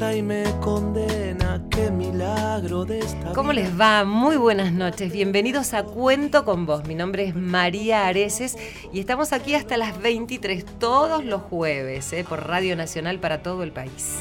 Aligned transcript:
y 0.00 0.22
me 0.22 0.44
condena. 0.60 1.62
Qué 1.70 1.90
milagro 1.90 2.86
de 2.86 3.00
esta 3.00 3.34
¿Cómo 3.34 3.50
vida. 3.50 3.62
les 3.62 3.78
va? 3.78 4.04
Muy 4.04 4.36
buenas 4.36 4.72
noches. 4.72 5.12
Bienvenidos 5.12 5.74
a 5.74 5.82
Cuento 5.82 6.46
con 6.46 6.64
Vos. 6.64 6.86
Mi 6.86 6.94
nombre 6.94 7.24
es 7.24 7.34
María 7.34 8.06
Areces 8.06 8.56
y 8.94 9.00
estamos 9.00 9.34
aquí 9.34 9.54
hasta 9.54 9.76
las 9.76 10.00
23 10.00 10.64
todos 10.78 11.22
los 11.22 11.42
jueves 11.42 12.14
¿eh? 12.14 12.24
por 12.26 12.46
Radio 12.46 12.76
Nacional 12.76 13.18
para 13.18 13.42
todo 13.42 13.62
el 13.62 13.72
país. 13.72 14.16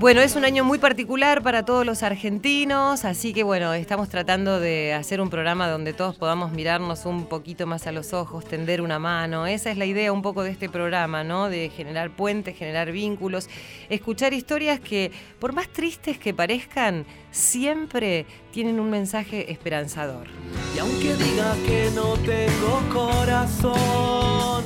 Bueno, 0.00 0.22
es 0.22 0.34
un 0.34 0.46
año 0.46 0.64
muy 0.64 0.78
particular 0.78 1.42
para 1.42 1.66
todos 1.66 1.84
los 1.84 2.02
argentinos, 2.02 3.04
así 3.04 3.34
que 3.34 3.42
bueno, 3.42 3.74
estamos 3.74 4.08
tratando 4.08 4.58
de 4.58 4.94
hacer 4.94 5.20
un 5.20 5.28
programa 5.28 5.68
donde 5.68 5.92
todos 5.92 6.16
podamos 6.16 6.52
mirarnos 6.52 7.04
un 7.04 7.26
poquito 7.26 7.66
más 7.66 7.86
a 7.86 7.92
los 7.92 8.14
ojos, 8.14 8.46
tender 8.46 8.80
una 8.80 8.98
mano. 8.98 9.46
Esa 9.46 9.70
es 9.70 9.76
la 9.76 9.84
idea 9.84 10.10
un 10.10 10.22
poco 10.22 10.42
de 10.42 10.52
este 10.52 10.70
programa, 10.70 11.22
¿no? 11.22 11.50
De 11.50 11.68
generar 11.68 12.08
puentes, 12.16 12.56
generar 12.56 12.92
vínculos, 12.92 13.50
escuchar 13.90 14.32
historias 14.32 14.80
que, 14.80 15.12
por 15.38 15.52
más 15.52 15.68
tristes 15.68 16.18
que 16.18 16.32
parezcan, 16.32 17.04
siempre 17.30 18.24
tienen 18.52 18.80
un 18.80 18.88
mensaje 18.88 19.52
esperanzador. 19.52 20.28
Y 20.74 20.78
aunque 20.78 21.14
diga 21.14 21.54
que 21.66 21.90
no 21.94 22.14
tengo 22.14 22.80
corazón, 22.90 24.64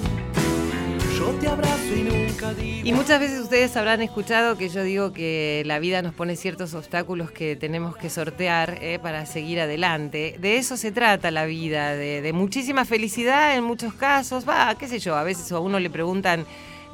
yo 1.16 1.30
te 1.40 1.48
abrazo 1.48 1.94
y 1.94 2.02
nunca 2.02 2.54
digo. 2.54 2.86
Y 2.86 2.92
muchas 2.92 3.20
veces 3.20 3.40
ustedes 3.40 3.76
habrán 3.76 4.02
escuchado 4.02 4.56
que 4.56 4.68
yo 4.68 4.82
digo 4.82 5.12
que 5.12 5.62
la 5.66 5.78
vida 5.78 6.02
nos 6.02 6.14
pone 6.14 6.36
ciertos 6.36 6.74
obstáculos 6.74 7.30
que 7.30 7.56
tenemos 7.56 7.96
que 7.96 8.10
sortear 8.10 8.78
eh, 8.80 8.98
para 9.00 9.24
seguir 9.26 9.60
adelante. 9.60 10.36
De 10.40 10.56
eso 10.56 10.76
se 10.76 10.92
trata 10.92 11.30
la 11.30 11.44
vida, 11.44 11.94
de, 11.94 12.20
de 12.20 12.32
muchísima 12.32 12.84
felicidad 12.84 13.56
en 13.56 13.64
muchos 13.64 13.94
casos. 13.94 14.48
Va, 14.48 14.74
qué 14.76 14.88
sé 14.88 14.98
yo, 14.98 15.16
a 15.16 15.22
veces 15.22 15.50
a 15.52 15.60
uno 15.60 15.78
le 15.78 15.90
preguntan 15.90 16.46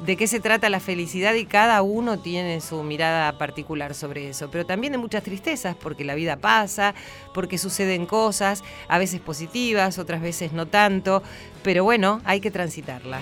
de 0.05 0.17
qué 0.17 0.27
se 0.27 0.39
trata 0.39 0.69
la 0.69 0.79
felicidad 0.79 1.33
y 1.35 1.45
cada 1.45 1.81
uno 1.81 2.19
tiene 2.19 2.59
su 2.61 2.81
mirada 2.83 3.37
particular 3.37 3.93
sobre 3.93 4.29
eso, 4.29 4.49
pero 4.49 4.65
también 4.65 4.93
de 4.93 4.97
muchas 4.97 5.23
tristezas, 5.23 5.75
porque 5.75 6.03
la 6.03 6.15
vida 6.15 6.37
pasa, 6.37 6.95
porque 7.33 7.57
suceden 7.57 8.05
cosas, 8.07 8.63
a 8.87 8.97
veces 8.97 9.21
positivas, 9.21 9.99
otras 9.99 10.21
veces 10.21 10.53
no 10.53 10.65
tanto, 10.65 11.21
pero 11.63 11.83
bueno, 11.83 12.19
hay 12.25 12.39
que 12.39 12.49
transitarla. 12.49 13.19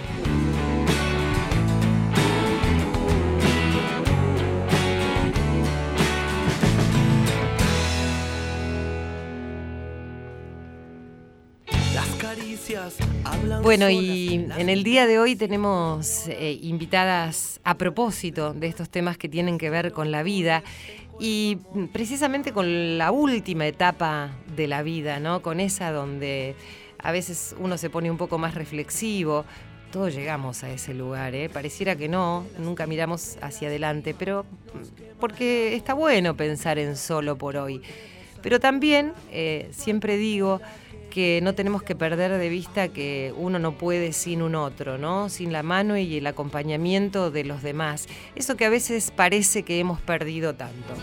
Bueno, 13.64 13.89
y 13.89 14.48
en 14.58 14.70
el 14.70 14.84
día 14.84 15.08
de 15.08 15.17
hoy 15.17 15.36
tenemos 15.36 16.28
eh, 16.28 16.59
invitadas 16.62 17.59
a 17.64 17.78
propósito 17.78 18.53
de 18.53 18.67
estos 18.67 18.89
temas 18.89 19.17
que 19.17 19.28
tienen 19.28 19.58
que 19.58 19.70
ver 19.70 19.92
con 19.92 20.12
la 20.12 20.22
vida 20.22 20.64
y 21.20 21.58
precisamente 21.92 22.52
con 22.52 22.97
la 22.97 23.12
última 23.12 23.66
etapa 23.66 24.31
de 24.56 24.68
la 24.68 24.84
vida, 24.84 25.19
¿no? 25.19 25.41
Con 25.41 25.59
esa 25.59 25.91
donde 25.91 26.56
a 27.00 27.12
veces 27.12 27.56
uno 27.59 27.78
se 27.78 27.90
pone 27.90 28.12
un 28.12 28.18
poco 28.18 28.38
más 28.38 28.53
reflexivo. 28.53 29.46
Todos 29.91 30.13
llegamos 30.13 30.63
a 30.63 30.69
ese 30.69 30.94
lugar, 30.94 31.34
¿eh? 31.34 31.50
Pareciera 31.50 31.96
que 31.96 32.07
no, 32.07 32.46
nunca 32.59 32.86
miramos 32.86 33.38
hacia 33.41 33.69
adelante, 33.69 34.16
pero 34.18 34.44
mm, 34.44 35.19
porque 35.19 35.75
está 35.75 35.96
bueno 35.96 36.38
pensar 36.38 36.78
en 36.78 36.96
solo 36.96 37.36
por 37.36 37.57
hoy. 37.57 37.81
Pero 38.41 38.59
también 38.59 39.13
eh, 39.31 39.69
siempre 39.72 40.18
digo 40.18 40.62
que 41.09 41.40
no 41.44 41.53
tenemos 41.56 41.84
que 41.84 41.96
perder 41.96 42.38
de 42.38 42.50
vista 42.50 42.88
que 42.88 43.34
uno 43.36 43.59
no 43.59 43.74
puede 43.74 44.14
sin 44.14 44.42
un 44.42 44.56
otro, 44.56 44.97
¿no? 44.97 45.30
Sin 45.30 45.52
la 45.52 45.64
mano 45.64 45.97
y 45.97 46.18
el 46.18 46.28
acompañamiento 46.28 47.31
de 47.31 47.44
los 47.44 47.62
demás. 47.62 48.08
Eso 48.36 48.56
que 48.56 48.66
a 48.66 48.70
veces 48.70 49.12
parece 49.16 49.64
que 49.64 49.80
hemos 49.80 50.00
perdido 50.00 50.56
tanto. 50.56 50.94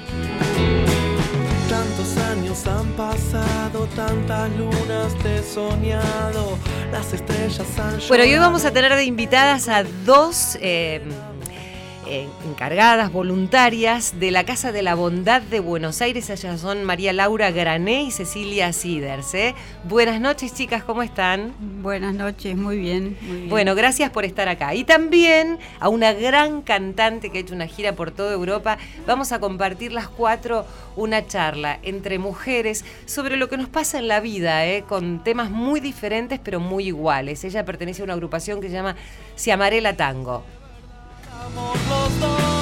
Tantos 1.68 2.16
años 2.18 2.66
han 2.66 2.86
pasado, 2.92 3.86
tantas 3.96 4.50
lunas 4.56 5.14
te 5.22 5.38
he 5.38 5.42
soñado, 5.42 6.56
las 6.92 7.12
estrellas 7.12 7.78
han 7.78 7.98
Bueno, 8.08 8.24
y 8.24 8.32
hoy 8.32 8.38
vamos 8.38 8.64
a 8.64 8.72
tener 8.72 8.94
de 8.94 9.04
invitadas 9.04 9.68
a 9.68 9.84
dos 10.04 10.56
eh, 10.60 11.00
eh, 12.06 12.28
encargadas, 12.48 13.12
voluntarias 13.12 14.20
de 14.20 14.30
la 14.30 14.44
Casa 14.44 14.70
de 14.70 14.82
la 14.82 14.94
Bondad 14.94 15.42
de 15.42 15.60
Buenos 15.60 16.00
Aires. 16.00 16.30
Ellas 16.30 16.60
son 16.60 16.84
María 16.84 17.12
Laura 17.12 17.50
Grané 17.50 18.04
y 18.04 18.10
Cecilia 18.10 18.72
Siders. 18.72 19.34
¿eh? 19.34 19.54
Buenas 19.84 20.20
noches, 20.20 20.54
chicas, 20.54 20.84
¿cómo 20.84 21.02
están? 21.02 21.52
Buenas 21.82 22.14
noches, 22.14 22.56
muy 22.56 22.78
bien, 22.78 23.16
muy 23.22 23.36
bien. 23.36 23.48
Bueno, 23.48 23.74
gracias 23.74 24.10
por 24.10 24.24
estar 24.24 24.48
acá. 24.48 24.74
Y 24.74 24.84
también 24.84 25.58
a 25.80 25.88
una 25.88 26.12
gran 26.12 26.62
cantante 26.62 27.30
que 27.30 27.38
ha 27.38 27.40
hecho 27.40 27.54
una 27.54 27.66
gira 27.66 27.94
por 27.94 28.10
toda 28.10 28.32
Europa. 28.32 28.78
Vamos 29.06 29.32
a 29.32 29.40
compartir 29.40 29.92
las 29.92 30.08
cuatro 30.08 30.64
una 30.96 31.26
charla 31.26 31.78
entre 31.82 32.18
mujeres 32.18 32.84
sobre 33.04 33.36
lo 33.36 33.48
que 33.48 33.56
nos 33.56 33.68
pasa 33.68 33.98
en 33.98 34.08
la 34.08 34.20
vida, 34.20 34.66
¿eh? 34.66 34.84
con 34.88 35.22
temas 35.22 35.50
muy 35.50 35.80
diferentes 35.80 36.40
pero 36.42 36.60
muy 36.60 36.86
iguales. 36.86 37.44
Ella 37.44 37.64
pertenece 37.64 38.02
a 38.02 38.04
una 38.04 38.14
agrupación 38.14 38.60
que 38.60 38.68
se 38.68 38.74
llama 38.74 38.96
Ciamarela 39.36 39.96
Tango. 39.96 40.44
Somos 41.42 41.76
los 41.88 42.20
dos. 42.20 42.55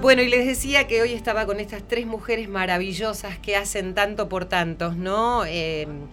Bueno, 0.00 0.22
y 0.22 0.28
les 0.28 0.46
decía 0.46 0.86
que 0.86 1.02
hoy 1.02 1.12
estaba 1.12 1.44
con 1.44 1.58
estas 1.58 1.82
tres 1.82 2.06
mujeres 2.06 2.48
maravillosas 2.48 3.36
que 3.38 3.56
hacen 3.56 3.94
tanto 3.94 4.28
por 4.28 4.44
tantos, 4.44 4.96
¿no? 4.96 5.44
Em, 5.44 6.06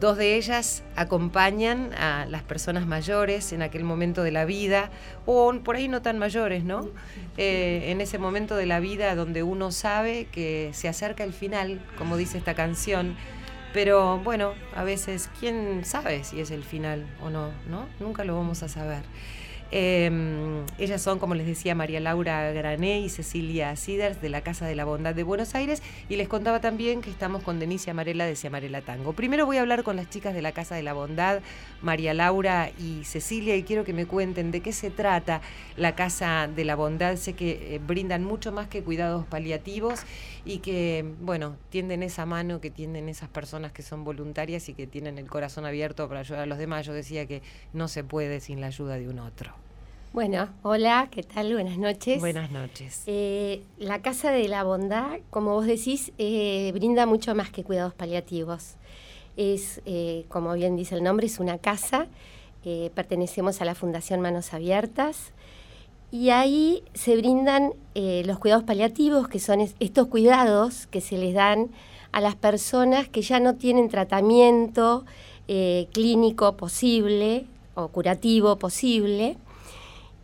dos 0.00 0.16
de 0.16 0.36
ellas 0.36 0.82
acompañan 0.96 1.92
a 1.94 2.26
las 2.26 2.42
personas 2.42 2.86
mayores 2.86 3.52
en 3.52 3.60
aquel 3.60 3.84
momento 3.84 4.22
de 4.22 4.30
la 4.30 4.46
vida, 4.46 4.90
o 5.26 5.52
por 5.62 5.76
ahí 5.76 5.88
no 5.88 6.00
tan 6.00 6.18
mayores, 6.18 6.64
¿no? 6.64 6.88
Eh, 7.36 7.90
en 7.90 8.00
ese 8.00 8.16
momento 8.18 8.56
de 8.56 8.66
la 8.66 8.80
vida 8.80 9.14
donde 9.14 9.42
uno 9.42 9.72
sabe 9.72 10.26
que 10.32 10.70
se 10.72 10.88
acerca 10.88 11.22
el 11.22 11.34
final, 11.34 11.80
como 11.98 12.16
dice 12.16 12.38
esta 12.38 12.54
canción. 12.54 13.14
Pero 13.72 14.18
bueno, 14.18 14.54
a 14.74 14.84
veces, 14.84 15.30
¿quién 15.38 15.84
sabe 15.84 16.24
si 16.24 16.40
es 16.40 16.50
el 16.50 16.64
final 16.64 17.06
o 17.22 17.30
no? 17.30 17.50
¿No? 17.68 17.86
Nunca 18.00 18.24
lo 18.24 18.34
vamos 18.36 18.62
a 18.62 18.68
saber. 18.68 19.02
Em, 19.72 20.64
ellas 20.78 21.00
son, 21.00 21.18
como 21.18 21.34
les 21.34 21.46
decía, 21.46 21.74
María 21.74 22.00
Laura 22.00 22.50
Grané 22.52 23.00
y 23.00 23.08
Cecilia 23.08 23.76
Siders 23.76 24.20
de 24.20 24.28
la 24.28 24.42
Casa 24.42 24.66
de 24.66 24.74
la 24.74 24.84
Bondad 24.84 25.14
de 25.14 25.22
Buenos 25.22 25.54
Aires. 25.54 25.82
Y 26.08 26.16
les 26.16 26.28
contaba 26.28 26.60
también 26.60 27.02
que 27.02 27.10
estamos 27.10 27.42
con 27.42 27.60
Denise 27.60 27.90
Amarela 27.90 28.26
de 28.26 28.34
Ciamarela 28.34 28.80
Tango. 28.82 29.12
Primero 29.12 29.46
voy 29.46 29.58
a 29.58 29.60
hablar 29.60 29.84
con 29.84 29.96
las 29.96 30.10
chicas 30.10 30.34
de 30.34 30.42
la 30.42 30.52
Casa 30.52 30.74
de 30.74 30.82
la 30.82 30.92
Bondad, 30.92 31.40
María 31.82 32.14
Laura 32.14 32.70
y 32.78 33.04
Cecilia, 33.04 33.56
y 33.56 33.62
quiero 33.62 33.84
que 33.84 33.92
me 33.92 34.06
cuenten 34.06 34.50
de 34.50 34.60
qué 34.60 34.72
se 34.72 34.90
trata 34.90 35.40
la 35.76 35.94
Casa 35.94 36.48
de 36.48 36.64
la 36.64 36.74
Bondad. 36.74 37.16
Sé 37.16 37.34
que 37.34 37.74
eh, 37.74 37.80
brindan 37.84 38.24
mucho 38.24 38.50
más 38.50 38.66
que 38.66 38.82
cuidados 38.82 39.24
paliativos 39.26 40.00
y 40.44 40.58
que, 40.58 41.04
bueno, 41.20 41.56
tienden 41.68 42.02
esa 42.02 42.26
mano 42.26 42.60
que 42.60 42.70
tienden 42.70 43.08
esas 43.08 43.28
personas 43.28 43.72
que 43.72 43.82
son 43.82 44.04
voluntarias 44.04 44.68
y 44.68 44.74
que 44.74 44.86
tienen 44.86 45.18
el 45.18 45.28
corazón 45.28 45.64
abierto 45.64 46.08
para 46.08 46.20
ayudar 46.20 46.42
a 46.42 46.46
los 46.46 46.58
demás. 46.58 46.86
Yo 46.86 46.92
decía 46.92 47.26
que 47.26 47.42
no 47.72 47.86
se 47.86 48.02
puede 48.02 48.40
sin 48.40 48.60
la 48.60 48.68
ayuda 48.68 48.96
de 48.96 49.08
un 49.08 49.20
otro. 49.20 49.59
Bueno, 50.12 50.48
hola, 50.64 51.06
¿qué 51.08 51.22
tal? 51.22 51.52
Buenas 51.52 51.78
noches. 51.78 52.18
Buenas 52.18 52.50
noches. 52.50 53.04
Eh, 53.06 53.62
la 53.78 54.02
Casa 54.02 54.32
de 54.32 54.48
la 54.48 54.64
Bondad, 54.64 55.20
como 55.30 55.54
vos 55.54 55.66
decís, 55.66 56.10
eh, 56.18 56.72
brinda 56.74 57.06
mucho 57.06 57.32
más 57.36 57.50
que 57.50 57.62
cuidados 57.62 57.94
paliativos. 57.94 58.74
Es, 59.36 59.80
eh, 59.86 60.24
como 60.28 60.52
bien 60.54 60.74
dice 60.74 60.96
el 60.96 61.04
nombre, 61.04 61.26
es 61.26 61.38
una 61.38 61.58
casa. 61.58 62.08
pertenecemos 62.94 63.62
a 63.62 63.64
la 63.64 63.76
Fundación 63.76 64.20
Manos 64.20 64.52
Abiertas. 64.52 65.32
Y 66.10 66.30
ahí 66.30 66.82
se 66.92 67.16
brindan 67.16 67.72
los 67.94 68.38
cuidados 68.40 68.64
paliativos, 68.64 69.28
que 69.28 69.38
son 69.38 69.60
estos 69.60 70.08
cuidados 70.08 70.88
que 70.88 71.00
se 71.00 71.18
les 71.18 71.34
dan 71.34 71.70
a 72.10 72.20
las 72.20 72.34
personas 72.34 73.08
que 73.08 73.22
ya 73.22 73.38
no 73.38 73.54
tienen 73.54 73.88
tratamiento 73.88 75.04
clínico 75.46 76.56
posible 76.56 77.46
o 77.76 77.88
curativo 77.88 78.58
posible 78.58 79.38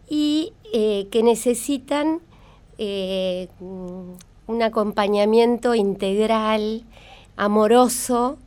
y 0.08 0.52
eh, 0.72 1.08
que 1.10 1.22
necesitan 1.22 2.20
eh, 2.78 3.48
un 3.60 4.62
acompañamiento 4.62 5.74
integral, 5.74 6.84
amoroso, 7.36 8.38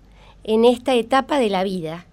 en 0.43 0.65
esta 0.65 0.95
etapa 0.95 1.39
de 1.39 1.49
la 1.49 1.63
vida. 1.63 2.05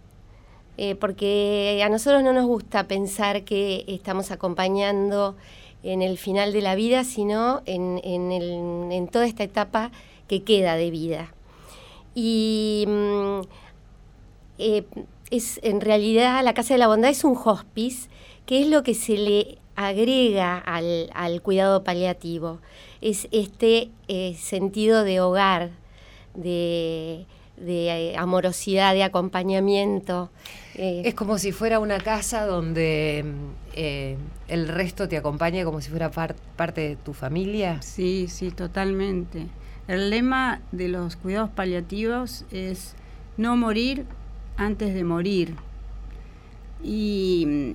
Eh, 0.78 0.94
porque 0.94 1.80
a 1.82 1.88
nosotros 1.88 2.22
no 2.22 2.32
nos 2.32 2.46
gusta 2.46 2.86
pensar 2.86 3.44
que 3.44 3.84
estamos 3.88 4.30
acompañando 4.30 5.34
en 5.82 6.02
el 6.02 6.18
final 6.18 6.52
de 6.52 6.60
la 6.60 6.74
vida, 6.74 7.04
sino 7.04 7.62
en, 7.64 9.08
toda 9.10 9.26
esta 9.26 9.44
etapa 9.44 9.90
que 10.28 10.42
queda 10.42 10.74
de 10.74 10.90
vida. 10.90 11.32
Y 12.14 12.84
mm, 12.88 13.40
es, 14.58 15.60
en 15.62 15.80
realidad 15.80 16.42
la 16.44 16.54
Casa 16.54 16.74
de 16.74 16.78
la 16.78 16.88
Bondad 16.88 17.10
es 17.10 17.24
un 17.24 17.38
hospice 17.42 18.08
¿Qué 18.46 18.60
es 18.60 18.68
lo 18.68 18.84
que 18.84 18.94
se 18.94 19.16
le 19.16 19.58
agrega 19.74 20.56
al, 20.56 21.42
cuidado 21.42 21.82
paliativo? 21.82 22.60
Es 23.00 23.26
este 23.32 23.90
eh, 24.06 24.36
sentido 24.38 25.02
de 25.02 25.20
hogar, 25.20 25.70
de, 26.34 27.26
eh, 27.58 28.14
amorosidad, 28.16 28.94
de 28.94 29.02
acompañamiento. 29.02 30.30
Eh. 30.76 31.02
Es 31.04 31.14
como 31.14 31.38
si 31.38 31.50
fuera 31.50 31.80
una 31.80 31.98
casa 31.98 32.46
donde 32.46 33.24
el 33.74 34.68
resto 34.68 35.08
te 35.08 35.16
acompaña 35.16 35.64
como 35.64 35.80
si 35.80 35.90
fuera 35.90 36.12
parte 36.12 36.80
de 36.80 36.94
tu 36.94 37.14
familia. 37.14 37.82
Sí, 37.82 38.28
sí, 38.28 38.52
totalmente. 38.52 39.48
El 39.88 40.08
lema 40.08 40.62
de 40.70 40.86
los 40.86 41.16
cuidados 41.16 41.50
paliativos 41.50 42.44
es 42.52 42.94
no 43.36 43.56
morir 43.56 44.06
antes 44.56 44.94
de 44.94 45.02
morir. 45.02 45.56
Y 46.80 47.74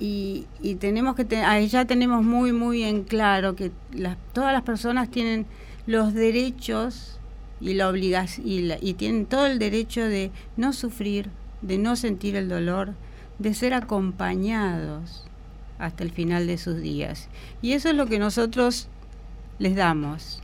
y, 0.00 0.46
tenemos 0.80 1.14
que 1.14 1.26
ya 1.68 1.84
tenemos 1.84 2.24
muy 2.24 2.52
muy 2.52 2.82
en 2.82 3.04
claro 3.04 3.54
que 3.54 3.70
todas 4.32 4.52
las 4.52 4.62
personas 4.62 5.10
tienen 5.10 5.46
los 5.86 6.14
derechos 6.14 7.18
y 7.60 7.74
la 7.74 7.88
obligación 7.88 8.46
y, 8.46 8.94
tienen 8.94 9.26
todo 9.26 9.46
el 9.46 9.58
derecho 9.58 10.02
de 10.02 10.30
no 10.56 10.72
sufrir, 10.72 11.28
de 11.60 11.76
no 11.76 11.96
sentir 11.96 12.34
el 12.34 12.48
dolor, 12.48 12.94
de 13.38 13.52
ser 13.52 13.74
acompañados 13.74 15.24
hasta 15.78 16.02
el 16.02 16.10
final 16.10 16.46
de 16.46 16.56
sus 16.56 16.80
días. 16.80 17.28
Y 17.60 17.72
eso 17.72 17.90
es 17.90 17.94
lo 17.94 18.06
que 18.06 18.18
nosotros 18.18 18.88
les 19.58 19.76
damos. 19.76 20.42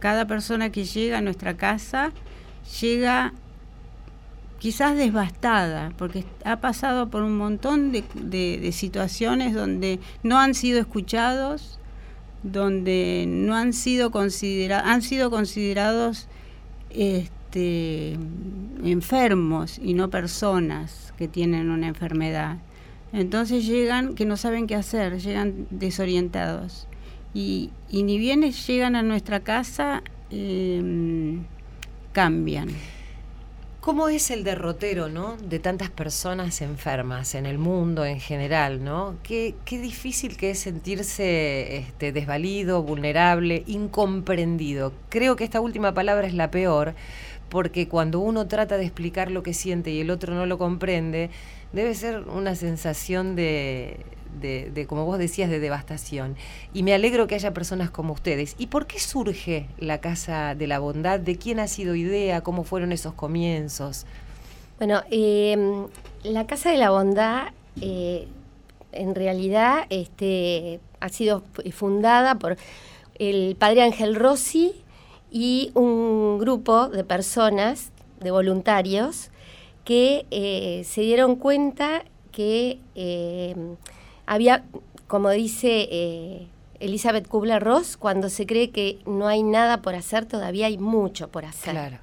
Cada 0.00 0.26
persona 0.26 0.70
que 0.70 0.84
llega 0.84 1.18
a 1.18 1.22
nuestra 1.22 1.56
casa 1.56 2.12
llega 2.80 3.32
quizás 4.58 4.96
devastada, 4.96 5.92
porque 5.96 6.24
ha 6.44 6.60
pasado 6.60 7.08
por 7.08 7.22
un 7.22 7.36
montón 7.36 7.92
de, 7.92 8.70
situaciones 8.72 9.54
donde 9.54 10.00
no 10.22 10.38
han 10.38 10.54
sido 10.54 10.80
escuchados, 10.80 11.78
donde 12.42 13.24
no 13.26 13.54
han 13.54 13.72
sido 13.72 14.10
considerados, 14.10 14.88
han 14.88 15.02
sido 15.02 15.30
considerados 15.30 16.28
este, 16.90 18.16
enfermos 18.84 19.78
y 19.78 19.94
no 19.94 20.10
personas 20.10 21.12
que 21.16 21.28
tienen 21.28 21.70
una 21.70 21.88
enfermedad. 21.88 22.58
Entonces 23.12 23.66
llegan 23.66 24.14
que 24.14 24.26
no 24.26 24.36
saben 24.36 24.66
qué 24.66 24.74
hacer, 24.74 25.18
llegan 25.20 25.66
desorientados. 25.70 26.86
Y, 27.34 27.70
ni 27.90 28.18
bien 28.18 28.42
llegan 28.42 28.96
a 28.96 29.02
nuestra 29.02 29.40
casa, 29.40 30.02
em, 30.30 31.44
cambian. 32.12 32.68
¿Cómo 33.88 34.10
es 34.10 34.30
el 34.30 34.44
derrotero, 34.44 35.08
¿no? 35.08 35.38
De 35.38 35.60
tantas 35.60 35.88
personas 35.88 36.60
enfermas 36.60 37.34
en 37.34 37.46
el 37.46 37.56
mundo 37.56 38.04
en 38.04 38.20
general, 38.20 38.84
¿no? 38.84 39.16
Qué, 39.22 39.54
qué 39.64 39.78
difícil 39.78 40.36
que 40.36 40.50
es 40.50 40.58
sentirse 40.58 41.78
este, 41.78 42.12
desvalido, 42.12 42.82
vulnerable, 42.82 43.62
incomprendido. 43.66 44.92
Creo 45.08 45.36
que 45.36 45.44
esta 45.44 45.62
última 45.62 45.94
palabra 45.94 46.26
es 46.26 46.34
la 46.34 46.50
peor, 46.50 46.96
porque 47.48 47.88
cuando 47.88 48.20
uno 48.20 48.46
trata 48.46 48.76
de 48.76 48.84
explicar 48.84 49.30
lo 49.30 49.42
que 49.42 49.54
siente 49.54 49.90
y 49.90 50.02
el 50.02 50.10
otro 50.10 50.34
no 50.34 50.44
lo 50.44 50.58
comprende, 50.58 51.30
debe 51.72 51.94
ser 51.94 52.24
una 52.28 52.56
sensación 52.56 53.36
de, 53.36 54.04
de, 54.40 54.86
como 54.88 55.04
vos 55.04 55.18
decías, 55.18 55.50
de 55.50 55.60
devastación. 55.60 56.36
Y 56.72 56.82
me 56.82 56.94
alegro 56.94 57.26
que 57.26 57.34
haya 57.34 57.52
personas 57.52 57.90
como 57.90 58.12
ustedes. 58.12 58.54
¿Y 58.58 58.66
por 58.68 58.86
qué 58.86 59.00
surge 59.00 59.66
la 59.78 59.98
Casa 60.00 60.54
de 60.54 60.66
la 60.66 60.78
Bondad? 60.78 61.20
¿De 61.20 61.36
quién 61.36 61.60
ha 61.60 61.66
sido 61.66 61.94
idea? 61.94 62.40
¿Cómo 62.42 62.64
fueron 62.64 62.92
esos 62.92 63.14
comienzos? 63.14 64.06
Bueno, 64.78 65.02
em, 65.10 65.86
la 66.22 66.46
Casa 66.46 66.70
de 66.70 66.78
la 66.78 66.90
Bondad 66.90 67.48
eh, 67.80 68.28
en 68.92 69.14
realidad 69.14 69.86
este, 69.90 70.80
ha 71.00 71.08
sido 71.08 71.42
fundada 71.72 72.36
por 72.36 72.56
el 73.18 73.56
padre 73.56 73.82
Ángel 73.82 74.14
Rossi 74.14 74.72
y 75.30 75.70
un 75.74 76.38
grupo 76.38 76.88
de 76.88 77.04
personas, 77.04 77.92
de 78.20 78.30
voluntarios, 78.30 79.30
que 79.84 80.26
eh, 80.30 80.82
se 80.84 81.02
dieron 81.02 81.36
cuenta 81.36 82.04
que 82.32 82.78
em, 82.94 83.76
había, 84.28 84.64
como 85.06 85.30
dice 85.30 85.88
eh, 85.90 86.46
Elizabeth 86.80 87.26
Kubler-Ross, 87.26 87.96
cuando 87.96 88.28
se 88.28 88.46
cree 88.46 88.70
que 88.70 88.98
no 89.06 89.26
hay 89.26 89.42
nada 89.42 89.80
por 89.80 89.94
hacer, 89.94 90.26
todavía 90.26 90.66
hay 90.66 90.76
mucho 90.76 91.28
por 91.28 91.46
hacer. 91.46 91.98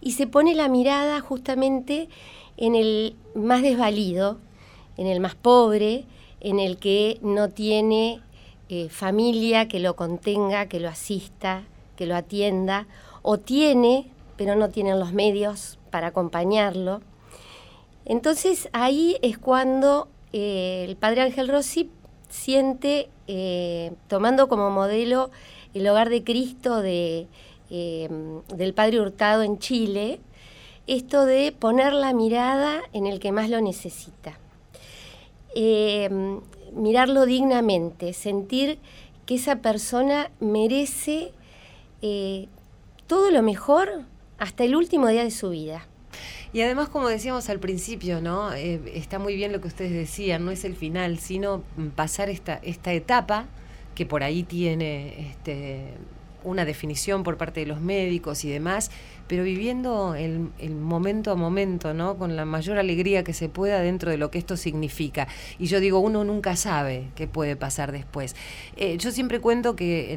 Y 0.00 0.12
se 0.12 0.26
pone 0.26 0.56
la 0.56 0.68
mirada 0.68 1.20
justamente 1.20 2.08
en 2.56 2.74
el 2.74 3.14
más 3.36 3.62
desvalido, 3.62 4.38
en 4.96 5.06
el 5.06 5.20
más 5.20 5.36
pobre, 5.36 6.04
en 6.40 6.58
el 6.58 6.78
que 6.78 7.20
no 7.22 7.48
tiene 7.48 8.20
eh, 8.68 8.88
familia 8.88 9.68
que 9.68 9.78
lo 9.78 9.94
contenga, 9.94 10.66
que 10.66 10.80
lo 10.80 10.88
asista, 10.88 11.62
que 11.94 12.06
lo 12.06 12.16
atienda, 12.16 12.88
o 13.22 13.38
tiene, 13.38 14.10
pero 14.36 14.56
no 14.56 14.70
tienen 14.70 14.98
los 14.98 15.12
medios 15.12 15.78
para 15.92 16.08
acompañarlo. 16.08 17.02
Entonces 18.04 18.68
ahí 18.72 19.16
es 19.22 19.38
cuando 19.38 20.08
eh, 20.32 20.84
el 20.88 20.96
padre 20.96 21.22
Ángel 21.22 21.48
Rossi 21.48 21.90
siente, 22.28 23.10
eh, 23.26 23.92
tomando 24.08 24.48
como 24.48 24.70
modelo 24.70 25.30
el 25.74 25.86
hogar 25.88 26.08
de 26.08 26.24
Cristo 26.24 26.80
de, 26.80 27.26
eh, 27.70 28.08
del 28.54 28.74
padre 28.74 29.00
Hurtado 29.00 29.42
en 29.42 29.58
Chile, 29.58 30.20
esto 30.86 31.26
de 31.26 31.52
poner 31.52 31.92
la 31.92 32.12
mirada 32.12 32.80
en 32.92 33.06
el 33.06 33.20
que 33.20 33.32
más 33.32 33.50
lo 33.50 33.60
necesita. 33.60 34.38
mirarlo 36.72 37.26
dignamente, 37.26 38.14
sentir 38.14 38.78
que 39.26 39.34
esa 39.34 39.56
persona 39.56 40.30
merece 40.40 41.32
todo 43.06 43.30
lo 43.30 43.42
mejor 43.42 44.04
hasta 44.38 44.64
el 44.64 44.74
último 44.74 45.08
día 45.08 45.22
de 45.22 45.30
su 45.30 45.50
vida. 45.50 45.86
Y 46.52 46.60
además, 46.60 46.90
como 46.90 47.08
decíamos 47.08 47.48
al 47.48 47.60
principio, 47.60 48.20
¿no? 48.20 48.52
Eh, 48.52 48.80
está 48.94 49.18
muy 49.18 49.34
bien 49.34 49.52
lo 49.52 49.60
que 49.60 49.68
ustedes 49.68 49.92
decían, 49.92 50.44
no 50.44 50.50
es 50.50 50.64
el 50.64 50.76
final, 50.76 51.18
sino 51.18 51.62
pasar 51.96 52.28
esta, 52.28 52.56
esta 52.62 52.92
etapa 52.92 53.46
que 53.94 54.04
por 54.04 54.22
ahí 54.22 54.42
tiene 54.42 55.30
este, 55.30 55.94
una 56.44 56.64
definición 56.64 57.22
por 57.22 57.38
parte 57.38 57.60
de 57.60 57.66
los 57.66 57.80
médicos 57.80 58.44
y 58.44 58.50
demás, 58.50 58.90
pero 59.28 59.44
viviendo 59.44 60.14
el, 60.14 60.50
momento 60.74 61.30
a 61.30 61.34
momento, 61.34 61.94
¿no? 61.94 62.16
Con 62.16 62.36
la 62.36 62.44
mayor 62.44 62.78
alegría 62.78 63.24
que 63.24 63.32
se 63.32 63.48
pueda 63.48 63.80
dentro 63.80 64.10
de 64.10 64.16
lo 64.16 64.30
que 64.30 64.38
esto 64.38 64.56
significa. 64.56 65.28
Y 65.58 65.66
yo 65.66 65.80
digo, 65.80 66.00
uno 66.00 66.24
nunca 66.24 66.56
sabe 66.56 67.08
qué 67.14 67.26
puede 67.26 67.56
pasar 67.56 67.92
después. 67.92 68.36
Eh, 68.76 68.96
yo 68.98 69.10
siempre 69.10 69.40
cuento 69.40 69.76
que 69.76 70.16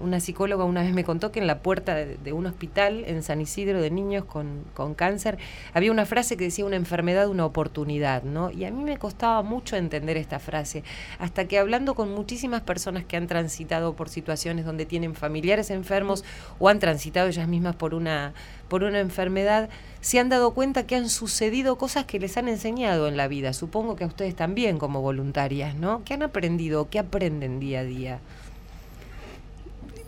una 0.00 0.20
psicóloga 0.20 0.64
una 0.64 0.82
vez 0.82 0.92
me 0.92 1.04
contó 1.04 1.32
que 1.32 1.40
en 1.40 1.46
la 1.46 1.60
puerta 1.60 1.94
de, 1.94 2.32
un 2.32 2.46
hospital 2.46 3.04
en 3.06 3.22
San 3.22 3.40
Isidro 3.40 3.80
de 3.80 3.90
niños 3.90 4.24
con, 4.24 4.64
con, 4.74 4.94
cáncer 4.94 5.38
había 5.74 5.90
una 5.90 6.06
frase 6.06 6.36
que 6.36 6.44
decía 6.44 6.64
una 6.64 6.76
enfermedad, 6.76 7.28
una 7.28 7.44
oportunidad, 7.44 8.22
¿no? 8.22 8.50
Y 8.50 8.64
a 8.64 8.70
mí 8.70 8.82
me 8.84 8.96
costaba 8.96 9.42
mucho 9.42 9.76
entender 9.76 10.16
esta 10.16 10.38
frase, 10.38 10.82
hasta 11.18 11.46
que 11.46 11.58
hablando 11.58 11.94
con 11.94 12.14
muchísimas 12.14 12.62
personas 12.62 13.04
que 13.04 13.16
han 13.16 13.26
transitado 13.26 13.94
por 13.94 14.08
situaciones 14.08 14.64
donde 14.64 14.86
tienen 14.86 15.14
familiares 15.14 15.70
enfermos 15.70 16.24
o 16.58 16.68
han 16.68 16.78
transitado 16.78 17.28
ellas 17.28 17.48
mismas 17.48 17.71
por 17.76 17.94
una, 17.94 18.32
por 18.68 18.84
una 18.84 19.00
enfermedad, 19.00 19.68
se 20.00 20.18
han 20.18 20.28
dado 20.28 20.52
cuenta 20.52 20.86
que 20.86 20.96
han 20.96 21.08
sucedido 21.08 21.76
cosas 21.76 22.04
que 22.04 22.18
les 22.18 22.36
han 22.36 22.48
enseñado 22.48 23.06
en 23.08 23.16
la 23.16 23.28
vida. 23.28 23.52
Supongo 23.52 23.96
que 23.96 24.04
a 24.04 24.08
ustedes 24.08 24.34
también 24.34 24.78
como 24.78 25.00
voluntarias, 25.00 25.76
¿no? 25.76 26.02
¿Qué 26.04 26.14
han 26.14 26.22
aprendido? 26.22 26.90
¿Qué 26.90 26.98
aprenden 26.98 27.60
día 27.60 27.80
a 27.80 27.84
día? 27.84 28.20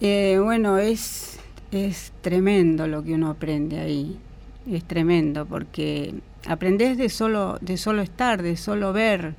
Eh, 0.01 0.41
bueno, 0.43 0.79
es, 0.79 1.39
es 1.71 2.13
tremendo 2.21 2.87
lo 2.87 3.03
que 3.05 3.15
uno 3.15 3.31
aprende 3.31 3.81
ahí. 3.81 4.19
Es 4.71 4.85
tremendo 4.85 5.47
porque 5.47 6.15
aprendes 6.47 6.99
de 6.99 7.09
solo, 7.09 7.59
de 7.61 7.77
solo 7.77 8.03
estar, 8.03 8.43
de 8.43 8.57
solo 8.57 8.93
ver. 8.93 9.35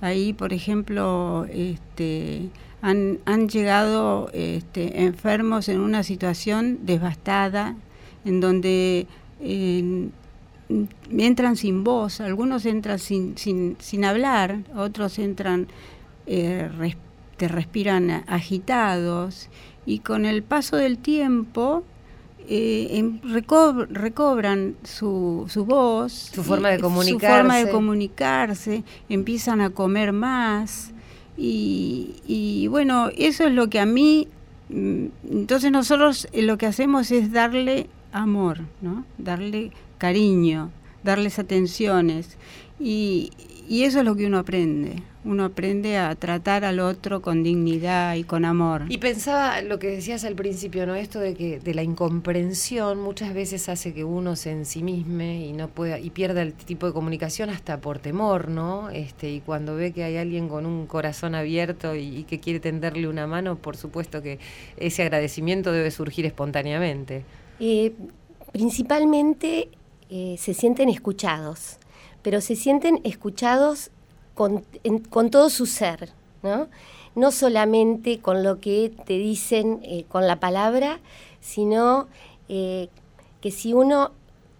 Ahí, 0.00 0.32
por 0.32 0.52
ejemplo, 0.52 1.46
este, 1.50 2.48
han, 2.84 3.48
llegado 3.48 4.28
este, 4.34 5.04
enfermos 5.04 5.70
en 5.70 5.80
una 5.80 6.02
situación 6.02 6.80
devastada, 6.82 7.76
en 8.26 8.40
donde 8.40 9.06
entran 11.10 11.56
sin 11.56 11.82
voz, 11.82 12.20
algunos 12.20 12.66
entran 12.66 12.98
sin, 12.98 13.38
sin, 13.38 13.76
sin 13.80 14.04
hablar, 14.04 14.58
otros 14.76 15.18
entran, 15.18 15.66
eh, 16.26 16.68
te 17.38 17.48
respiran 17.48 18.22
agitados, 18.26 19.48
y 19.86 20.00
con 20.00 20.26
el 20.26 20.42
paso 20.42 20.76
del 20.76 20.98
tiempo 20.98 21.84
eh, 22.48 23.18
recobran 23.22 24.76
su, 24.84 25.46
su, 25.48 25.64
voz, 25.64 26.12
su 26.12 26.44
forma 26.44 26.68
de 26.68 26.80
comunicarse. 26.80 27.26
Su 27.26 27.32
forma 27.32 27.56
de 27.56 27.70
comunicarse, 27.70 28.84
empiezan 29.08 29.62
a 29.62 29.70
comer 29.70 30.12
más, 30.12 30.93
y, 31.36 32.66
bueno, 32.68 33.10
eso 33.16 33.44
es 33.44 33.52
lo 33.52 33.68
que 33.68 33.80
a 33.80 33.86
mí, 33.86 34.28
mm, 34.68 35.06
entonces 35.30 35.70
nosotros 35.72 36.28
eh, 36.32 36.42
lo 36.42 36.58
que 36.58 36.66
hacemos 36.66 37.10
es 37.10 37.32
darle 37.32 37.88
amor, 38.12 38.60
¿no? 38.80 39.04
darle 39.18 39.72
cariño, 39.98 40.70
darles 41.02 41.38
atenciones. 41.38 42.36
Y, 42.80 43.30
y 43.68 43.84
eso 43.84 44.00
es 44.00 44.04
lo 44.04 44.14
que 44.14 44.26
uno 44.26 44.38
aprende. 44.38 45.02
Uno 45.24 45.46
aprende 45.46 45.96
a 45.96 46.14
tratar 46.16 46.66
al 46.66 46.80
otro 46.80 47.22
con 47.22 47.42
dignidad 47.42 48.14
y 48.14 48.24
con 48.24 48.44
amor. 48.44 48.82
Y 48.90 48.98
pensaba 48.98 49.62
lo 49.62 49.78
que 49.78 49.86
decías 49.86 50.22
al 50.24 50.34
principio, 50.34 50.86
¿no? 50.86 50.94
Esto 50.94 51.18
de 51.18 51.34
que 51.34 51.60
de 51.60 51.72
la 51.72 51.82
incomprensión 51.82 53.00
muchas 53.00 53.32
veces 53.32 53.70
hace 53.70 53.94
que 53.94 54.04
uno 54.04 54.36
se 54.36 54.50
ensimisme 54.50 55.46
y 55.46 55.52
no 55.54 55.68
pueda 55.68 55.98
y 55.98 56.10
pierda 56.10 56.42
el 56.42 56.52
tipo 56.52 56.86
de 56.86 56.92
comunicación 56.92 57.48
hasta 57.48 57.80
por 57.80 58.00
temor, 58.00 58.48
¿no? 58.50 58.90
Este 58.90 59.30
y 59.30 59.40
cuando 59.40 59.76
ve 59.76 59.92
que 59.92 60.04
hay 60.04 60.18
alguien 60.18 60.48
con 60.48 60.66
un 60.66 60.86
corazón 60.86 61.34
abierto 61.34 61.94
y, 61.94 62.24
que 62.24 62.38
quiere 62.38 62.60
tenderle 62.60 63.08
una 63.08 63.26
mano, 63.26 63.56
por 63.56 63.78
supuesto 63.78 64.20
que 64.20 64.38
ese 64.76 65.02
agradecimiento 65.02 65.72
debe 65.72 65.90
surgir 65.90 66.26
espontáneamente. 66.26 67.24
Eh, 67.60 67.92
principalmente 68.52 69.68
eh, 70.10 70.36
se 70.38 70.52
sienten 70.52 70.90
escuchados 70.90 71.78
pero 72.24 72.40
se 72.40 72.56
sienten 72.56 73.00
escuchados 73.04 73.90
con, 74.32 74.64
todo 75.30 75.50
su 75.50 75.66
ser, 75.66 76.08
¿no? 76.42 76.68
No 77.14 77.30
solamente 77.30 78.18
con 78.18 78.42
lo 78.42 78.60
que 78.60 78.90
te 79.04 79.18
dicen 79.18 79.78
eh, 79.84 80.04
con 80.08 80.26
la 80.26 80.40
palabra, 80.40 80.98
sino 81.40 82.08
eh, 82.48 82.88
que 83.42 83.50
si 83.50 83.74
uno 83.74 84.10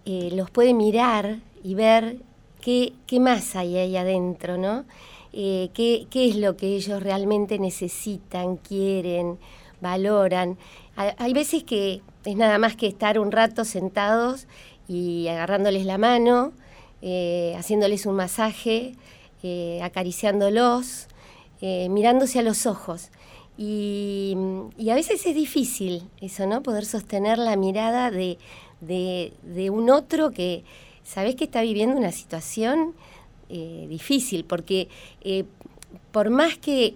eh, 0.05 0.29
los 0.31 0.51
puede 0.51 0.75
mirar 0.75 1.39
y 1.63 1.73
ver 1.73 2.19
qué, 2.61 2.93
más 3.19 3.55
hay 3.55 3.77
ahí 3.77 3.97
adentro, 3.97 4.57
¿no? 4.57 4.85
Qué, 5.33 6.07
qué, 6.09 6.29
es 6.29 6.37
lo 6.37 6.55
que 6.55 6.77
ellos 6.77 7.03
realmente 7.03 7.59
necesitan, 7.59 8.55
quieren, 8.55 9.37
valoran. 9.81 10.57
Hay 10.95 11.33
veces 11.33 11.65
que 11.65 12.01
es 12.23 12.35
nada 12.37 12.57
más 12.57 12.77
que 12.77 12.87
estar 12.87 13.19
un 13.19 13.33
rato 13.33 13.65
sentados 13.65 14.47
y 14.87 15.27
agarrándoles 15.27 15.85
la 15.85 15.97
mano, 15.97 16.53
eh, 17.07 17.53
haciéndoles 17.55 18.07
un 18.07 18.15
masaje, 18.15 18.95
eh, 19.43 19.79
acariciándolos, 19.83 21.05
eh, 21.61 21.87
mirándose 21.87 22.39
a 22.39 22.41
los 22.41 22.65
ojos. 22.65 23.11
Y, 23.59 24.35
a 24.89 24.95
veces 24.95 25.23
es 25.23 25.35
difícil 25.35 26.09
eso, 26.19 26.47
¿no? 26.47 26.63
Poder 26.63 26.83
sostener 26.83 27.37
la 27.37 27.57
mirada 27.57 28.09
de, 28.09 28.39
un 29.71 29.91
otro 29.91 30.31
que, 30.31 30.63
sabes 31.03 31.35
que 31.35 31.43
está 31.43 31.61
viviendo 31.61 31.95
una 31.95 32.11
situación 32.11 32.95
difícil, 33.47 34.43
porque 34.43 34.89
por 36.11 36.31
más 36.31 36.57
que 36.57 36.95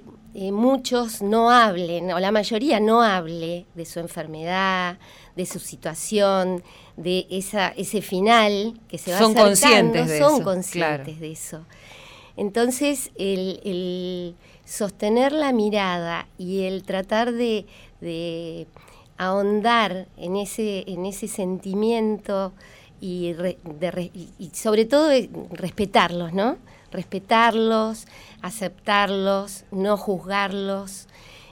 muchos 0.52 1.22
no 1.22 1.52
hablen, 1.52 2.12
o 2.12 2.20
la 2.20 2.32
mayoría 2.32 2.80
no 2.80 3.04
hable 3.04 3.68
de 3.76 3.86
su 3.86 4.00
enfermedad, 4.00 4.98
de 5.36 5.46
su 5.46 5.60
situación, 5.60 6.64
de 7.00 7.28
esa, 7.30 7.70
ese 7.70 8.02
final 8.02 8.78
que 8.90 8.98
se 8.98 9.14
va 9.14 9.20
son 9.20 9.34
conscientes 9.34 10.08
de 10.08 10.20
son 10.20 10.44
conscientes 10.44 11.20
de 11.20 11.32
eso. 11.32 11.66
Entonces, 12.36 13.12
el, 13.16 14.36
sostener 14.66 15.32
la 15.32 15.54
mirada 15.54 16.28
y 16.38 16.64
el 16.64 16.84
tratar 16.84 17.32
de, 17.32 17.66
ahondar 19.18 20.08
en 20.18 20.36
ese, 20.36 20.86
en 20.88 21.06
ese 21.06 21.28
sentimiento 21.28 22.54
y, 23.02 23.34
sobre 24.54 24.86
todo 24.86 25.10
respetarlos, 25.52 26.34
¿no? 26.34 26.58
Respetarlos, 26.92 28.08
aceptarlos, 28.42 29.64
no 29.72 29.96
juzgarlos, 29.96 31.08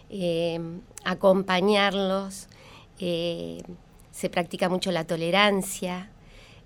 eh, 0.10 0.60
acompañarlos. 1.04 2.48
Eh, 3.00 3.62
se 4.17 4.31
practica 4.31 4.67
mucho 4.67 4.91
la 4.91 5.05
tolerancia, 5.05 6.09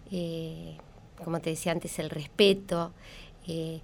eh, 0.09 0.77
como 1.21 1.41
te 1.41 1.49
decía 1.49 1.73
antes, 1.73 1.99
el 1.99 2.09
respeto. 2.09 2.93
Eh, 3.45 3.81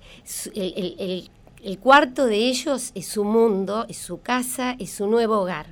el, 0.55 1.79
cuarto 1.79 2.27
de 2.27 2.37
ellos 2.37 2.91
es 2.95 3.07
su 3.07 3.25
mundo, 3.25 3.85
es 3.89 3.97
su 3.97 4.21
casa, 4.21 4.77
es 4.79 4.91
su 4.91 5.07
nuevo 5.07 5.39
hogar. 5.39 5.65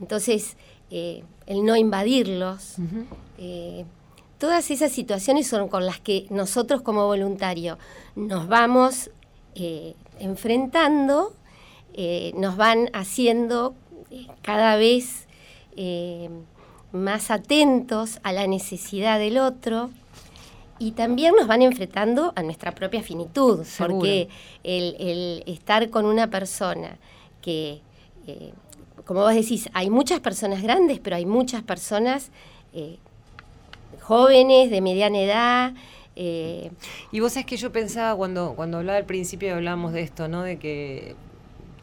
Entonces, 0.00 0.56
eh, 0.92 1.24
el 1.46 1.64
no 1.64 1.74
invadirlos, 1.74 2.76
todas 4.38 4.70
esas 4.70 4.92
situaciones 4.92 5.48
son 5.48 5.66
con 5.68 5.86
las 5.86 5.98
que 5.98 6.26
nosotros 6.30 6.82
como 6.82 7.06
voluntario 7.06 7.78
nos 8.14 8.46
vamos 8.46 9.10
enfrentando, 10.20 11.34
nos 12.34 12.56
van 12.56 12.90
haciendo 12.92 13.74
cada 14.42 14.76
vez 14.76 15.26
más 16.92 17.30
atentos 17.30 18.18
a 18.22 18.32
la 18.32 18.46
necesidad 18.46 19.18
del 19.18 19.38
otro 19.38 19.90
y 20.78 20.92
también 20.92 21.34
nos 21.36 21.46
van 21.46 21.62
enfrentando 21.62 22.32
a 22.36 22.42
nuestra 22.42 22.72
propia 22.72 23.02
finitud, 23.02 23.66
porque 23.78 24.28
el, 24.62 25.42
estar 25.46 25.90
con 25.90 26.06
una 26.06 26.28
persona 26.30 26.98
que, 27.42 27.80
eh, 28.26 28.52
como 29.04 29.22
vos 29.22 29.34
decís, 29.34 29.68
hay 29.72 29.90
muchas 29.90 30.20
personas 30.20 30.62
grandes, 30.62 31.00
pero 31.00 31.16
hay 31.16 31.26
muchas 31.26 31.62
personas 31.62 32.30
eh, 32.72 32.98
jóvenes, 34.02 34.70
de 34.70 34.80
mediana 34.80 35.18
edad. 35.18 35.72
Eh, 36.14 36.70
y 37.10 37.20
vos 37.20 37.32
sabés 37.32 37.46
que 37.46 37.56
yo 37.56 37.72
pensaba 37.72 38.16
cuando, 38.16 38.54
cuando 38.54 38.78
hablaba 38.78 38.98
al 38.98 39.04
principio 39.04 39.54
hablábamos 39.54 39.92
de 39.92 40.02
esto, 40.02 40.28
¿no? 40.28 40.42
De 40.42 40.58
que 40.58 41.16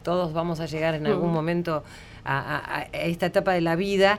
todos 0.02 0.32
vamos 0.32 0.60
a 0.60 0.66
llegar 0.66 0.94
en 0.94 1.06
algún 1.06 1.32
momento 1.32 1.82
a 2.24 2.88
esta 2.92 3.26
etapa 3.26 3.52
de 3.52 3.60
la 3.60 3.76
vida, 3.76 4.18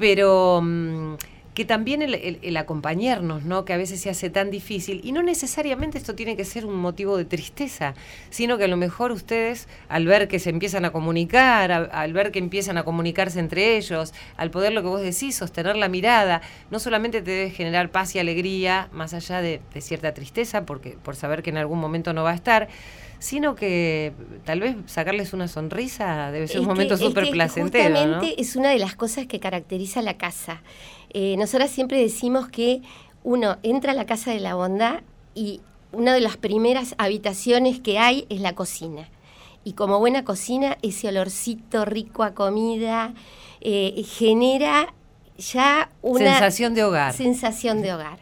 pero 0.00 0.60
mm, 0.62 1.14
que 1.54 1.64
también 1.64 2.00
el, 2.02 2.56
acompañarnos, 2.56 3.44
¿no? 3.44 3.64
Que 3.64 3.72
a 3.72 3.76
veces 3.76 4.00
se 4.00 4.08
hace 4.08 4.30
tan 4.30 4.50
difícil. 4.50 5.00
Y 5.02 5.12
no 5.12 5.22
necesariamente 5.22 5.98
esto 5.98 6.14
tiene 6.14 6.36
que 6.36 6.44
ser 6.44 6.64
un 6.64 6.76
motivo 6.76 7.16
de 7.16 7.24
tristeza, 7.24 7.94
sino 8.30 8.56
que 8.56 8.64
a 8.64 8.68
lo 8.68 8.76
mejor 8.76 9.10
ustedes, 9.10 9.68
al 9.88 10.06
ver 10.06 10.28
que 10.28 10.38
se 10.38 10.50
empiezan 10.50 10.84
a 10.84 10.90
comunicar, 10.92 11.72
al 11.72 12.12
ver 12.12 12.30
que 12.30 12.38
empiezan 12.38 12.78
a 12.78 12.84
comunicarse 12.84 13.40
entre 13.40 13.76
ellos, 13.76 14.14
al 14.36 14.50
poder 14.50 14.72
lo 14.72 14.82
que 14.82 14.88
vos 14.88 15.00
decís, 15.00 15.34
sostener 15.34 15.76
la 15.76 15.88
mirada, 15.88 16.40
no 16.70 16.78
solamente 16.78 17.20
te 17.20 17.30
debe 17.32 17.50
generar 17.50 17.90
paz 17.90 18.14
y 18.14 18.20
alegría, 18.20 18.88
más 18.92 19.12
allá 19.12 19.42
de, 19.42 19.60
cierta 19.80 20.14
tristeza, 20.14 20.64
porque 20.66 20.96
por 21.02 21.16
saber 21.16 21.42
que 21.42 21.50
en 21.50 21.56
algún 21.56 21.80
momento 21.80 22.12
no 22.12 22.22
va 22.22 22.30
a 22.30 22.34
estar, 22.34 22.68
sino 23.18 23.54
que 23.54 24.12
tal 24.44 24.60
vez 24.60 24.76
sacarles 24.86 25.32
una 25.32 25.48
sonrisa 25.48 26.30
debe 26.30 26.48
ser 26.48 26.60
un 26.60 26.66
momento 26.66 26.96
súper 26.96 27.28
placentero. 27.30 27.94
Justamente 27.94 28.40
es 28.40 28.56
una 28.56 28.70
de 28.70 28.78
las 28.78 28.94
cosas 28.94 29.26
que 29.26 29.40
caracteriza 29.40 30.00
la 30.00 30.16
casa. 30.16 30.62
Eh, 31.12 31.36
nosotras 31.36 31.70
siempre 31.70 32.00
decimos 32.00 32.48
que 32.48 32.82
uno 33.22 33.58
entra 33.62 33.92
a 33.92 33.94
la 33.94 34.06
casa 34.06 34.30
de 34.30 34.40
la 34.40 34.54
bondad 34.54 35.00
y 35.34 35.60
una 35.92 36.14
de 36.14 36.20
las 36.20 36.36
primeras 36.36 36.94
habitaciones 36.98 37.80
que 37.80 37.98
hay 37.98 38.26
es 38.28 38.40
la 38.40 38.54
cocina. 38.54 39.08
Y 39.64 39.72
como 39.72 39.98
buena 39.98 40.24
cocina, 40.24 40.78
ese 40.82 41.08
olorcito 41.08 41.84
rico 41.84 42.22
a 42.22 42.32
comida 42.34 43.12
eh, 43.60 44.02
genera 44.06 44.94
ya 45.36 45.90
una 46.02 46.32
sensación 46.32 46.74
de 46.74 46.84
hogar. 46.84 47.12
Sensación 47.12 47.82
de 47.82 47.92
hogar. 47.92 48.18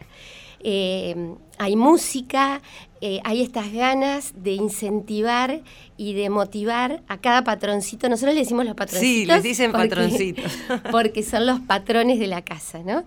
Eh, 0.61 1.35
hay 1.59 1.77
música, 1.77 2.63
eh, 3.01 3.21
hay 3.25 3.43
estas 3.43 3.73
ganas 3.73 4.33
de 4.37 4.53
incentivar 4.53 5.61
y 5.97 6.15
de 6.15 6.31
motivar 6.31 7.03
a 7.09 7.19
cada 7.19 7.45
patroncito. 7.45 8.09
Nosotros 8.09 8.35
le 8.35 8.41
decimos 8.41 8.65
los 8.65 8.75
patroncitos. 8.75 9.21
Sí, 9.21 9.27
les 9.27 9.43
dicen 9.43 9.73
patroncitos. 9.73 10.53
Porque 10.91 11.23
son 11.23 11.47
los 11.47 11.61
patrones 11.61 12.19
de 12.19 12.27
la 12.27 12.43
casa, 12.43 12.81
¿no? 12.85 13.05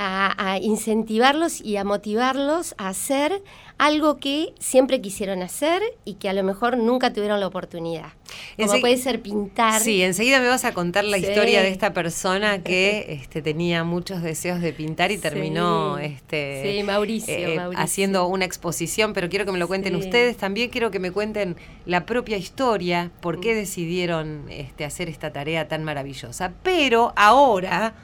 A, 0.00 0.58
incentivarlos 0.62 1.60
y 1.60 1.76
a 1.76 1.84
motivarlos 1.84 2.74
a 2.78 2.88
hacer 2.88 3.42
algo 3.78 4.18
que 4.18 4.54
siempre 4.58 5.00
quisieron 5.00 5.42
hacer 5.42 5.82
y 6.04 6.14
que 6.14 6.28
a 6.28 6.32
lo 6.32 6.42
mejor 6.44 6.78
nunca 6.78 7.12
tuvieron 7.12 7.40
la 7.40 7.46
oportunidad. 7.46 8.12
Como 8.56 8.80
puede 8.80 8.96
ser 8.96 9.22
pintar. 9.22 9.80
Sí, 9.80 10.02
enseguida 10.02 10.40
me 10.40 10.48
vas 10.48 10.64
a 10.64 10.72
contar 10.72 11.04
la 11.04 11.18
historia 11.18 11.62
de 11.62 11.68
esta 11.68 11.92
persona 11.92 12.62
que 12.62 13.06
este, 13.22 13.42
tenía 13.42 13.84
muchos 13.84 14.22
deseos 14.22 14.60
de 14.60 14.72
pintar 14.72 15.10
y 15.10 15.18
terminó 15.18 15.98
este, 15.98 16.78
eh, 16.78 16.84
Mauricio, 16.84 17.72
haciendo 17.76 18.26
una 18.26 18.44
exposición, 18.44 19.12
pero 19.12 19.28
quiero 19.28 19.46
que 19.46 19.52
me 19.52 19.58
lo 19.58 19.66
cuenten 19.66 19.96
ustedes. 19.96 20.36
También 20.36 20.70
quiero 20.70 20.90
que 20.90 21.00
me 21.00 21.10
cuenten 21.10 21.56
la 21.86 22.06
propia 22.06 22.36
historia, 22.36 23.10
por 23.20 23.40
qué 23.40 23.54
mm. 23.54 23.56
decidieron 23.56 24.44
este, 24.48 24.84
hacer 24.84 25.08
esta 25.08 25.32
tarea 25.32 25.66
tan 25.66 25.82
maravillosa. 25.82 26.52
Pero 26.62 27.12
ahora 27.16 27.94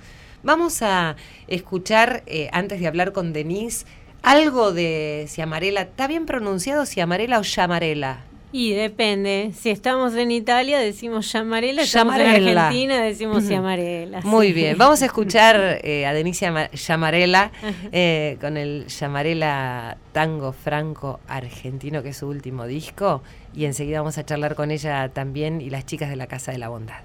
Vamos 0.45 0.83
a 0.83 1.17
escuchar, 1.49 2.23
eh, 2.27 2.51
antes 2.53 2.79
de 2.79 2.87
hablar 2.87 3.13
con 3.13 3.33
Denise, 3.33 3.87
algo 4.23 4.73
de 4.73 5.25
Ciamarela. 5.29 5.81
¿Está 5.81 6.07
bien 6.07 6.27
pronunciado 6.27 6.85
Ciamarela 6.85 7.39
o 7.39 7.43
Llamarela? 7.43 8.25
Y 8.53 8.73
depende. 8.73 9.53
Si 9.53 9.71
estamos 9.71 10.15
en 10.15 10.31
Italia 10.31 10.79
decimos 10.79 11.33
Llamarela, 11.33 11.83
si 11.83 11.87
estamos 11.87 12.15
en 12.17 12.47
Argentina 12.47 13.03
decimos 13.03 13.45
Ciamarela. 13.45 14.21
Muy 14.21 14.53
bien. 14.53 14.79
Vamos 14.79 15.03
a 15.03 15.07
escuchar 15.07 15.57
eh, 15.83 16.07
a 16.07 16.13
Denise 16.13 16.53
Llamarela 16.73 17.51
eh, 17.91 18.37
con 18.41 18.57
el 18.57 18.87
Llamarela 18.87 19.97
Tango 20.13 20.53
Franco 20.53 21.21
Argentino, 21.27 22.03
que 22.03 22.11
es 22.11 22.19
su 22.19 22.29
último 22.29 22.67
disco. 22.67 23.23
Y 23.55 23.65
enseguida 23.65 24.01
vamos 24.01 24.19
a 24.19 24.27
charlar 24.27 24.55
con 24.55 24.71
ella 24.71 25.09
también 25.09 25.63
y 25.63 25.71
las 25.71 25.87
chicas 25.87 26.11
de 26.11 26.17
la 26.17 26.27
Casa 26.27 26.53
de 26.53 26.59
la 26.59 26.69
Bondad. 26.69 27.01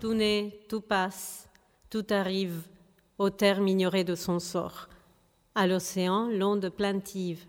Tu 0.00 0.14
ne, 0.14 0.54
tu 0.66 0.82
paz. 0.82 1.43
Tout 1.94 2.06
arrive 2.10 2.62
au 3.18 3.30
terme 3.30 3.68
ignoré 3.68 4.02
de 4.02 4.16
son 4.16 4.40
sort. 4.40 4.88
À 5.54 5.68
l'océan, 5.68 6.26
l'onde 6.28 6.68
plaintive, 6.68 7.44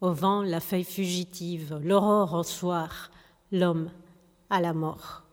au 0.00 0.12
vent, 0.12 0.44
la 0.44 0.60
feuille 0.60 0.84
fugitive, 0.84 1.80
l'aurore 1.82 2.34
au 2.34 2.44
soir, 2.44 3.10
l'homme 3.50 3.90
à 4.50 4.60
la 4.60 4.72
mort. 4.72 5.24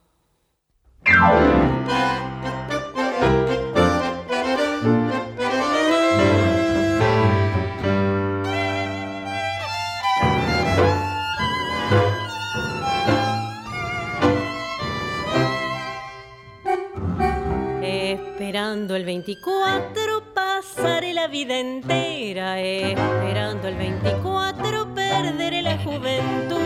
Esperando 18.66 18.96
el 18.96 19.06
24 19.06 20.34
pasaré 20.34 21.14
la 21.14 21.28
vida 21.28 21.60
entera, 21.60 22.60
esperando 22.60 23.68
el 23.68 23.76
24 23.76 24.96
perderé 24.96 25.62
la 25.62 25.78
juventud. 25.78 26.58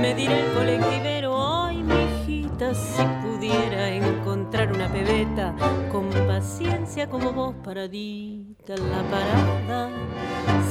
Me 0.00 0.14
dirá 0.14 0.38
el 0.38 0.52
colectivero, 0.52 1.64
ay 1.64 1.82
mijita, 1.82 2.72
si 2.74 3.02
pudiera 3.24 3.88
encontrar 3.88 4.72
una 4.72 4.86
pebeta 4.86 5.52
con 5.90 6.10
paciencia 6.28 7.10
como 7.10 7.32
vos 7.32 7.56
paradita 7.64 8.76
en 8.76 8.90
la 8.92 9.02
parada, 9.10 9.90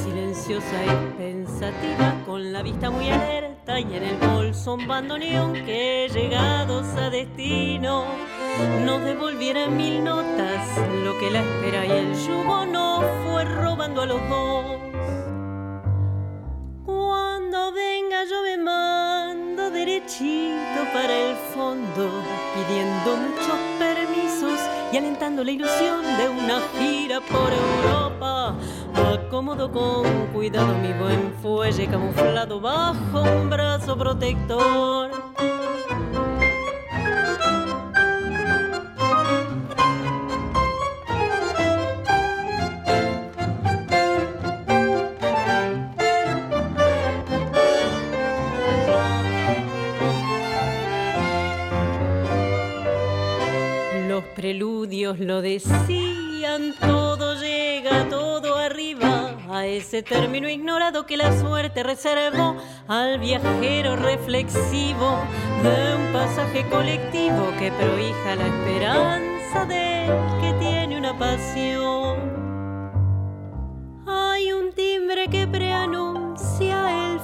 silenciosa 0.06 0.86
y 0.86 1.18
pensativa, 1.18 2.16
con 2.26 2.54
la 2.54 2.64
vista 2.64 2.90
muy 2.90 3.10
alerta 3.10 3.78
y 3.78 3.94
en 3.94 4.04
el 4.04 4.16
bolso 4.16 4.76
un 4.76 4.88
bandoneón 4.88 5.52
que 5.52 6.10
llegados 6.14 6.88
a 6.96 7.10
destino 7.10 8.06
nos 8.86 9.04
devolviera 9.04 9.68
mil 9.68 10.04
notas 10.04 10.62
lo 11.04 11.18
que 11.20 11.32
la 11.32 11.42
espera 11.42 11.86
y 11.86 11.92
el 11.92 12.14
yugo 12.16 12.66
no 12.66 13.02
fue 13.24 13.46
robando 13.46 14.02
a 14.02 14.06
los 14.06 14.30
dos. 14.30 14.66
Cuando 16.86 17.72
venga 17.72 18.26
yo 18.30 18.44
me 18.44 18.58
mando 18.58 19.70
derechito 19.70 20.80
para 20.94 21.16
el 21.16 21.36
fondo, 21.54 22.10
pidiendo 22.54 23.18
muchos 23.18 23.60
permisos 23.78 24.60
y 24.92 24.98
alentando 24.98 25.44
la 25.44 25.52
ilusión 25.52 26.02
de 26.18 26.30
una 26.30 26.60
gira 26.78 27.20
por 27.22 27.52
Europa. 27.54 28.56
Acomodo 29.14 29.72
con 29.72 30.28
cuidado 30.34 30.74
mi 30.80 30.92
buen 30.94 31.34
fuelle 31.42 31.88
camuflado 31.88 32.60
bajo 32.60 33.22
un 33.22 33.50
brazo 33.50 33.98
protector. 33.98 35.12
Preludios 54.50 55.20
lo 55.20 55.44
decían, 55.44 56.74
todo 56.80 57.36
llega, 57.36 58.10
todo 58.10 58.56
arriba, 58.56 59.38
a 59.48 59.68
ese 59.68 60.02
término 60.02 60.50
ignorado 60.50 61.06
que 61.06 61.18
la 61.18 61.40
suerte 61.40 61.84
reservó 61.84 62.58
al 62.88 63.20
viajero 63.20 63.96
reflexivo 63.96 65.20
de 65.62 65.96
un 65.98 66.14
pasaje 66.14 66.66
colectivo 66.68 67.52
que 67.60 67.72
prohija 67.72 68.36
la 68.38 68.48
esperanza 68.48 69.66
de 69.66 70.08
que 70.42 70.54
tiene 70.54 70.98
una 70.98 71.16
pasión. 71.16 72.18
Hay 74.08 74.52
un 74.52 74.74
timbre 74.74 75.28
que 75.28 75.46
preanuncia 75.46 76.19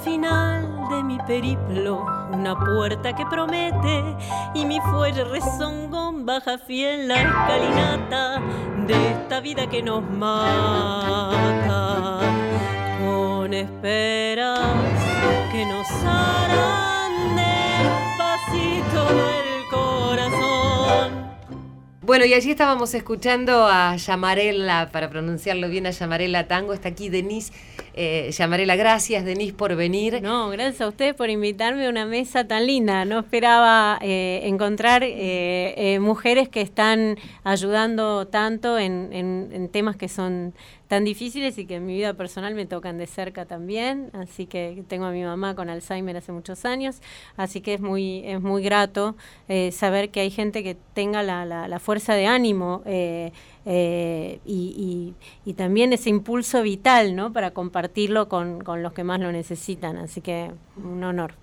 final 0.04 0.90
de 0.90 1.04
mi 1.04 1.18
periplo, 1.20 2.06
una 2.32 2.58
puerta 2.58 3.14
que 3.16 3.26
promete 3.26 4.16
y 4.54 4.66
mi 4.66 4.80
fuelle 4.82 5.24
rezongón 5.24 6.26
baja 6.26 6.58
fiel 6.58 7.08
la 7.08 7.22
escalinata 7.22 8.42
de 8.88 9.12
esta 9.12 9.40
vida 9.40 9.68
que 9.70 9.82
nos 9.82 10.04
mata. 10.04 11.36
Con 13.00 13.54
esperas 13.54 14.60
que 15.52 15.66
nos 15.66 15.88
harán 16.04 17.36
despacito 17.36 19.10
el 19.10 19.68
corazón. 19.70 21.26
Bueno, 22.02 22.26
y 22.26 22.34
allí 22.34 22.52
estábamos 22.52 22.94
escuchando 22.94 23.66
a 23.66 23.96
Yamarela, 23.96 24.90
para 24.92 25.10
pronunciarlo 25.10 25.70
bien, 25.70 25.88
a 25.88 25.92
Yamarela 25.92 26.48
Tango. 26.48 26.74
Está 26.74 26.90
aquí 26.90 27.10
Denise 27.10 27.52
Eh, 27.98 28.30
Yamarela, 28.32 28.76
gracias, 28.76 29.24
Denise, 29.24 29.54
por 29.54 29.74
venir. 29.78 30.22
No, 30.22 30.50
gracias 30.50 30.82
a 30.82 30.90
ustedes 30.90 31.14
por 31.14 31.30
invitarme 31.30 31.88
a 31.88 31.90
una 31.90 32.06
mesa 32.06 32.46
tan 32.46 32.68
linda. 32.68 33.06
No 33.06 33.20
esperaba 33.20 33.98
eh, 34.02 34.42
encontrar 34.44 35.02
eh, 35.04 35.14
eh, 35.78 36.00
mujeres 36.02 36.50
que 36.50 36.60
están 36.60 37.18
ayudando 37.46 38.28
tanto 38.28 38.78
en, 38.78 39.70
temas 39.72 39.96
que 39.96 40.10
son 40.10 40.54
tan 40.90 41.06
difíciles 41.06 41.58
y 41.58 41.66
que 41.66 41.76
en 41.76 41.86
mi 41.86 41.96
vida 41.96 42.14
personal 42.14 42.54
me 42.54 42.66
tocan 42.66 42.98
de 42.98 43.08
cerca 43.08 43.46
también. 43.46 44.10
Así 44.12 44.46
que 44.46 44.84
tengo 44.90 45.06
a 45.06 45.12
mi 45.12 45.24
mamá 45.24 45.56
con 45.56 45.70
Alzheimer 45.70 46.18
hace 46.18 46.34
muchos 46.34 46.66
años. 46.66 46.98
Así 47.38 47.62
que 47.62 47.76
es 47.76 47.82
muy, 47.82 48.24
es 48.26 48.42
muy 48.42 48.62
grato 48.62 49.16
saber 49.72 50.10
que 50.10 50.20
hay 50.20 50.32
gente 50.32 50.64
que 50.64 50.76
tenga 50.94 51.24
la, 51.24 51.80
fuerza 51.80 52.14
de 52.14 52.28
ánimo. 52.28 52.84
Eh, 53.66 54.40
y, 54.46 55.14
y- 55.46 55.50
y 55.50 55.54
también 55.54 55.94
ese 55.94 56.10
impulso 56.10 56.62
vital, 56.62 57.16
¿no? 57.16 57.34
Para 57.34 57.52
compartirlo 57.52 58.30
con, 58.30 58.62
con 58.64 58.84
los 58.84 58.94
que 58.94 59.04
más 59.04 59.20
lo 59.20 59.32
necesitan. 59.32 59.98
Así 59.98 60.22
que 60.22 60.52
un 60.78 61.04
honor. 61.04 61.34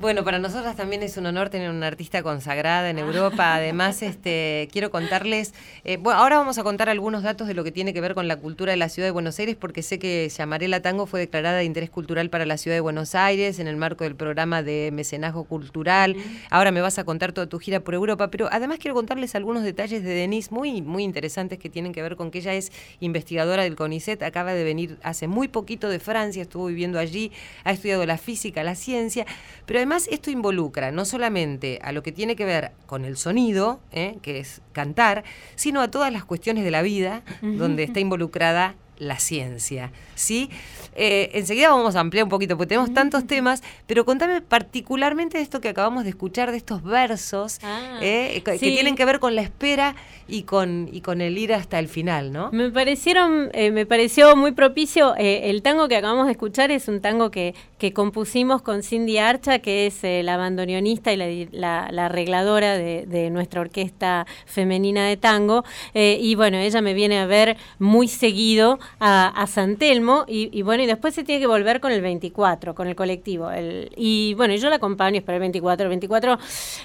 Bueno, 0.00 0.24
para 0.24 0.38
nosotras 0.38 0.76
también 0.76 1.02
es 1.02 1.18
un 1.18 1.26
honor 1.26 1.50
tener 1.50 1.68
una 1.68 1.86
artista 1.86 2.22
consagrada 2.22 2.88
en 2.88 2.98
Europa. 2.98 3.54
Además, 3.56 4.00
este, 4.00 4.66
quiero 4.72 4.90
contarles, 4.90 5.52
eh, 5.84 5.98
bueno, 5.98 6.18
ahora 6.18 6.38
vamos 6.38 6.56
a 6.56 6.62
contar 6.62 6.88
algunos 6.88 7.22
datos 7.22 7.46
de 7.46 7.52
lo 7.52 7.64
que 7.64 7.70
tiene 7.70 7.92
que 7.92 8.00
ver 8.00 8.14
con 8.14 8.26
la 8.26 8.36
cultura 8.36 8.70
de 8.70 8.78
la 8.78 8.88
ciudad 8.88 9.08
de 9.08 9.10
Buenos 9.10 9.38
Aires, 9.38 9.56
porque 9.60 9.82
sé 9.82 9.98
que 9.98 10.26
Llamarela 10.30 10.80
Tango 10.80 11.04
fue 11.04 11.20
declarada 11.20 11.58
de 11.58 11.64
interés 11.64 11.90
cultural 11.90 12.30
para 12.30 12.46
la 12.46 12.56
ciudad 12.56 12.78
de 12.78 12.80
Buenos 12.80 13.14
Aires 13.14 13.58
en 13.58 13.66
el 13.66 13.76
marco 13.76 14.04
del 14.04 14.16
programa 14.16 14.62
de 14.62 14.88
mecenazgo 14.90 15.44
cultural. 15.44 16.16
Ahora 16.48 16.72
me 16.72 16.80
vas 16.80 16.98
a 16.98 17.04
contar 17.04 17.32
toda 17.32 17.46
tu 17.46 17.58
gira 17.58 17.80
por 17.80 17.92
Europa, 17.92 18.30
pero 18.30 18.48
además 18.50 18.78
quiero 18.78 18.94
contarles 18.94 19.34
algunos 19.34 19.64
detalles 19.64 20.02
de 20.02 20.14
Denise 20.14 20.50
muy, 20.50 20.80
muy 20.80 21.04
interesantes 21.04 21.58
que 21.58 21.68
tienen 21.68 21.92
que 21.92 22.00
ver 22.00 22.16
con 22.16 22.30
que 22.30 22.38
ella 22.38 22.54
es 22.54 22.72
investigadora 23.00 23.64
del 23.64 23.76
CONICET, 23.76 24.22
acaba 24.22 24.54
de 24.54 24.64
venir 24.64 24.96
hace 25.02 25.28
muy 25.28 25.48
poquito 25.48 25.90
de 25.90 25.98
Francia, 25.98 26.40
estuvo 26.40 26.68
viviendo 26.68 26.98
allí, 26.98 27.32
ha 27.64 27.72
estudiado 27.72 28.06
la 28.06 28.16
física, 28.16 28.62
la 28.62 28.76
ciencia, 28.76 29.26
pero 29.66 29.78
además 29.78 29.89
esto 29.96 30.30
involucra 30.30 30.90
no 30.90 31.04
solamente 31.04 31.78
a 31.82 31.92
lo 31.92 32.02
que 32.02 32.12
tiene 32.12 32.36
que 32.36 32.44
ver 32.44 32.72
con 32.86 33.04
el 33.04 33.16
sonido, 33.16 33.80
¿eh? 33.92 34.18
que 34.22 34.38
es 34.38 34.60
cantar, 34.72 35.24
sino 35.56 35.80
a 35.80 35.90
todas 35.90 36.12
las 36.12 36.24
cuestiones 36.24 36.64
de 36.64 36.70
la 36.70 36.82
vida 36.82 37.22
donde 37.42 37.82
está 37.82 38.00
involucrada 38.00 38.74
la 39.00 39.18
ciencia, 39.18 39.90
¿sí? 40.14 40.48
Eh, 40.94 41.30
enseguida 41.34 41.70
vamos 41.70 41.96
a 41.96 42.00
ampliar 42.00 42.24
un 42.24 42.30
poquito, 42.30 42.56
porque 42.56 42.68
tenemos 42.68 42.92
tantos 42.92 43.26
temas, 43.26 43.62
pero 43.86 44.04
contame 44.04 44.42
particularmente 44.42 45.38
de 45.38 45.42
esto 45.42 45.60
que 45.60 45.68
acabamos 45.70 46.04
de 46.04 46.10
escuchar, 46.10 46.50
de 46.50 46.58
estos 46.58 46.82
versos, 46.84 47.58
Ah, 47.62 47.98
¿eh? 48.02 48.42
que, 48.44 48.58
sí. 48.58 48.66
tienen 48.70 48.96
que 48.96 49.04
ver 49.06 49.18
con 49.18 49.34
la 49.34 49.40
espera 49.42 49.94
y 50.28 50.42
con, 50.42 50.88
y 50.92 51.00
con 51.00 51.20
el 51.22 51.38
ir 51.38 51.52
hasta 51.54 51.78
el 51.78 51.88
final, 51.88 52.32
¿no? 52.32 52.50
Me 52.52 52.70
parecieron, 52.70 53.50
eh, 53.54 53.70
me 53.70 53.86
pareció 53.86 54.36
muy 54.36 54.52
propicio. 54.52 55.14
el 55.16 55.62
tango 55.62 55.88
que 55.88 55.96
acabamos 55.96 56.26
de 56.26 56.32
escuchar 56.32 56.70
es 56.70 56.86
un 56.86 57.00
tango 57.00 57.30
que, 57.30 57.54
que 57.78 57.92
compusimos 57.92 58.60
con 58.62 58.82
Cindy 58.82 59.16
Archa, 59.18 59.60
que 59.60 59.86
es 59.86 60.00
la 60.02 60.36
bandoneonista 60.36 61.12
y 61.12 61.16
la, 61.16 61.26
la- 61.52 61.88
la 61.90 62.06
arregladora 62.06 62.76
de, 62.76 63.06
de 63.06 63.30
nuestra 63.30 63.62
orquesta 63.62 64.26
femenina 64.46 65.06
de 65.06 65.16
tango. 65.16 65.64
Y 65.94 66.34
bueno, 66.34 66.58
ella 66.58 66.82
me 66.82 66.92
viene 66.94 67.18
a 67.18 67.26
ver 67.26 67.56
muy 67.78 68.06
seguido 68.08 68.78
a, 68.98 69.46
San 69.46 69.76
Telmo. 69.76 70.24
Y, 70.26 70.62
bueno, 70.62 70.82
y 70.82 70.86
después 70.86 71.14
se 71.14 71.24
tiene 71.24 71.40
que 71.40 71.46
volver 71.46 71.80
con 71.80 71.92
el 71.92 72.00
24, 72.00 72.74
con 72.74 72.88
el 72.88 72.96
colectivo. 72.96 73.50
El- 73.50 73.90
y 73.96 74.34
bueno, 74.34 74.54
yo 74.54 74.68
la 74.70 74.76
acompaño, 74.76 75.18
espero 75.18 75.36
el 75.36 75.40
24. 75.40 75.84
El 75.84 75.88
24 75.88 76.38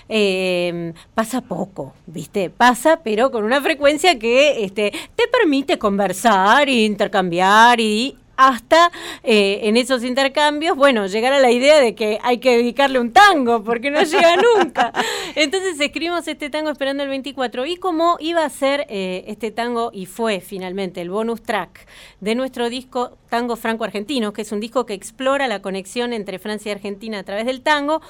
eh, 0.10 0.94
pasa 1.14 1.42
poco, 1.42 1.94
¿viste? 2.06 2.50
Pasa, 2.50 3.02
pero 3.04 3.32
con 3.32 3.44
una 3.44 3.62
frecuencia 3.62 4.18
que 4.20 4.64
este, 4.64 4.92
te 5.16 5.28
permite 5.28 5.78
conversar 5.78 6.70
intercambiar 6.86 7.80
y 7.80 8.16
hasta 8.38 8.92
eh, 9.24 9.62
en 9.64 9.78
esos 9.78 10.04
intercambios, 10.04 10.76
bueno, 10.76 11.08
llegar 11.08 11.34
a 11.34 11.40
la 11.40 11.52
idea 11.52 11.80
de 11.80 11.96
que 11.96 12.20
hay 12.24 12.40
que 12.40 12.58
dedicarle 12.58 13.00
un 13.00 13.12
tango, 13.12 13.64
porque 13.64 13.92
no 13.92 14.02
llega 14.04 14.36
nunca. 14.58 14.92
Entonces 15.36 15.80
escribimos 15.80 16.28
este 16.28 16.50
tango 16.50 16.70
esperando 16.70 17.04
el 17.04 17.10
24 17.10 17.66
y 17.66 17.78
como 17.78 18.18
iba 18.20 18.44
a 18.44 18.50
ser 18.50 18.86
eh, 18.90 19.24
este 19.28 19.52
tango 19.52 19.92
y 19.94 20.06
fue 20.06 20.40
finalmente 20.40 21.02
el 21.02 21.10
bonus 21.10 21.42
track 21.42 21.88
de 22.20 22.36
nuestro 22.36 22.70
disco 22.70 23.18
Tango 23.30 23.56
Franco 23.56 23.84
Argentino, 23.84 24.34
que 24.34 24.44
es 24.44 24.52
un 24.52 24.60
disco 24.60 24.86
que 24.86 24.94
explora 24.94 25.48
la 25.48 25.62
conexión 25.62 26.14
entre 26.14 26.40
Francia 26.40 26.70
y 26.70 26.76
Argentina 26.76 27.20
a 27.20 27.24
través 27.24 27.46
del 27.46 27.62
tango, 27.62 28.02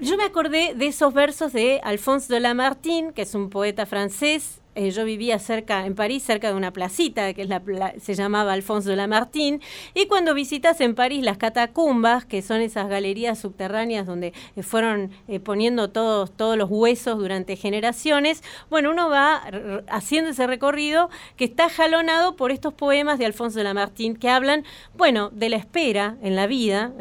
yo 0.00 0.16
me 0.16 0.24
acordé 0.24 0.74
de 0.74 0.88
esos 0.88 1.14
versos 1.14 1.52
de 1.52 1.80
Alphonse 1.84 2.32
de 2.32 2.40
Lamartine, 2.40 3.12
que 3.12 3.22
es 3.22 3.34
un 3.34 3.48
poeta 3.48 3.86
francés. 3.86 4.60
Eh, 4.74 4.90
yo 4.90 5.04
vivía 5.04 5.38
cerca, 5.38 5.86
en 5.86 5.94
París, 5.94 6.22
cerca 6.24 6.48
de 6.48 6.54
una 6.54 6.72
placita, 6.72 7.32
que 7.32 7.46
se 8.00 8.14
llamaba 8.14 8.52
Alphonse 8.52 8.90
de 8.90 8.96
Lamartine. 8.96 9.60
Y 9.94 10.06
cuando 10.06 10.34
visitas 10.34 10.80
en 10.80 10.94
París 10.94 11.22
las 11.22 11.38
catacumbas, 11.38 12.24
que 12.24 12.42
son 12.42 12.60
esas 12.60 12.88
galerías 12.88 13.38
subterráneas 13.38 14.06
donde 14.06 14.32
eh, 14.56 14.62
fueron 14.62 15.12
eh, 15.28 15.38
poniendo 15.38 15.90
todos, 15.90 16.32
todos 16.36 16.56
los 16.56 16.68
huesos 16.70 17.18
durante 17.18 17.56
generaciones, 17.56 18.42
bueno, 18.68 18.90
uno 18.90 19.08
va 19.08 19.42
haciendo 19.88 20.30
ese 20.30 20.46
recorrido 20.46 21.08
que 21.36 21.44
está 21.44 21.68
jalonado 21.68 22.36
por 22.36 22.50
estos 22.50 22.74
poemas 22.74 23.18
de 23.18 23.26
Alphonse 23.26 23.58
de 23.58 23.64
Lamartine 23.64 24.18
que 24.18 24.28
hablan, 24.28 24.64
bueno, 24.96 25.30
de 25.30 25.50
la 25.50 25.56
espera 25.56 26.16
en 26.22 26.34
la 26.34 26.46
vida, 26.46 26.92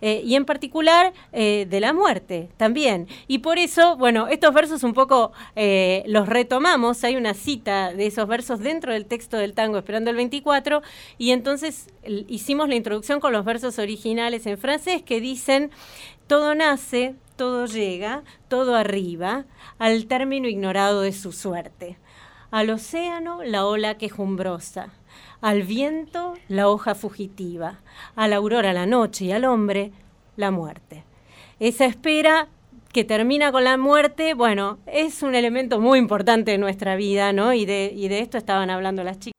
y 0.00 0.34
en 0.34 0.44
particular 0.44 1.12
de 1.32 1.78
la 1.80 1.92
muerte 1.92 2.48
también. 2.56 3.08
Y 3.26 3.38
por 3.38 3.58
eso, 3.58 3.96
bueno, 3.96 4.28
estos 4.28 4.52
versos 4.54 4.82
un 4.82 4.94
poco 4.94 5.32
los 5.54 6.28
retomamos, 6.28 7.02
hay 7.04 7.15
una 7.16 7.34
cita 7.34 7.92
de 7.92 8.06
esos 8.06 8.26
versos 8.28 8.60
dentro 8.60 8.92
del 8.92 9.06
texto 9.06 9.36
del 9.36 9.54
tango 9.54 9.78
Esperando 9.78 10.10
el 10.10 10.16
24, 10.16 10.82
y 11.18 11.30
entonces 11.30 11.88
hicimos 12.28 12.68
la 12.68 12.74
introducción 12.74 13.20
con 13.20 13.32
los 13.32 13.44
versos 13.44 13.78
originales 13.78 14.46
en 14.46 14.58
francés 14.58 15.02
que 15.02 15.20
dicen, 15.20 15.70
todo 16.26 16.54
nace, 16.54 17.14
todo 17.36 17.66
llega, 17.66 18.22
todo 18.48 18.74
arriba, 18.74 19.44
al 19.78 20.06
término 20.06 20.48
ignorado 20.48 21.02
de 21.02 21.12
su 21.12 21.32
suerte. 21.32 21.98
Al 22.50 22.70
océano 22.70 23.42
la 23.44 23.66
ola 23.66 23.98
quejumbrosa, 23.98 24.90
al 25.40 25.62
viento 25.62 26.34
la 26.48 26.68
hoja 26.68 26.94
fugitiva, 26.94 27.80
a 28.14 28.28
la 28.28 28.36
aurora 28.36 28.72
la 28.72 28.86
noche 28.86 29.26
y 29.26 29.32
al 29.32 29.44
hombre 29.44 29.92
la 30.36 30.50
muerte. 30.50 31.04
Esa 31.58 31.86
espera 31.86 32.48
que 32.96 33.04
termina 33.04 33.52
con 33.52 33.62
la 33.62 33.76
muerte, 33.76 34.32
bueno, 34.32 34.78
es 34.86 35.22
un 35.22 35.34
elemento 35.34 35.82
muy 35.82 35.98
importante 35.98 36.52
de 36.52 36.56
nuestra 36.56 36.96
vida, 36.96 37.30
¿no? 37.34 37.52
Y 37.52 37.66
de, 37.66 37.92
y 37.94 38.08
de 38.08 38.20
esto 38.20 38.38
estaban 38.38 38.70
hablando 38.70 39.04
las 39.04 39.18
chicas. 39.18 39.35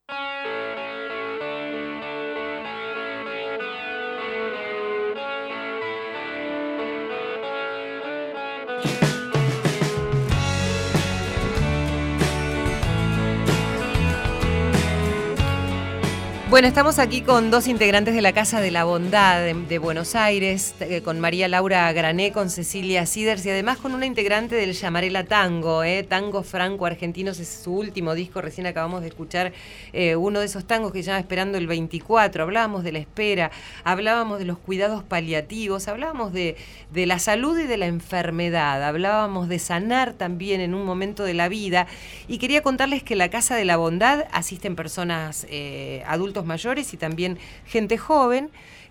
Bueno, 16.58 16.70
estamos 16.70 16.98
aquí 16.98 17.22
con 17.22 17.52
dos 17.52 17.68
integrantes 17.68 18.16
de 18.16 18.22
la 18.24 18.34
Casa 18.34 18.62
de 18.62 18.72
la 18.72 18.84
Bondad 18.84 19.46
de, 19.46 19.78
Buenos 19.78 20.16
Aires, 20.16 20.74
eh, 20.80 21.04
con 21.04 21.20
María 21.20 21.48
Laura 21.48 21.94
Grané, 21.94 22.32
con 22.32 22.50
Cecilia 22.50 23.06
Siders 23.06 23.46
y 23.46 23.52
además 23.52 23.78
con 23.78 23.94
una 23.94 24.08
integrante 24.08 24.56
del 24.56 24.74
Llamarela 24.74 25.24
Tango, 25.24 25.84
eh, 25.84 26.02
Tango 26.02 26.42
Franco 26.42 26.88
Argentinos, 26.88 27.40
es 27.40 27.48
su 27.64 27.76
último 27.76 28.16
disco, 28.16 28.42
recién 28.42 28.66
acabamos 28.66 29.02
de 29.02 29.10
escuchar 29.10 29.54
eh, 29.94 30.16
uno 30.16 30.40
de 30.40 30.48
esos 30.48 30.66
tangos 30.66 30.92
que 30.92 31.04
se 31.04 31.12
llama 31.12 31.20
Esperando 31.20 31.60
el 31.60 31.68
24, 31.68 32.42
hablábamos 32.42 32.84
de 32.84 32.92
la 32.92 32.98
espera, 32.98 33.52
hablábamos 33.84 34.40
de 34.40 34.46
los 34.46 34.58
cuidados 34.58 35.04
paliativos, 35.04 35.88
hablábamos 35.88 36.34
de, 36.34 36.56
de 36.92 37.06
la 37.06 37.20
salud 37.20 37.60
y 37.60 37.68
de 37.68 37.78
la 37.78 37.86
enfermedad, 37.86 38.82
hablábamos 38.84 39.48
de 39.48 39.60
sanar 39.60 40.14
también 40.14 40.62
en 40.62 40.74
un 40.74 40.86
momento 40.88 41.24
de 41.24 41.36
la 41.36 41.50
vida 41.50 41.86
y 42.28 42.40
quería 42.40 42.64
contarles 42.64 43.04
que 43.04 43.16
la 43.16 43.30
Casa 43.30 43.56
de 43.56 43.66
la 43.66 43.78
Bondad 43.78 44.26
asisten 44.32 44.76
personas 44.76 45.46
eh, 45.52 46.02
mayores 46.48 46.94
y 46.94 46.98
también 46.98 47.38
gente 47.66 47.98
joven 47.98 48.50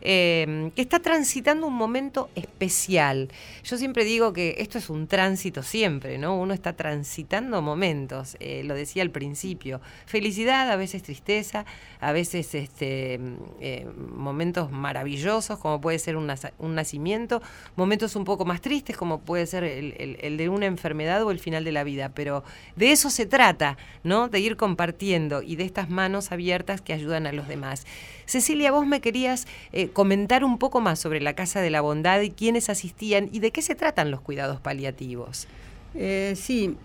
eh, 0.09 0.71
que 0.77 0.83
está 0.83 1.01
transitando 1.01 1.67
un 1.67 1.75
momento 1.75 2.31
especial. 2.37 3.29
Yo 3.65 3.77
siempre 3.77 4.05
digo 4.05 4.33
que 4.33 4.55
esto 4.59 4.79
es 4.79 4.89
un 4.89 5.09
tránsito 5.09 5.65
siempre, 5.65 6.17
¿no? 6.17 6.37
Uno 6.37 6.55
está 6.55 6.75
transitando 6.75 7.61
momentos, 7.61 8.37
eh, 8.39 8.63
lo 8.63 8.77
decía 8.77 9.03
al 9.03 9.11
principio. 9.11 9.81
Felicidad, 10.07 10.71
a 10.71 10.77
veces 10.77 11.03
tristeza, 11.03 11.67
a 11.99 12.13
veces 12.13 12.55
este, 12.55 13.19
eh, 13.61 13.89
momentos 14.15 14.71
maravillosos, 14.71 15.59
como 15.59 15.81
puede 15.81 15.99
ser 15.99 16.17
un, 16.17 16.29
nacimiento, 16.29 17.43
momentos 17.75 18.15
un 18.15 18.25
poco 18.25 18.45
más 18.45 18.61
tristes, 18.61 18.97
como 18.97 19.23
puede 19.23 19.45
ser 19.47 19.65
el 19.65 20.37
de 20.37 20.49
una 20.49 20.67
enfermedad 20.67 21.25
o 21.25 21.33
el 21.33 21.41
final 21.41 21.65
de 21.65 21.73
la 21.73 21.83
vida. 21.83 22.11
Pero 22.11 22.45
de 22.77 22.93
eso 22.93 23.11
se 23.11 23.27
trata, 23.27 23.77
¿no? 24.05 24.29
De 24.29 24.39
ir 24.39 24.57
compartiendo 24.57 25.43
y 25.43 25.57
de 25.57 25.65
estas 25.65 25.91
manos 25.91 26.31
abiertas 26.31 26.81
que 26.81 26.93
ayudan 26.93 27.27
a 27.27 27.33
los 27.33 27.49
demás. 27.49 27.85
Cecilia, 28.27 28.71
vos 28.73 28.87
me 28.87 29.01
querías 29.01 29.47
eh, 29.73 29.89
comentar 29.89 30.45
un 30.45 30.59
poco 30.59 30.81
más 30.81 30.99
sobre 30.99 31.21
la 31.21 31.35
Casa 31.35 31.61
de 31.61 31.71
la 31.71 31.81
Bondad 31.81 32.21
y 32.21 32.31
quiénes 32.31 32.69
asistían 32.69 33.29
y 33.33 33.39
de 33.39 33.51
qué 33.51 33.63
se 33.63 33.75
tratan 33.75 34.11
los 34.11 34.21
cuidados 34.21 34.61
paliativos. 34.61 35.49
Eh, 35.95 36.35
sí, 36.37 36.77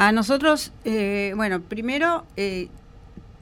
a 0.00 0.12
nosotros, 0.12 0.72
eh, 0.86 1.34
bueno, 1.36 1.60
primero 1.60 2.24
eh, 2.36 2.68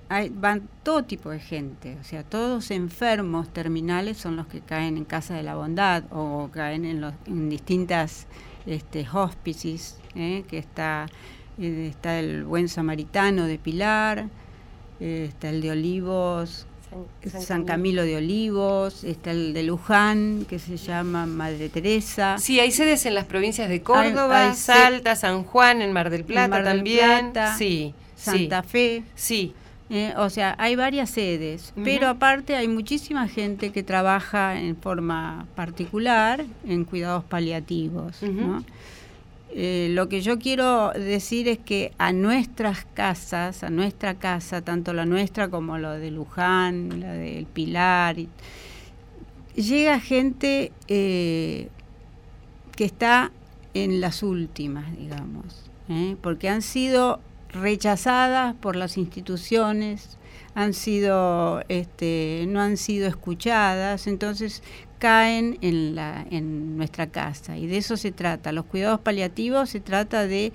hay, 0.08 0.28
van 0.28 0.68
todo 0.82 1.04
tipo 1.04 1.30
de 1.30 1.38
gente, 1.38 1.96
o 2.00 2.04
sea, 2.04 2.24
todos 2.24 2.72
enfermos 2.72 3.48
terminales 3.52 4.16
son 4.16 4.34
los 4.34 4.48
que 4.48 4.60
caen 4.60 4.96
en 4.96 5.04
Casa 5.04 5.34
de 5.34 5.44
la 5.44 5.54
Bondad 5.54 6.02
o 6.10 6.50
caen 6.52 6.84
en, 6.84 7.00
los, 7.00 7.14
distintas 7.26 8.26
este, 8.66 9.06
hospices, 9.12 10.00
¿eh? 10.16 10.42
que 10.48 10.58
está, 10.58 11.06
eh, 11.58 11.86
está 11.90 12.18
el 12.18 12.42
Buen 12.42 12.68
Samaritano 12.68 13.46
de 13.46 13.58
Pilar, 13.58 14.28
está 14.98 15.50
el 15.50 15.62
de 15.62 15.70
Olivos, 15.70 16.66
San, 17.40 17.64
Camilo 17.64 18.02
de 18.02 18.16
Olivos, 18.16 19.04
está 19.04 19.30
el 19.30 19.52
de 19.52 19.62
Luján, 19.62 20.46
que 20.48 20.58
se 20.58 20.76
llama 20.76 21.26
Madre 21.26 21.68
Teresa. 21.68 22.36
Sí, 22.38 22.60
hay 22.60 22.72
sedes 22.72 23.06
en 23.06 23.14
las 23.14 23.26
provincias 23.26 23.68
de 23.68 23.82
Córdoba, 23.82 24.54
Salta, 24.54 25.16
San 25.16 25.44
Juan, 25.44 25.82
en 25.82 25.92
Mar 25.92 26.10
del 26.10 26.24
Plata 26.24 26.62
también. 26.62 27.32
sí, 27.56 27.94
Santa 28.16 28.62
Fe. 28.62 29.02
Sí. 29.14 29.54
Eh, 29.90 30.12
o 30.18 30.28
sea, 30.28 30.54
hay 30.58 30.76
varias 30.76 31.08
sedes, 31.08 31.72
pero 31.82 32.08
aparte 32.08 32.54
hay 32.56 32.68
muchísima 32.68 33.26
gente 33.26 33.70
que 33.72 33.82
trabaja 33.82 34.60
en 34.60 34.76
forma 34.76 35.46
particular 35.54 36.44
en 36.66 36.84
cuidados 36.84 37.24
paliativos. 37.24 38.20
Eh, 39.50 39.88
lo 39.92 40.08
que 40.08 40.20
yo 40.20 40.38
quiero 40.38 40.90
decir 40.92 41.48
es 41.48 41.58
que 41.58 41.92
a 41.98 42.12
nuestras 42.12 42.84
casas, 42.94 43.62
a 43.62 43.70
nuestra 43.70 44.14
casa, 44.14 44.62
tanto 44.62 44.92
la 44.92 45.06
nuestra 45.06 45.48
como 45.48 45.78
la 45.78 45.94
de 45.94 46.10
Luján, 46.10 47.00
la 47.00 47.12
del 47.12 47.46
Pilar, 47.46 48.16
llega 49.54 50.00
gente 50.00 50.72
eh, 50.86 51.68
que 52.76 52.84
está 52.84 53.32
en 53.74 54.00
las 54.00 54.22
últimas, 54.22 54.96
digamos, 54.96 55.64
porque 56.20 56.48
han 56.50 56.60
sido 56.60 57.20
rechazadas 57.50 58.54
por 58.54 58.76
las 58.76 58.98
instituciones, 58.98 60.18
han 60.54 60.74
sido, 60.74 61.62
este, 61.68 62.44
no 62.48 62.60
han 62.60 62.76
sido 62.76 63.08
escuchadas, 63.08 64.06
entonces 64.06 64.62
caen 64.98 65.58
en, 65.60 65.94
la, 65.94 66.26
en 66.30 66.76
nuestra 66.76 67.08
casa. 67.08 67.56
Y 67.56 67.66
de 67.66 67.78
eso 67.78 67.96
se 67.96 68.12
trata. 68.12 68.52
Los 68.52 68.66
cuidados 68.66 69.00
paliativos 69.00 69.70
se 69.70 69.80
trata 69.80 70.26
de 70.26 70.52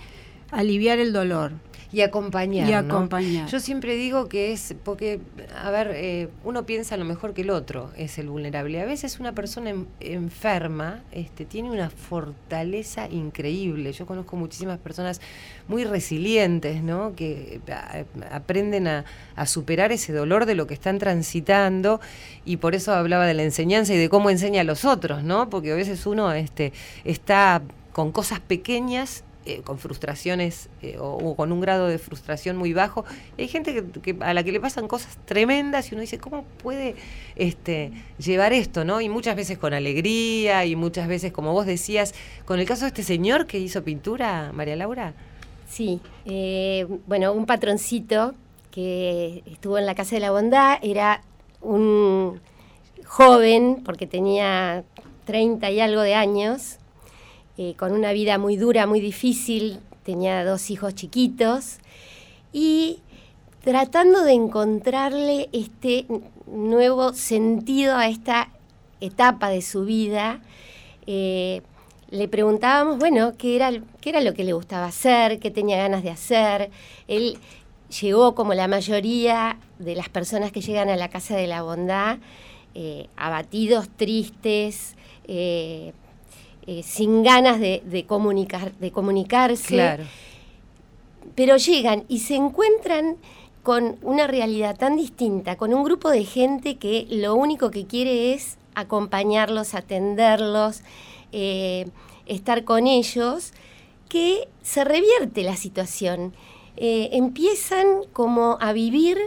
aliviar 0.52 1.00
el 1.00 1.14
dolor, 1.14 1.54
y 1.94 2.02
acompañar. 2.02 2.68
Y 2.68 2.74
acompañar. 2.74 3.48
Yo 3.48 3.60
siempre 3.60 3.96
digo 3.96 4.28
que 4.28 4.52
es, 4.52 4.74
porque, 4.84 5.20
a 5.56 5.70
ver, 5.70 5.92
eh, 5.94 6.28
uno 6.44 6.66
piensa 6.66 6.98
lo 6.98 7.06
mejor 7.06 7.36
que 7.36 7.44
el 7.44 7.52
otro 7.52 7.92
es 7.96 8.18
el 8.18 8.30
vulnerable. 8.30 8.82
A 8.82 8.86
veces 8.86 9.20
una 9.20 9.34
persona 9.34 9.76
enferma 10.00 11.04
este, 11.12 11.46
tiene 11.46 11.70
una 11.70 11.92
fortaleza 11.92 13.08
increíble. 13.08 13.94
Yo 13.94 14.08
conozco 14.08 14.36
muchísimas 14.36 14.80
personas 14.80 15.22
muy 15.68 15.86
resilientes, 15.86 16.82
¿no? 16.82 17.16
Que 17.16 17.62
aprenden 18.32 18.88
a, 18.88 19.06
a 19.36 19.46
superar 19.46 19.92
ese 19.92 20.14
dolor 20.14 20.48
de 20.48 20.56
lo 20.56 20.66
que 20.66 20.74
están 20.74 20.98
transitando 20.98 22.02
y 22.44 22.58
por 22.58 22.74
eso 22.74 22.92
hablaba 22.92 23.28
de 23.28 23.36
la 23.36 23.44
enseñanza 23.44 23.94
y 23.94 23.98
de 23.98 24.10
cómo 24.10 24.32
enseña 24.32 24.62
a 24.62 24.64
los 24.64 24.84
otros, 24.84 25.24
¿no? 25.24 25.48
Porque 25.52 25.72
a 25.72 25.76
veces 25.76 26.08
uno 26.08 26.34
este, 26.34 26.74
está 27.04 27.62
con 27.92 28.12
cosas 28.12 28.40
pequeñas 28.40 29.24
eh, 29.46 29.62
con 29.64 29.78
frustraciones 29.78 30.70
eh, 30.82 30.98
o, 31.00 31.36
con 31.36 31.52
un 31.52 31.60
grado 31.60 31.88
de 31.88 31.98
frustración 31.98 32.56
muy 32.56 32.74
bajo. 32.74 33.04
hay 33.38 33.48
gente 33.48 33.84
que, 34.02 34.16
a 34.22 34.34
la 34.34 34.44
que 34.44 34.52
le 34.52 34.60
pasan 34.60 34.88
cosas 34.88 35.18
tremendas 35.26 35.92
y 35.92 35.96
uno 35.96 36.02
dice, 36.02 36.18
¿cómo 36.18 36.44
puede 36.62 36.96
este, 37.36 37.92
llevar 38.18 38.54
esto? 38.54 38.86
¿no? 38.86 39.02
Y 39.02 39.10
muchas 39.10 39.36
veces 39.36 39.58
con 39.58 39.74
alegría 39.74 40.66
y 40.66 40.76
muchas 40.76 41.08
veces, 41.08 41.32
como 41.32 41.52
vos 41.52 41.66
decías, 41.66 42.14
con 42.46 42.60
el 42.60 42.66
caso 42.66 42.82
de 42.82 42.88
este 42.88 43.04
señor 43.04 43.46
que 43.46 43.60
hizo 43.60 43.84
pintura, 43.84 44.52
María 44.54 44.76
Laura. 44.76 45.14
Sí, 45.68 46.00
eh, 46.26 46.88
bueno, 47.08 47.34
un 47.34 47.46
patroncito 47.46 48.36
que 48.72 49.44
estuvo 49.46 49.78
en 49.78 49.86
la 49.86 49.96
Casa 49.96 50.16
de 50.16 50.22
la 50.22 50.32
Bondad 50.32 50.78
era 50.82 51.22
un 51.62 52.40
joven, 53.06 53.82
porque 53.84 54.08
tenía 54.08 54.84
30 55.26 55.70
y 55.72 55.80
algo 55.80 56.02
de 56.02 56.16
años, 56.16 56.78
eh, 57.58 57.76
con 57.76 57.92
una 57.92 58.14
vida 58.14 58.38
muy 58.38 58.58
dura, 58.58 58.88
muy 58.88 59.00
difícil, 59.00 59.80
tenía 60.04 60.44
dos 60.44 60.72
hijos 60.72 60.96
chiquitos 60.96 61.78
y 62.52 63.00
tratando 63.64 64.24
de 64.24 64.34
encontrarle 64.34 65.50
este 65.54 66.06
nuevo 66.48 67.14
sentido 67.14 67.96
a 67.96 68.08
esta 68.08 68.50
etapa 69.02 69.50
de 69.50 69.62
su 69.62 69.86
vida, 69.86 70.42
eh, 71.08 71.62
le 72.10 72.28
preguntábamos, 72.28 73.00
bueno, 73.00 73.34
¿qué 73.38 73.56
era, 73.56 73.72
qué 74.02 74.10
era 74.10 74.22
lo 74.22 74.34
que 74.34 74.44
le 74.44 74.54
gustaba 74.54 74.86
hacer, 74.88 75.40
qué 75.40 75.50
tenía 75.50 75.78
ganas 75.78 76.04
de 76.04 76.12
hacer. 76.12 76.70
Él 77.08 77.38
llegó, 78.02 78.36
como 78.36 78.54
la 78.54 78.68
mayoría 78.68 79.58
de 79.80 79.96
las 79.96 80.10
personas 80.10 80.52
que 80.52 80.62
llegan 80.62 80.90
a 80.90 80.96
la 80.96 81.10
Casa 81.10 81.36
de 81.36 81.48
la 81.48 81.64
Bondad, 81.64 82.18
eh, 82.76 83.08
abatidos, 83.16 83.90
tristes, 83.90 84.96
sin 86.84 87.24
ganas 87.24 87.60
de, 87.60 88.06
comunicar, 88.08 88.74
de 88.74 88.92
comunicarse. 88.92 90.00
Pero 91.36 91.58
llegan 91.58 92.04
y 92.08 92.20
se 92.20 92.36
encuentran 92.36 93.18
con 93.64 93.98
una 94.02 94.28
realidad 94.28 94.78
tan 94.78 94.98
distinta, 94.98 95.56
con 95.56 95.74
un 95.74 95.84
grupo 95.84 96.10
de 96.10 96.26
gente 96.26 96.76
que 96.76 97.08
lo 97.10 97.36
único 97.36 97.72
que 97.72 97.86
quiere 97.86 98.34
es 98.34 98.58
acompañarlos, 98.76 99.74
atenderlos, 99.74 100.82
eh, 101.32 101.88
estar 102.26 102.66
con 102.66 102.88
ellos, 102.88 103.54
que 104.10 104.50
se 104.62 104.84
revierte 104.84 105.44
la 105.44 105.56
situación. 105.56 106.34
Eh, 106.76 107.10
empiezan 107.14 107.88
como 108.12 108.58
a 108.60 108.74
vivir 108.74 109.18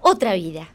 otra 0.00 0.34
vida. 0.34 0.68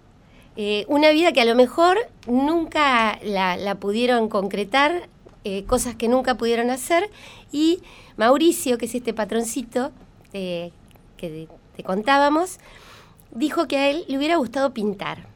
una 0.88 1.12
vida 1.12 1.32
que 1.32 1.39
a 1.39 1.45
lo 1.45 1.55
mejor 1.55 1.97
nunca 2.27 3.17
la 3.23 3.75
pudieron 3.79 4.27
concretar 4.27 5.08
eh, 5.43 5.63
cosas 5.65 5.95
que 5.95 6.08
nunca 6.08 6.36
pudieron 6.36 6.69
hacer. 6.69 7.10
Y 7.52 7.82
Mauricio, 8.17 8.78
que 8.78 8.86
es 8.86 8.95
este 8.95 9.13
patroncito 9.13 9.91
eh, 10.34 10.71
que 11.17 11.47
te 11.75 11.84
contábamos, 11.84 12.60
dijo 13.32 13.67
que 13.67 13.78
a 13.78 13.89
él 13.89 14.06
le 14.08 14.17
hubiera 14.17 14.38
gustado 14.38 14.73
pintar. 14.73 15.28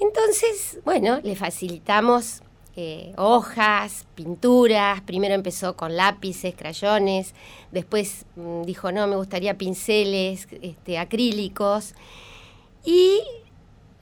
Entonces, 0.00 0.78
bueno, 0.84 1.20
le 1.22 1.34
facilitamos 1.34 2.42
eh, 2.76 3.12
hojas, 3.16 4.06
pinturas. 4.14 5.00
Primero 5.00 5.34
empezó 5.34 5.76
con 5.76 5.96
lápices, 5.96 6.54
crayones. 6.54 7.34
Después 7.72 8.24
mm, 8.36 8.62
dijo, 8.62 8.92
no, 8.92 9.06
me 9.08 9.16
gustaría 9.16 9.58
pinceles, 9.58 10.46
este, 10.62 10.98
acrílicos. 10.98 11.94
Y 12.84 13.20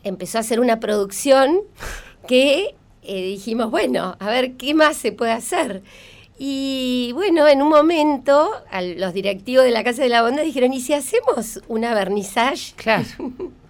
empezó 0.05 0.37
a 0.37 0.43
hacer 0.43 0.61
una 0.61 0.79
producción 0.79 1.63
que 2.29 2.75
eh, 3.07 3.23
dijimos, 3.23 3.71
bueno, 3.71 4.17
a 4.19 4.29
ver 4.29 4.55
qué 4.55 4.75
más 4.75 4.97
se 4.97 5.13
puede 5.13 5.33
hacer. 5.33 5.83
Y 6.39 7.13
bueno, 7.15 7.49
en 7.49 7.63
un 7.63 7.69
momento, 7.69 8.51
los 8.97 9.15
directivos 9.15 9.65
de 9.65 9.71
la 9.71 9.83
Casa 9.83 10.03
de 10.03 10.11
la 10.11 10.23
Bondad 10.23 10.43
dijeron, 10.43 10.73
¿y 10.73 10.81
si 10.81 10.93
hacemos 10.93 11.61
una 11.67 11.95
vernissage? 11.95 12.75
Claro. 12.77 13.07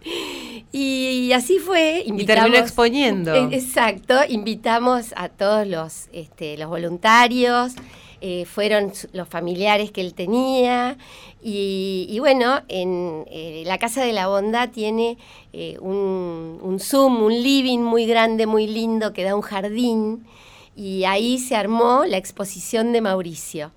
y, 0.72 1.31
así 1.33 1.59
fue. 1.59 2.03
Invitamos, 2.07 2.22
y 2.22 2.27
terminó 2.27 2.57
exponiendo. 2.57 3.35
Eh, 3.35 3.49
exacto, 3.53 4.16
invitamos 4.29 5.14
a 5.16 5.29
todos 5.29 5.66
los, 5.66 6.09
este, 6.12 6.59
los 6.59 6.68
voluntarios, 6.68 7.75
eh, 8.20 8.44
fueron 8.44 8.92
los 9.12 9.29
familiares 9.29 9.90
que 9.90 10.00
él 10.00 10.14
tenía. 10.14 10.96
Y, 11.42 12.16
bueno, 12.18 12.62
en 12.68 13.24
eh, 13.31 13.62
la 13.66 13.79
Casa 13.79 14.05
de 14.05 14.12
la 14.12 14.26
Bondad 14.26 14.70
tiene 14.70 15.16
eh, 15.52 15.79
un, 15.81 16.59
un, 16.61 16.81
Zoom, 16.81 17.22
un 17.22 17.33
living 17.33 17.79
muy 17.79 18.07
grande, 18.07 18.46
muy 18.46 18.66
lindo, 18.66 19.12
que 19.12 19.22
da 19.22 19.37
un 19.37 19.42
jardín. 19.42 20.26
Y 20.74 21.05
ahí 21.05 21.38
se 21.38 21.55
armó 21.55 22.05
la 22.05 22.16
exposición 22.16 22.92
de 22.92 23.00
Mauricio 23.00 23.70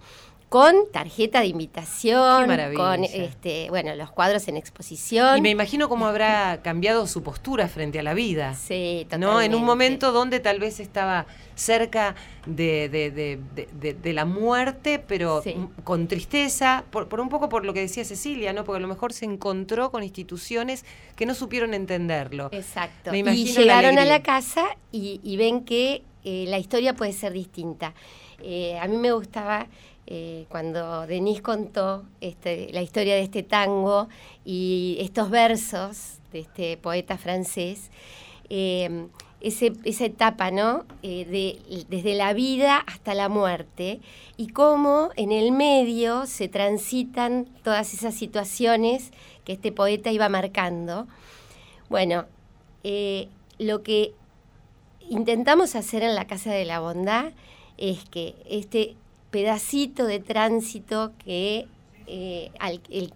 con 0.49 0.75
tarjeta 0.91 1.41
de 1.41 1.47
invitación, 1.47 2.49
con 2.75 3.03
este, 3.03 3.69
bueno, 3.69 3.95
los 3.95 4.09
cuadros 4.11 4.47
en 4.47 4.57
exposición. 4.57 5.37
Y 5.37 5.41
me 5.41 5.51
imagino 5.51 5.87
cómo 5.87 6.07
habrá 6.07 6.61
cambiado 6.63 7.05
su 7.05 7.21
postura 7.21 7.67
frente 7.67 7.99
a 7.99 8.03
la 8.03 8.15
vida. 8.15 8.55
Sí, 8.55 9.01
totalmente. 9.03 9.33
¿no? 9.33 9.41
En 9.41 9.53
un 9.53 9.63
momento 9.63 10.11
donde 10.11 10.39
tal 10.39 10.59
vez 10.59 10.79
estaba 10.79 11.27
cerca 11.53 12.15
de, 12.47 12.89
de, 12.89 14.13
la 14.13 14.25
muerte, 14.25 14.97
pero 14.97 15.43
con 15.83 16.07
tristeza, 16.07 16.83
por, 16.89 17.09
por, 17.09 17.19
un 17.19 17.29
poco 17.29 17.47
por 17.47 17.63
lo 17.63 17.73
que 17.73 17.81
decía 17.81 18.03
Cecilia, 18.03 18.51
¿no? 18.51 18.63
Porque 18.63 18.77
a 18.77 18.81
lo 18.81 18.87
mejor 18.87 19.13
se 19.13 19.25
encontró 19.25 19.91
con 19.91 20.03
instituciones 20.03 20.83
que 21.15 21.27
no 21.27 21.35
supieron 21.35 21.75
entenderlo. 21.75 22.49
Exacto. 22.51 23.13
y 23.13 23.45
llegaron 23.45 23.99
a 23.99 24.05
la 24.05 24.23
casa 24.23 24.65
y, 24.91 25.37
ven 25.37 25.63
que 25.63 26.01
eh, 26.23 26.45
la 26.47 26.57
historia 26.57 26.95
puede 26.95 27.13
ser 27.13 27.33
distinta. 27.33 27.93
Eh, 28.41 28.77
a 28.79 28.87
mí 28.87 28.97
me 28.97 29.11
gustaba 29.11 29.67
eh, 30.07 30.45
cuando 30.49 31.05
Denise 31.07 31.41
contó 31.41 32.03
este, 32.21 32.71
la 32.73 32.81
historia 32.81 33.15
de 33.15 33.21
este 33.21 33.43
tango 33.43 34.07
y 34.45 34.97
estos 34.99 35.29
versos 35.29 36.19
de 36.31 36.39
este 36.39 36.77
poeta 36.77 37.17
francés, 37.17 37.91
ese, 38.49 39.73
esa 39.83 40.05
etapa, 40.05 40.51
¿no? 40.51 40.85
Eh, 41.03 41.25
de, 41.25 41.85
desde 41.87 42.15
la 42.15 42.33
vida 42.33 42.77
hasta 42.77 43.13
la 43.13 43.29
muerte 43.29 43.99
y 44.37 44.47
cómo 44.47 45.09
en 45.15 45.31
el 45.31 45.51
medio 45.51 46.25
se 46.25 46.47
transitan 46.47 47.45
todas 47.63 47.93
esas 47.93 48.15
situaciones 48.15 49.11
que 49.45 49.53
este 49.53 49.71
poeta 49.71 50.11
iba 50.11 50.29
marcando. 50.29 51.07
Bueno, 51.89 52.25
lo 53.59 53.83
que 53.83 54.13
intentamos 55.09 55.75
hacer 55.75 56.03
en 56.03 56.15
la 56.15 56.25
Casa 56.25 56.51
de 56.51 56.65
la 56.65 56.79
Bondad 56.79 57.33
es 57.79 58.03
que 58.09 58.35
este 58.47 58.95
pedacito 59.31 60.05
de 60.05 60.19
tránsito 60.19 61.13
que 61.23 61.67
eh, 62.07 62.51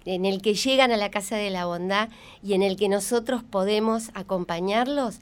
en 0.06 0.26
el 0.26 0.42
que 0.42 0.54
llegan 0.54 0.92
a 0.92 0.98
la 0.98 1.10
Casa 1.10 1.36
de 1.36 1.50
la 1.50 1.66
Bondad 1.66 2.10
y 2.44 2.54
en 2.54 2.62
el 2.62 2.78
que 2.78 2.90
nosotros 2.90 3.44
podemos 3.44 4.12
acompañarlos, 4.14 5.20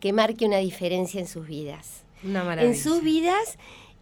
que 0.00 0.12
marque 0.12 0.44
una 0.44 0.58
diferencia 0.58 1.20
en 1.20 1.28
sus 1.28 1.46
vidas. 1.46 2.02
En 2.24 2.76
sus 2.76 3.02
vidas 3.02 3.58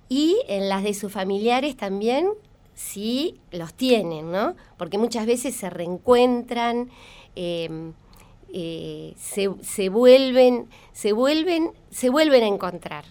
y 0.08 0.38
en 0.48 0.68
las 0.68 0.82
de 0.82 0.94
sus 0.94 1.12
familiares 1.12 1.76
también, 1.76 2.28
si 2.74 3.38
los 3.52 3.74
tienen, 3.74 4.32
¿no? 4.32 4.56
Porque 4.78 4.96
muchas 4.96 5.26
veces 5.26 5.54
se 5.54 5.68
reencuentran, 5.68 6.90
em, 7.36 7.92
eh, 8.52 9.14
se, 9.18 9.88
vuelven, 9.90 10.68
se 10.92 11.12
vuelven, 11.12 11.72
se 11.90 12.08
vuelven 12.08 12.42
a 12.42 12.46
encontrar. 12.46 13.04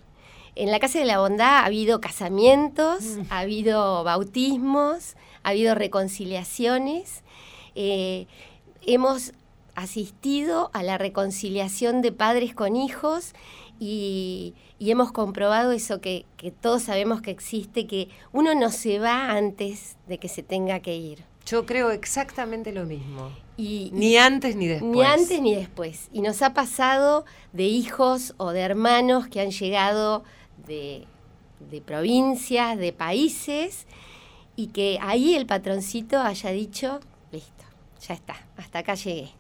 En 0.60 0.72
la 0.72 0.80
Casa 0.80 1.00
de 1.00 1.06
la 1.06 1.19
Bondad 1.19 1.60
ha 1.60 1.65
habido 1.65 2.02
casamientos, 2.02 3.02
mm. 3.02 3.22
ha 3.30 3.39
habido 3.39 4.04
bautismos, 4.04 5.15
ha 5.41 5.52
habido 5.52 5.74
reconciliaciones. 5.74 7.24
Eh, 7.76 8.28
hemos 8.86 9.32
asistido 9.76 10.69
a 10.74 10.84
la 10.84 10.98
reconciliación 10.98 12.02
de 12.02 12.12
padres 12.12 12.54
con 12.54 12.76
hijos 12.76 13.32
y, 13.80 14.54
hemos 14.82 15.13
comprobado 15.13 15.72
eso 15.72 16.02
que, 16.02 16.26
todos 16.60 16.84
sabemos 16.84 17.22
que 17.22 17.32
existe, 17.32 17.88
que 17.88 18.10
uno 18.34 18.54
no 18.54 18.69
se 18.69 19.00
va 19.00 19.32
antes 19.32 19.95
de 20.10 20.17
que 20.17 20.28
se 20.28 20.43
tenga 20.43 20.82
que 20.82 20.98
ir. 20.98 21.24
Yo 21.45 21.65
creo 21.65 21.91
exactamente 21.91 22.74
lo 22.74 22.84
mismo. 22.84 23.32
Y, 23.56 23.91
ni 23.93 24.17
antes 24.17 24.58
ni 24.58 24.67
después. 24.67 24.91
Ni 24.91 25.04
antes 25.04 25.41
ni 25.41 25.56
después. 25.56 26.10
Y 26.12 26.19
nos 26.19 26.41
ha 26.41 26.54
pasado 26.54 27.24
de 27.54 27.63
hijos 27.63 28.34
o 28.36 28.52
de 28.52 28.60
hermanos 28.60 29.30
que 29.30 29.39
han 29.39 29.52
llegado 29.52 30.26
de, 30.69 31.82
provincias, 31.86 32.77
de 32.77 32.93
países, 32.93 33.86
y 34.55 34.67
que 34.67 34.97
ahí 35.01 35.36
el 35.36 35.45
patroncito 35.45 36.19
haya 36.19 36.51
dicho, 36.51 36.99
listo, 37.32 37.65
ya 38.08 38.13
está, 38.13 38.36
hasta 38.58 38.79
acá 38.79 38.93
llegué. 38.93 39.32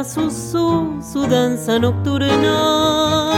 Está 0.00 0.30
su, 0.30 1.26
danza 1.28 1.78
nocturna. 1.78 3.32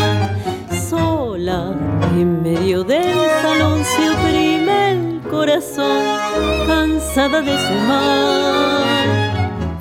Sola 0.88 1.75
en 2.14 2.42
medio 2.42 2.85
del 2.85 3.16
salón 3.42 3.83
se 3.85 4.11
oprime 4.11 4.90
el 4.92 5.20
corazón, 5.29 6.05
cansada 6.66 7.40
de 7.40 7.59
su 7.59 7.75
mal. 7.88 8.85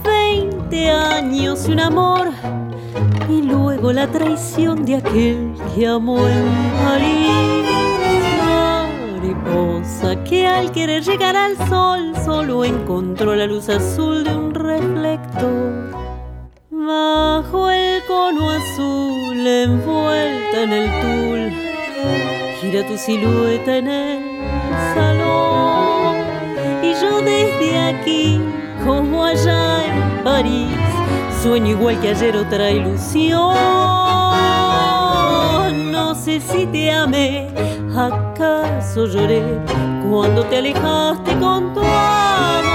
Veinte 0.03 0.89
años 0.89 1.67
y 1.67 1.71
un 1.71 1.81
amor, 1.81 2.31
y 3.29 3.43
luego 3.43 3.93
la 3.93 4.07
traición 4.07 4.83
de 4.83 4.95
aquel 4.95 5.53
que 5.75 5.85
amó 5.85 6.27
en 6.27 6.45
París 6.83 7.41
mariposa 9.21 10.23
que 10.23 10.47
al 10.47 10.71
querer 10.71 11.03
llegar 11.03 11.35
al 11.35 11.55
sol 11.69 12.13
solo 12.25 12.65
encontró 12.65 13.35
la 13.35 13.45
luz 13.45 13.69
azul 13.69 14.23
de 14.23 14.35
un 14.35 14.50
gira 22.71 22.87
tu 22.87 22.97
silueta 22.97 23.77
en 23.77 23.87
el 23.87 24.19
salón. 24.93 26.15
Y 26.81 26.93
yo 27.01 27.21
desde 27.21 27.77
aquí, 27.77 28.39
como 28.85 29.25
allá 29.25 29.85
en 29.85 30.23
París, 30.23 30.69
sueño 31.43 31.71
igual 31.71 31.99
que 31.99 32.09
ayer 32.09 32.37
otra 32.37 32.71
ilusión. 32.71 33.55
No 35.91 36.15
sé 36.15 36.39
si 36.39 36.65
te 36.67 36.91
amé 36.91 37.49
¿Acaso 37.93 39.05
lloré 39.05 39.43
cuando 40.09 40.45
te 40.45 40.57
alejaste 40.57 41.37
con 41.39 41.73
tu 41.73 41.81
amor? 41.81 42.71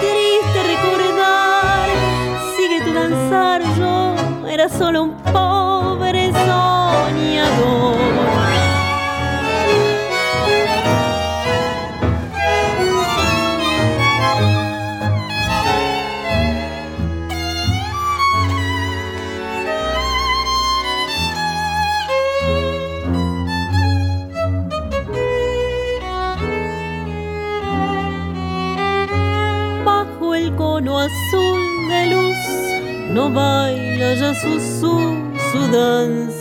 Triste 0.00 0.62
recordar, 0.74 1.88
sigue 2.54 2.84
tu 2.84 2.92
danzar, 2.92 3.62
yo 3.78 4.14
era 4.46 4.68
solo 4.68 5.04
un 5.04 5.16
pobre 5.16 5.49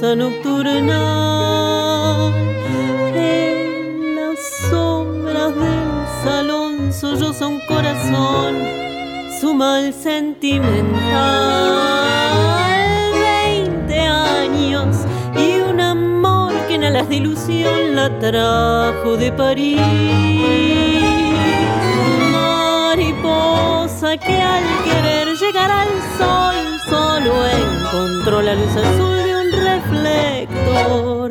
nocturna. 0.01 1.01
En 3.15 4.15
las 4.15 4.39
sombras 4.69 5.53
del 5.55 6.07
salón 6.23 6.93
solloza 6.93 7.47
un 7.47 7.59
corazón, 7.67 8.55
su 9.39 9.53
mal 9.53 9.93
sentimental. 9.93 10.89
Veinte 13.21 13.99
años 13.99 14.95
y 15.35 15.59
un 15.61 15.79
amor 15.81 16.53
que 16.67 16.75
en 16.75 16.85
alas 16.85 17.09
de 17.09 17.15
ilusión 17.15 17.95
la 17.95 18.09
trajo 18.19 19.17
de 19.17 19.31
París 19.31 19.79
que 24.17 24.41
al 24.41 24.63
querer 24.83 25.27
llegar 25.35 25.69
al 25.69 25.87
sol 26.17 26.79
solo 26.89 27.31
encontró 27.45 28.41
la 28.41 28.55
luz 28.55 28.75
azul 28.75 29.18
reflector. 29.91 31.28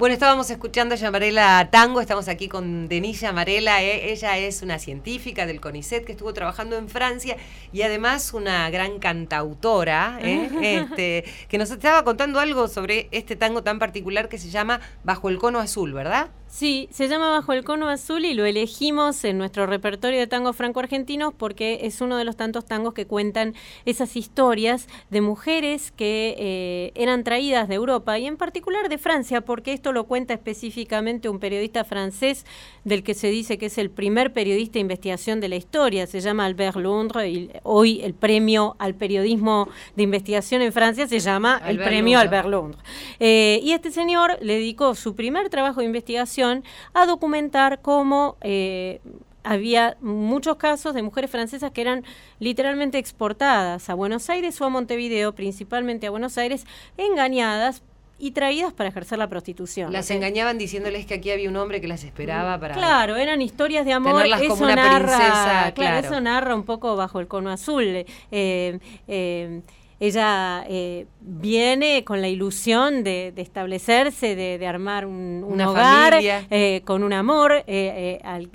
Bueno, 0.00 0.14
estábamos 0.14 0.50
escuchando 0.50 0.94
a 0.94 0.96
Yamarela 0.96 1.68
Tango, 1.70 2.00
estamos 2.00 2.26
aquí 2.28 2.48
con 2.48 2.88
Denise 2.88 3.26
Yamarela, 3.26 3.82
eh, 3.82 4.12
ella 4.12 4.38
es 4.38 4.62
una 4.62 4.78
científica 4.78 5.44
del 5.44 5.60
CONICET 5.60 6.06
que 6.06 6.12
estuvo 6.12 6.32
trabajando 6.32 6.78
en 6.78 6.88
Francia 6.88 7.36
y 7.70 7.82
además 7.82 8.32
una 8.32 8.70
gran 8.70 8.98
cantautora, 8.98 10.18
eh, 10.22 10.48
este, 10.62 11.24
que 11.50 11.58
nos 11.58 11.70
estaba 11.70 12.02
contando 12.02 12.40
algo 12.40 12.66
sobre 12.66 13.08
este 13.10 13.36
tango 13.36 13.62
tan 13.62 13.78
particular 13.78 14.30
que 14.30 14.38
se 14.38 14.48
llama 14.48 14.80
Bajo 15.04 15.28
el 15.28 15.36
Cono 15.36 15.58
Azul, 15.58 15.92
¿verdad? 15.92 16.30
Sí, 16.50 16.88
se 16.90 17.06
llama 17.06 17.30
Bajo 17.30 17.52
el 17.52 17.62
Cono 17.62 17.88
Azul 17.88 18.24
y 18.24 18.34
lo 18.34 18.44
elegimos 18.44 19.22
en 19.22 19.38
nuestro 19.38 19.66
repertorio 19.66 20.18
de 20.18 20.26
tangos 20.26 20.56
franco-argentinos 20.56 21.32
porque 21.32 21.80
es 21.82 22.00
uno 22.00 22.16
de 22.16 22.24
los 22.24 22.36
tantos 22.36 22.66
tangos 22.66 22.92
que 22.92 23.06
cuentan 23.06 23.54
esas 23.84 24.16
historias 24.16 24.88
de 25.10 25.20
mujeres 25.20 25.92
que 25.92 26.34
eh, 26.36 26.92
eran 26.96 27.22
traídas 27.22 27.68
de 27.68 27.76
Europa 27.76 28.18
y 28.18 28.26
en 28.26 28.36
particular 28.36 28.88
de 28.88 28.98
Francia, 28.98 29.42
porque 29.42 29.72
esto 29.72 29.89
esto 29.90 29.92
lo 29.92 30.04
cuenta 30.04 30.34
específicamente 30.34 31.28
un 31.28 31.40
periodista 31.40 31.84
francés 31.84 32.46
del 32.84 33.02
que 33.02 33.14
se 33.14 33.28
dice 33.28 33.58
que 33.58 33.66
es 33.66 33.78
el 33.78 33.90
primer 33.90 34.32
periodista 34.32 34.74
de 34.74 34.80
investigación 34.80 35.40
de 35.40 35.48
la 35.48 35.56
historia, 35.56 36.06
se 36.06 36.20
llama 36.20 36.44
Albert 36.44 36.76
Londres, 36.76 37.28
y 37.28 37.50
hoy 37.64 38.00
el 38.02 38.14
premio 38.14 38.76
al 38.78 38.94
periodismo 38.94 39.68
de 39.96 40.04
investigación 40.04 40.62
en 40.62 40.72
Francia 40.72 41.08
se 41.08 41.18
llama 41.18 41.60
el 41.66 41.78
premio 41.78 42.20
Albert 42.20 42.48
Londres. 42.48 42.82
Eh, 43.18 43.60
y 43.62 43.72
este 43.72 43.90
señor 43.90 44.38
le 44.40 44.54
dedicó 44.54 44.94
su 44.94 45.14
primer 45.14 45.48
trabajo 45.48 45.80
de 45.80 45.86
investigación 45.86 46.62
a 46.94 47.06
documentar 47.06 47.80
cómo... 47.82 48.36
Eh, 48.42 49.00
había 49.42 49.96
muchos 50.02 50.56
casos 50.56 50.92
de 50.92 51.00
mujeres 51.00 51.30
francesas 51.30 51.70
que 51.70 51.80
eran 51.80 52.04
literalmente 52.40 52.98
exportadas 52.98 53.88
a 53.88 53.94
Buenos 53.94 54.28
Aires 54.28 54.60
o 54.60 54.66
a 54.66 54.68
Montevideo, 54.68 55.34
principalmente 55.34 56.06
a 56.06 56.10
Buenos 56.10 56.36
Aires, 56.36 56.66
engañadas 56.98 57.82
y 58.20 58.32
traídas 58.32 58.72
para 58.72 58.90
ejercer 58.90 59.18
la 59.18 59.28
prostitución. 59.28 59.92
Las 59.92 60.10
engañaban 60.10 60.58
diciéndoles 60.58 61.06
que 61.06 61.14
aquí 61.14 61.30
había 61.30 61.48
un 61.48 61.56
hombre 61.56 61.80
que 61.80 61.88
las 61.88 62.04
esperaba 62.04 62.60
para. 62.60 62.74
Claro, 62.74 63.16
eran 63.16 63.40
historias 63.42 63.84
de 63.86 63.92
amor. 63.94 64.14
Tenerlas 64.22 64.42
como 64.42 64.64
una 64.64 64.76
narra, 64.76 64.98
princesa, 64.98 65.32
claro, 65.32 65.74
claro. 65.74 66.06
eso 66.06 66.20
narra 66.20 66.54
un 66.54 66.64
poco 66.64 66.94
bajo 66.96 67.18
el 67.20 67.26
cono 67.26 67.50
azul. 67.50 67.84
Eh, 68.30 68.78
eh, 69.08 69.60
ella 70.02 70.64
eh, 70.68 71.06
viene 71.20 72.04
con 72.04 72.22
la 72.22 72.28
ilusión 72.28 73.04
de, 73.04 73.32
de 73.34 73.42
establecerse, 73.42 74.34
de, 74.34 74.56
de 74.56 74.66
armar 74.66 75.04
un, 75.04 75.42
un 75.44 75.52
Una 75.52 75.70
hogar 75.70 76.14
eh, 76.22 76.80
con 76.86 77.02
un 77.02 77.12
amor 77.12 77.64
eh, 77.66 78.18
al- 78.24 78.50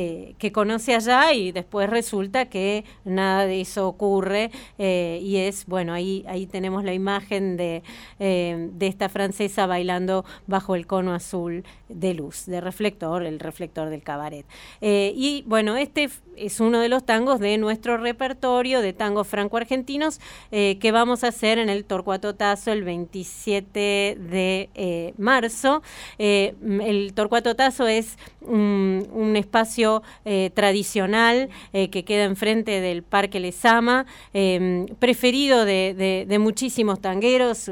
eh, 0.00 0.36
que 0.38 0.52
conoce 0.52 0.94
allá 0.94 1.32
y 1.32 1.50
después 1.50 1.90
resulta 1.90 2.44
que 2.44 2.84
nada 3.04 3.46
de 3.46 3.60
eso 3.60 3.88
ocurre 3.88 4.52
eh, 4.78 5.18
y 5.20 5.38
es, 5.38 5.66
bueno, 5.66 5.92
ahí, 5.92 6.24
ahí 6.28 6.46
tenemos 6.46 6.84
la 6.84 6.94
imagen 6.94 7.56
de, 7.56 7.82
eh, 8.20 8.68
de 8.74 8.86
esta 8.86 9.08
francesa 9.08 9.66
bailando 9.66 10.24
bajo 10.46 10.76
el 10.76 10.86
cono 10.86 11.14
azul 11.14 11.64
de 11.88 12.14
luz, 12.14 12.46
de 12.46 12.60
reflector, 12.60 13.24
el 13.24 13.40
reflector 13.40 13.90
del 13.90 14.04
cabaret. 14.04 14.46
Y 14.80 15.42
bueno, 15.48 15.76
este 15.76 16.10
es 16.36 16.60
uno 16.60 16.78
de 16.78 16.88
los 16.88 17.04
tangos 17.04 17.40
de 17.40 17.58
nuestro 17.58 17.96
repertorio 17.96 18.80
de 18.80 18.92
tangos 18.92 19.26
franco-argentinos 19.26 20.20
que 20.50 20.90
vamos 20.92 21.24
a 21.24 21.28
hacer 21.28 21.58
en 21.58 21.70
el 21.70 21.84
Torcuato 21.84 22.36
Tazo 22.36 22.70
el 22.70 22.84
27 22.84 23.80
de 24.20 25.14
marzo. 25.16 25.82
El 26.18 27.12
Torcuato 27.14 27.56
Tazo 27.56 27.88
es 27.88 28.18
un 28.42 29.34
espacio 29.34 29.87
eh, 30.24 30.50
tradicional 30.54 31.48
eh, 31.72 31.88
que 31.90 32.04
queda 32.04 32.24
enfrente 32.24 32.80
del 32.80 33.02
Parque 33.02 33.40
Lesama, 33.40 34.06
eh, 34.34 34.86
preferido 34.98 35.64
de, 35.64 35.94
de- 36.28 36.38
muchísimos 36.38 37.00
tangueros 37.00 37.70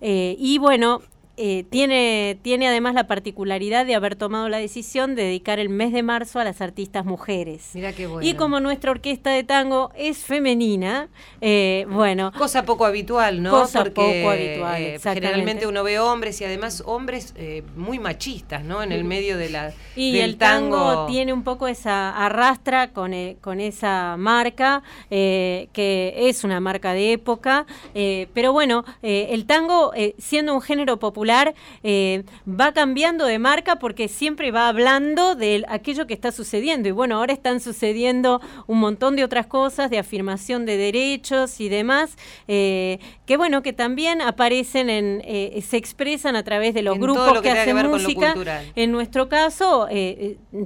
y 0.00 0.58
bueno, 0.58 1.00
eh, 1.36 1.64
tiene, 1.68 2.38
tiene 2.42 2.68
además 2.68 2.94
la 2.94 3.08
particularidad 3.08 3.84
de 3.86 3.96
haber 3.96 4.14
tomado 4.14 4.48
la 4.48 4.58
decisión 4.58 5.16
de 5.16 5.24
dedicar 5.24 5.58
el 5.58 5.68
mes 5.68 5.92
de 5.92 6.04
marzo 6.04 6.38
a 6.38 6.44
las 6.44 6.60
artistas 6.60 7.04
mujeres. 7.04 7.70
Mira 7.74 7.92
qué 7.92 8.06
bueno. 8.06 8.28
Y 8.28 8.34
como 8.34 8.60
nuestra 8.60 8.92
orquesta 8.92 9.30
de 9.30 9.42
tango 9.42 9.90
es 9.96 10.18
femenina, 10.18 11.08
eh, 11.40 11.86
bueno, 11.90 12.30
Cosa 12.38 12.64
poco 12.64 12.84
habitual, 12.84 13.42
¿no? 13.42 13.50
Cosa 13.50 13.80
Porque 13.80 13.90
poco 13.90 14.30
habitual, 14.30 14.82
eh, 14.82 14.98
generalmente 15.02 15.66
uno 15.66 15.82
ve 15.82 15.98
hombres 15.98 16.40
y 16.40 16.44
además 16.44 16.84
hombres 16.86 17.34
eh, 17.36 17.64
muy 17.74 17.98
machistas, 17.98 18.62
¿no? 18.62 18.82
En 18.82 18.92
el 18.92 19.02
medio 19.02 19.36
de 19.36 19.50
la 19.50 19.72
Y 19.96 20.12
del 20.12 20.30
el 20.30 20.36
tango, 20.36 21.06
tiene 21.06 21.32
un 21.32 21.42
poco 21.42 21.66
esa 21.66 22.10
arrastra 22.24 22.92
con, 22.92 23.12
con 23.40 23.60
esa 23.60 24.16
marca, 24.16 24.82
que 25.10 26.14
es 26.16 26.44
una 26.44 26.60
marca 26.60 26.92
de 26.92 27.12
época, 27.12 27.66
pero 27.92 28.52
bueno, 28.52 28.84
el 29.02 29.46
tango, 29.46 29.92
siendo 30.18 30.54
un 30.54 30.60
género 30.60 30.98
popular, 30.98 31.23
eh, 31.82 32.24
va 32.48 32.72
cambiando 32.72 33.26
de 33.26 33.38
marca 33.38 33.76
porque 33.76 34.08
siempre 34.08 34.50
va 34.50 34.68
hablando 34.68 35.34
de 35.34 35.64
aquello 35.68 36.06
que 36.06 36.14
está 36.14 36.32
sucediendo. 36.32 36.88
Y 36.88 36.92
bueno, 36.92 37.16
ahora 37.16 37.32
están 37.32 37.60
sucediendo 37.60 38.40
un 38.66 38.80
montón 38.80 39.16
de 39.16 39.24
otras 39.24 39.46
cosas, 39.46 39.90
de 39.90 39.98
afirmación 39.98 40.66
de 40.66 40.76
derechos 40.76 41.60
y 41.60 41.68
demás, 41.68 42.16
eh, 42.48 42.98
que 43.26 43.36
bueno, 43.36 43.62
que 43.62 43.72
también 43.72 44.20
aparecen 44.20 44.90
en, 44.90 45.22
eh, 45.24 45.62
se 45.66 45.76
expresan 45.76 46.36
a 46.36 46.42
través 46.42 46.74
de 46.74 46.82
los 46.82 46.96
En 46.96 47.00
grupos 47.00 47.26
lo 47.28 47.42
que 47.42 47.48
que, 47.48 47.54
tenga 47.54 47.64
que 47.64 47.70
hacen 47.70 47.90
música. 47.90 48.34
En 48.74 48.92
nuestro 48.92 49.28
caso, 49.28 49.88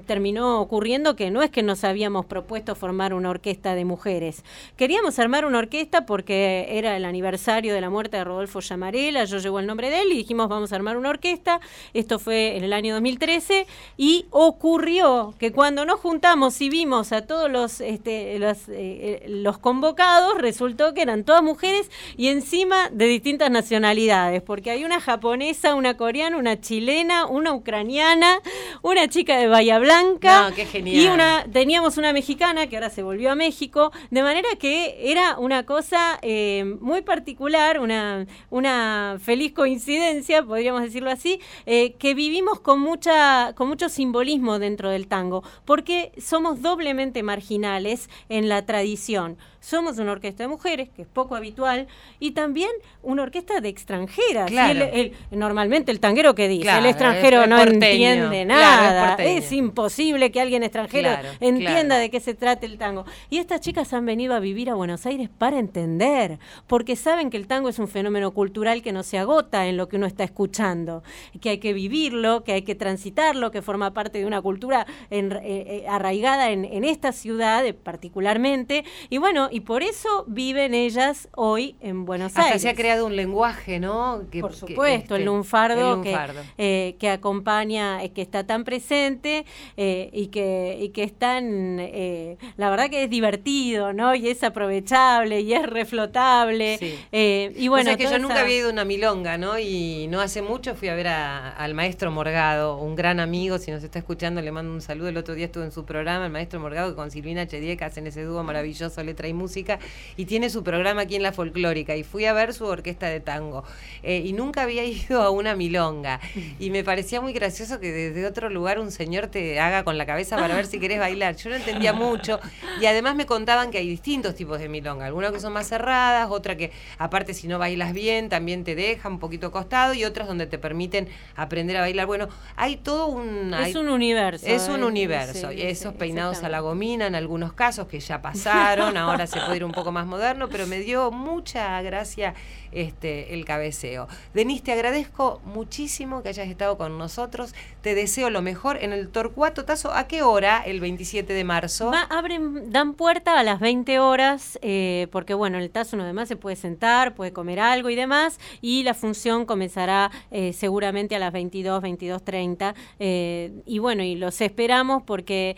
terminó 0.06 0.60
ocurriendo 0.60 1.16
que 1.16 1.30
no 1.30 1.42
es 1.42 1.50
que 1.50 1.62
nos 1.62 1.84
habíamos 1.84 2.26
propuesto 2.26 2.74
formar 2.74 3.14
una 3.14 3.30
orquesta 3.30 3.74
de 3.74 3.84
mujeres. 3.84 4.44
Queríamos 4.76 5.18
armar 5.18 5.44
una 5.44 5.58
orquesta 5.58 6.06
porque 6.06 6.66
era 6.70 6.96
el 6.96 7.04
aniversario 7.04 7.74
de 7.74 7.80
la 7.80 7.90
muerte 7.90 8.16
de 8.16 8.24
Rodolfo 8.24 8.60
Llamarela, 8.60 9.24
yo 9.24 9.38
llevo 9.38 9.60
el 9.60 9.66
nombre 9.66 9.90
de 9.90 10.02
él 10.02 10.12
y 10.12 10.16
dijimos 10.16 10.47
vamos 10.48 10.72
a 10.72 10.76
armar 10.76 10.96
una 10.96 11.10
orquesta. 11.10 11.60
Esto 11.94 12.18
fue 12.18 12.56
en 12.56 12.64
el 12.64 12.72
año 12.72 12.94
2013 12.94 13.66
y 13.96 14.26
ocurrió 14.30 15.34
que 15.38 15.52
cuando 15.52 15.84
nos 15.84 16.00
juntamos 16.00 16.60
y 16.60 16.68
vimos 16.68 17.12
a 17.12 17.26
todos 17.26 17.50
los, 17.50 17.80
este, 17.80 18.38
los, 18.38 18.68
eh, 18.68 18.72
eh, 18.76 19.26
los 19.28 19.58
convocados, 19.58 20.38
resultó 20.38 20.94
que 20.94 21.02
eran 21.02 21.24
todas 21.24 21.42
mujeres 21.42 21.90
y 22.16 22.28
encima 22.28 22.88
de 22.90 23.06
distintas 23.06 23.50
nacionalidades, 23.50 24.42
porque 24.42 24.70
hay 24.70 24.84
una 24.84 25.00
japonesa, 25.00 25.74
una 25.74 25.96
coreana, 25.96 26.36
una 26.36 26.60
chilena, 26.60 27.26
una 27.26 27.52
ucraniana, 27.52 28.40
una 28.82 29.08
chica 29.08 29.36
de 29.36 29.48
Bahía 29.48 29.78
Blanca 29.78 30.48
No, 30.48 30.54
qué 30.54 30.66
genial. 30.66 30.96
y 30.96 31.08
una 31.08 31.44
teníamos 31.52 31.96
una 31.96 32.12
mexicana 32.12 32.66
que 32.66 32.76
ahora 32.76 32.90
se 32.90 33.02
volvió 33.02 33.30
a 33.30 33.34
México, 33.34 33.92
de 34.10 34.22
manera 34.22 34.48
que 34.58 35.10
era 35.10 35.38
una 35.38 35.64
cosa 35.64 36.18
eh, 36.22 36.76
muy 36.80 37.02
particular, 37.02 37.80
una, 37.80 38.26
una 38.50 39.18
feliz 39.22 39.52
coincidencia, 39.52 40.37
podríamos 40.42 40.82
decirlo 40.82 41.10
así, 41.10 41.40
eh, 41.66 41.94
que 41.94 42.14
vivimos 42.14 42.60
con 42.60 42.80
mucha 42.80 43.54
con 43.54 43.68
mucho 43.68 43.88
simbolismo 43.88 44.58
dentro 44.58 44.90
del 44.90 45.08
tango, 45.08 45.42
porque 45.64 46.12
somos 46.18 46.62
doblemente 46.62 47.22
marginales 47.22 48.08
en 48.28 48.48
la 48.48 48.64
tradición. 48.66 49.38
Somos 49.60 49.98
una 49.98 50.12
orquesta 50.12 50.44
de 50.44 50.48
mujeres, 50.48 50.88
que 50.94 51.02
es 51.02 51.08
poco 51.08 51.34
habitual, 51.36 51.88
y 52.20 52.30
también 52.30 52.70
una 53.02 53.22
orquesta 53.22 53.60
de 53.60 53.68
extranjeras. 53.68 54.48
Claro. 54.50 54.78
Y 54.78 54.82
el- 54.82 55.12
el- 55.30 55.38
normalmente 55.38 55.90
el 55.92 56.00
tanguero 56.00 56.34
que 56.34 56.48
dice, 56.48 56.62
Claro, 56.62 56.80
el 56.84 56.86
extranjero 56.86 57.42
es- 57.42 57.48
no 57.48 57.56
porteño. 57.56 57.76
entiende 57.82 58.28
Claro, 58.28 58.40
es 58.40 58.46
nada, 58.46 59.16
es 59.24 59.52
imposible 59.52 60.30
que 60.30 60.40
alguien 60.40 60.62
extranjero 60.62 61.10
entienda 61.40 61.98
de 61.98 62.10
qué 62.10 62.20
se 62.20 62.34
trata 62.34 62.66
el 62.66 62.78
tango. 62.78 63.04
Y 63.30 63.38
estas 63.38 63.60
chicas 63.60 63.92
han 63.92 64.06
venido 64.06 64.34
a 64.34 64.40
vivir 64.40 64.70
a 64.70 64.74
Buenos 64.74 65.06
Aires 65.06 65.28
para 65.36 65.58
entender, 65.58 66.38
porque 66.66 66.94
saben 66.96 67.30
que 67.30 67.36
el 67.36 67.46
tango 67.46 67.68
es 67.68 67.78
un 67.78 67.88
fenómeno 67.88 68.30
cultural 68.32 68.82
que 68.82 68.92
no 68.92 69.02
se 69.02 69.18
agota 69.18 69.66
en 69.66 69.76
lo 69.76 69.88
que 69.88 69.96
uno 69.96 70.06
está 70.06 70.24
escuchando, 70.24 71.02
que 71.40 71.50
hay 71.50 71.58
que 71.58 71.72
vivirlo, 71.72 72.44
que 72.44 72.52
hay 72.52 72.62
que 72.62 72.74
transitarlo, 72.74 73.50
que 73.50 73.62
forma 73.62 73.92
parte 73.92 74.18
de 74.18 74.26
una 74.26 74.40
cultura 74.40 74.86
en- 75.10 75.32
eh, 75.32 75.38
eh, 75.44 75.84
arraigada 75.88 76.50
en, 76.50 76.64
en 76.64 76.84
esta 76.84 77.12
ciudad 77.12 77.64
eh, 77.66 77.74
particularmente. 77.74 78.84
Y 79.10 79.18
bueno, 79.18 79.47
y 79.50 79.60
por 79.60 79.82
eso 79.82 80.24
viven 80.26 80.74
ellas 80.74 81.28
hoy 81.34 81.76
en 81.80 82.04
Buenos 82.04 82.28
Hasta 82.28 82.44
Aires. 82.46 82.62
se 82.62 82.68
ha 82.68 82.74
creado 82.74 83.06
un 83.06 83.16
lenguaje, 83.16 83.78
¿no? 83.80 84.22
Que- 84.30 84.40
Por 84.40 84.50
que, 84.52 84.56
supuesto, 84.56 85.14
el 85.16 85.22
este, 85.22 85.24
lunfardo, 85.30 85.94
el 85.96 86.02
que- 86.02 86.10
lunfardo. 86.10 86.42
Que, 86.56 86.96
que 86.98 87.10
acompaña, 87.10 88.02
eh, 88.02 88.10
que 88.12 88.22
está 88.22 88.46
tan 88.46 88.64
presente 88.64 89.44
eh, 89.76 90.10
y, 90.12 90.28
que, 90.28 90.78
y 90.80 90.88
que 90.90 91.02
es 91.04 91.12
tan, 91.18 91.78
eh, 91.80 92.36
la 92.56 92.70
verdad 92.70 92.90
que 92.90 93.04
es 93.04 93.10
divertido, 93.10 93.92
¿no? 93.92 94.14
Y 94.14 94.28
es 94.28 94.42
aprovechable 94.42 95.40
y 95.40 95.52
es 95.52 95.64
reflotable. 95.66 96.78
Sí. 96.78 96.94
eh, 97.12 97.52
y 97.56 97.68
Bueno, 97.68 97.90
es 97.90 97.96
que 97.96 98.04
yo 98.04 98.18
nunca 98.18 98.34
esa- 98.34 98.42
había 98.44 98.56
ido 98.58 98.68
a 98.68 98.72
una 98.72 98.84
milonga, 98.84 99.38
¿no? 99.38 99.58
Y 99.58 100.06
no 100.08 100.20
hace 100.20 100.42
mucho 100.42 100.74
fui 100.74 100.88
a 100.88 100.94
ver 100.94 101.08
a- 101.08 101.50
al 101.50 101.74
maestro 101.74 102.10
Morgado, 102.10 102.78
un 102.78 102.96
gran 102.96 103.20
amigo, 103.20 103.58
si 103.58 103.70
nos 103.70 103.82
está 103.82 103.98
escuchando 103.98 104.40
le 104.40 104.52
mando 104.52 104.72
un 104.72 104.80
saludo. 104.80 105.08
El 105.08 105.16
otro 105.16 105.34
día 105.34 105.46
estuve 105.46 105.64
en 105.64 105.72
su 105.72 105.84
programa, 105.84 106.26
el 106.26 106.32
maestro 106.32 106.60
Morgado, 106.60 106.94
con 106.96 107.10
Silvina 107.10 107.46
Chedieca 107.46 107.86
hacen 107.86 108.06
ese 108.06 108.22
dúo 108.22 108.42
maravilloso, 108.42 109.02
letra 109.02 109.28
y 109.28 109.32
música, 109.38 109.78
y 110.16 110.24
tiene 110.26 110.50
su 110.50 110.62
programa 110.62 111.02
aquí 111.02 111.16
en 111.16 111.22
la 111.22 111.32
folclórica. 111.32 111.96
Y 111.96 112.02
fui 112.02 112.26
a 112.26 112.32
ver 112.32 112.52
su 112.52 112.66
orquesta 112.66 113.06
de 113.06 113.20
tango. 113.20 113.64
Eh, 114.02 114.22
y 114.24 114.32
nunca 114.32 114.62
había 114.62 114.84
ido 114.84 115.22
a 115.22 115.30
una 115.30 115.54
milonga. 115.56 116.20
Y 116.58 116.70
me 116.70 116.84
parecía 116.84 117.20
muy 117.20 117.32
gracioso 117.32 117.80
que 117.80 117.92
desde 117.92 118.26
otro 118.26 118.50
lugar 118.50 118.78
un 118.78 118.90
señor 118.90 119.28
te 119.28 119.60
haga 119.60 119.84
con 119.84 119.96
la 119.96 120.04
cabeza 120.06 120.36
para 120.36 120.54
ver 120.54 120.66
si 120.66 120.78
querés 120.80 120.98
bailar. 120.98 121.36
Yo 121.36 121.50
no 121.50 121.56
entendía 121.56 121.92
mucho. 121.92 122.40
Y 122.80 122.86
además 122.86 123.14
me 123.16 123.26
contaban 123.26 123.70
que 123.70 123.78
hay 123.78 123.88
distintos 123.88 124.34
tipos 124.34 124.58
de 124.58 124.68
milonga. 124.68 125.06
Algunas 125.06 125.32
que 125.32 125.40
son 125.40 125.52
más 125.52 125.68
cerradas, 125.68 126.28
otra 126.30 126.56
que 126.56 126.72
aparte 126.98 127.34
si 127.34 127.46
no 127.48 127.58
bailas 127.58 127.92
bien 127.92 128.28
también 128.28 128.64
te 128.64 128.74
deja 128.74 129.08
un 129.08 129.18
poquito 129.18 129.50
costado 129.50 129.94
y 129.94 130.04
otras 130.04 130.26
donde 130.28 130.46
te 130.46 130.58
permiten 130.58 131.08
aprender 131.36 131.76
a 131.76 131.80
bailar. 131.80 132.06
Bueno, 132.06 132.28
hay 132.56 132.76
todo 132.76 133.06
un... 133.06 133.54
hay- 133.54 133.70
Es 133.70 133.76
un 133.76 133.88
universo. 133.88 134.46
es 134.46 134.68
un 134.68 134.80
eh, 134.82 134.86
universo. 134.86 135.50
sí, 135.50 135.56
y 135.58 135.62
esos 135.62 135.92
sí, 135.92 135.98
peinados 135.98 136.42
a 136.42 136.48
la 136.48 136.60
gomina 136.60 137.06
en 137.06 137.14
algunos 137.14 137.52
casos 137.52 137.86
que 137.86 138.00
ya 138.00 138.20
pasaron, 138.22 138.96
ahora 138.96 139.26
se 139.28 139.40
puede 139.40 139.56
ir 139.56 139.64
un 139.64 139.72
poco 139.72 139.92
más 139.92 140.06
moderno, 140.06 140.48
pero 140.48 140.66
me 140.66 140.80
dio 140.80 141.10
mucha 141.10 141.80
gracia 141.82 142.34
este, 142.72 143.34
el 143.34 143.44
cabeceo. 143.44 144.08
Denise, 144.34 144.64
te 144.64 144.72
agradezco 144.72 145.40
muchísimo 145.44 146.22
que 146.22 146.30
hayas 146.30 146.48
estado 146.48 146.76
con 146.76 146.98
nosotros. 146.98 147.54
Te 147.82 147.94
deseo 147.94 148.30
lo 148.30 148.42
mejor 148.42 148.82
en 148.82 148.92
el 148.92 149.08
Torcuato 149.08 149.64
Tazo. 149.64 149.92
¿A 149.92 150.06
qué 150.06 150.22
hora 150.22 150.62
el 150.64 150.80
27 150.80 151.32
de 151.32 151.44
marzo? 151.44 151.92
abren, 152.10 152.70
dan 152.70 152.94
puerta 152.94 153.38
a 153.38 153.42
las 153.42 153.60
20 153.60 153.98
horas, 154.00 154.58
eh, 154.62 155.08
porque 155.12 155.34
bueno, 155.34 155.56
en 155.56 155.64
el 155.64 155.70
Tazo 155.70 155.96
uno 155.96 156.04
además 156.04 156.28
se 156.28 156.36
puede 156.36 156.56
sentar, 156.56 157.14
puede 157.14 157.32
comer 157.32 157.60
algo 157.60 157.90
y 157.90 157.94
demás, 157.94 158.38
y 158.60 158.82
la 158.82 158.94
función 158.94 159.46
comenzará 159.46 160.10
eh, 160.30 160.52
seguramente 160.52 161.16
a 161.16 161.18
las 161.18 161.32
22, 161.32 161.82
22.30. 161.82 162.74
Eh, 162.98 163.52
y 163.66 163.78
bueno, 163.78 164.02
y 164.02 164.14
los 164.14 164.40
esperamos 164.40 165.02
porque 165.04 165.56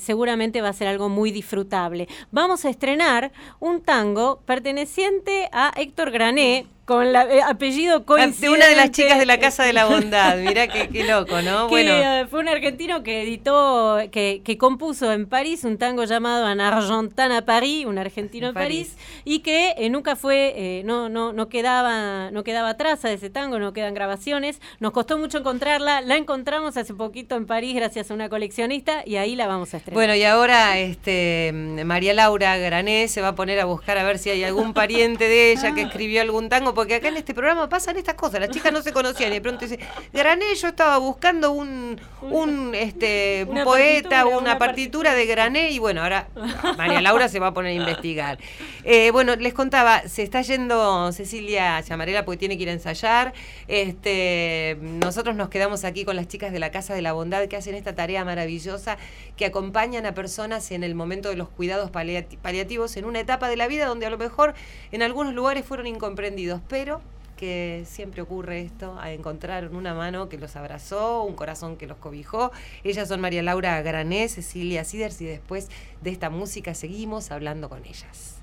seguramente 0.00 0.60
va 0.60 0.68
a 0.68 0.72
ser 0.72 0.88
algo 0.88 1.08
muy 1.08 1.30
disfrutable. 1.30 2.08
Vamos 2.30 2.64
a 2.64 2.70
estrenar 2.70 3.32
un 3.60 3.82
tango 3.82 4.40
perteneciente 4.46 5.48
a 5.52 5.72
Héctor 5.76 6.10
Grané 6.10 6.43
में 6.44 6.73
con 6.84 7.06
el 7.06 7.16
eh, 7.16 7.40
apellido 7.42 8.04
coincidente. 8.04 8.46
De 8.46 8.52
una 8.52 8.66
de 8.66 8.76
las 8.76 8.90
chicas 8.90 9.18
de 9.18 9.26
la 9.26 9.38
Casa 9.38 9.64
de 9.64 9.72
la 9.72 9.84
Bondad, 9.88 10.36
mirá 10.38 10.68
qué, 10.68 11.04
loco, 11.04 11.40
¿no? 11.40 11.68
bueno. 11.68 11.92
Eh, 11.92 12.26
fue 12.28 12.40
un 12.40 12.48
argentino 12.48 13.02
que 13.02 13.22
editó, 13.22 13.98
que, 14.10 14.42
que, 14.44 14.58
compuso 14.58 15.12
en 15.12 15.26
París 15.26 15.64
un 15.64 15.78
tango 15.78 16.04
llamado 16.04 16.50
Un 16.50 16.60
Argentin 16.60 17.32
a 17.32 17.44
París, 17.44 17.86
un 17.86 17.98
argentino 17.98 18.48
en 18.48 18.54
París, 18.54 18.96
y 19.24 19.40
que 19.40 19.74
eh, 19.78 19.88
nunca 19.88 20.16
fue, 20.16 20.82
no, 20.84 21.08
no, 21.08 21.32
no, 21.32 21.48
quedaba, 21.48 22.30
no 22.30 22.44
quedaba 22.44 22.76
traza 22.76 23.08
de 23.08 23.14
ese 23.14 23.30
tango, 23.30 23.58
no 23.58 23.72
quedan 23.72 23.94
grabaciones. 23.94 24.60
Nos 24.80 24.92
costó 24.92 25.18
mucho 25.18 25.38
encontrarla, 25.38 26.00
la 26.00 26.16
encontramos 26.16 26.76
hace 26.76 26.94
poquito 26.94 27.36
en 27.36 27.46
París 27.46 27.74
gracias 27.74 28.10
a 28.10 28.14
una 28.14 28.28
coleccionista 28.28 29.02
y 29.06 29.16
ahí 29.16 29.36
la 29.36 29.46
vamos 29.46 29.72
a 29.74 29.78
estrenar. 29.78 29.94
Bueno, 29.94 30.14
y 30.14 30.24
ahora 30.24 30.78
este, 30.78 31.52
María 31.84 32.14
Laura 32.14 32.56
Grané 32.58 33.08
se 33.08 33.20
va 33.20 33.28
a 33.28 33.34
poner 33.34 33.60
a 33.60 33.64
buscar 33.64 33.96
a 33.98 34.04
ver 34.04 34.18
si 34.18 34.30
hay 34.30 34.44
algún 34.44 34.74
pariente 34.74 35.28
de 35.28 35.52
ella 35.52 35.74
que 35.74 35.82
escribió 35.82 36.20
algún 36.20 36.48
tango 36.48 36.73
porque 36.74 36.96
acá 36.96 37.08
en 37.08 37.16
este 37.16 37.34
programa 37.34 37.68
pasan 37.68 37.96
estas 37.96 38.14
cosas. 38.14 38.40
Las 38.40 38.50
chicas 38.50 38.72
no 38.72 38.82
se 38.82 38.92
conocían 38.92 39.30
y 39.30 39.34
de 39.34 39.40
pronto 39.40 39.64
dice, 39.66 39.78
Grané, 40.12 40.54
yo 40.54 40.68
estaba 40.68 40.98
buscando 40.98 41.52
un, 41.52 42.00
un 42.22 42.74
este 42.74 43.46
poeta, 43.64 44.26
una, 44.26 44.58
partitura, 44.58 45.14
de 45.14 45.26
Grané, 45.26 45.70
y 45.70 45.78
bueno, 45.78 46.02
ahora 46.02 46.28
María 46.76 47.00
Laura 47.00 47.28
se 47.28 47.38
va 47.38 47.48
a 47.48 47.54
poner 47.54 47.72
a 47.72 47.74
investigar. 47.74 48.38
Eh, 48.84 49.10
bueno, 49.10 49.36
les 49.36 49.54
contaba, 49.54 50.08
se 50.08 50.22
está 50.22 50.42
yendo 50.42 51.12
Cecilia 51.12 51.82
Chamarela 51.82 52.24
porque 52.24 52.38
tiene 52.38 52.56
que 52.56 52.64
ir 52.64 52.68
a 52.68 52.72
ensayar. 52.72 53.32
Este, 53.68 54.76
nosotros 54.80 55.36
nos 55.36 55.48
quedamos 55.48 55.84
aquí 55.84 56.04
con 56.04 56.16
las 56.16 56.28
chicas 56.28 56.52
de 56.52 56.58
la 56.58 56.70
Casa 56.70 56.94
de 56.94 57.02
la 57.02 57.12
Bondad 57.12 57.46
que 57.48 57.56
hacen 57.56 57.74
esta 57.74 57.94
tarea 57.94 58.24
maravillosa, 58.24 58.98
que 59.36 59.46
acompañan 59.46 60.06
a 60.06 60.14
personas 60.14 60.70
en 60.70 60.84
el 60.84 60.94
momento 60.94 61.28
de 61.28 61.36
los 61.36 61.48
cuidados 61.48 61.90
paliativos 61.90 62.96
en 62.96 63.04
una 63.04 63.20
etapa 63.20 63.48
de 63.48 63.56
la 63.56 63.68
vida 63.68 63.86
donde 63.86 64.06
a 64.06 64.10
lo 64.10 64.18
mejor 64.18 64.54
en 64.92 65.02
algunos 65.02 65.34
lugares 65.34 65.64
fueron 65.64 65.86
incomprendidos 65.86 66.60
pero 66.68 67.00
que 67.36 67.84
siempre 67.86 68.22
ocurre 68.22 68.62
esto, 68.62 68.96
a 68.98 69.12
encontrar 69.12 69.68
una 69.74 69.94
mano 69.94 70.28
que 70.28 70.38
los 70.38 70.56
abrazó, 70.56 71.24
un 71.24 71.34
corazón 71.34 71.76
que 71.76 71.86
los 71.86 71.98
cobijó. 71.98 72.52
Ellas 72.84 73.08
son 73.08 73.20
María 73.20 73.42
Laura 73.42 73.80
Grané, 73.82 74.28
Cecilia 74.28 74.84
Siders 74.84 75.20
y 75.20 75.26
después 75.26 75.68
de 76.00 76.10
esta 76.10 76.30
música 76.30 76.74
seguimos 76.74 77.30
hablando 77.30 77.68
con 77.68 77.84
ellas. 77.84 78.40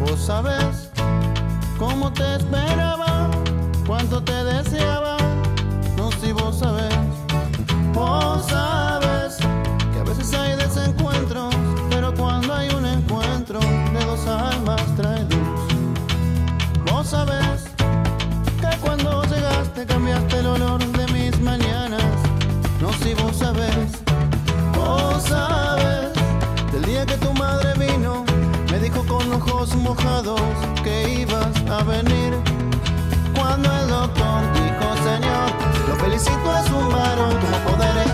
Vos 0.00 0.26
sabés 0.26 0.90
cómo 1.78 2.12
te 2.12 2.36
esperaba, 2.36 3.30
cuánto 3.86 4.22
te 4.22 4.44
deseaba, 4.44 5.16
no 5.96 6.12
si 6.12 6.32
vos 6.32 6.58
sabés, 6.58 6.94
vos 7.92 8.46
sabés 8.46 9.15
mojados 29.74 30.40
que 30.84 31.20
ibas 31.20 31.54
a 31.68 31.82
venir. 31.82 32.34
Cuando 33.34 33.68
el 33.80 33.88
doctor 33.88 34.40
dijo, 34.54 34.96
Señor, 35.02 35.50
lo 35.88 35.96
felicito 35.96 36.58
es 36.58 36.70
un 36.70 36.88
varón, 36.92 37.34
¿cómo 37.40 37.76
poder 37.76 38.05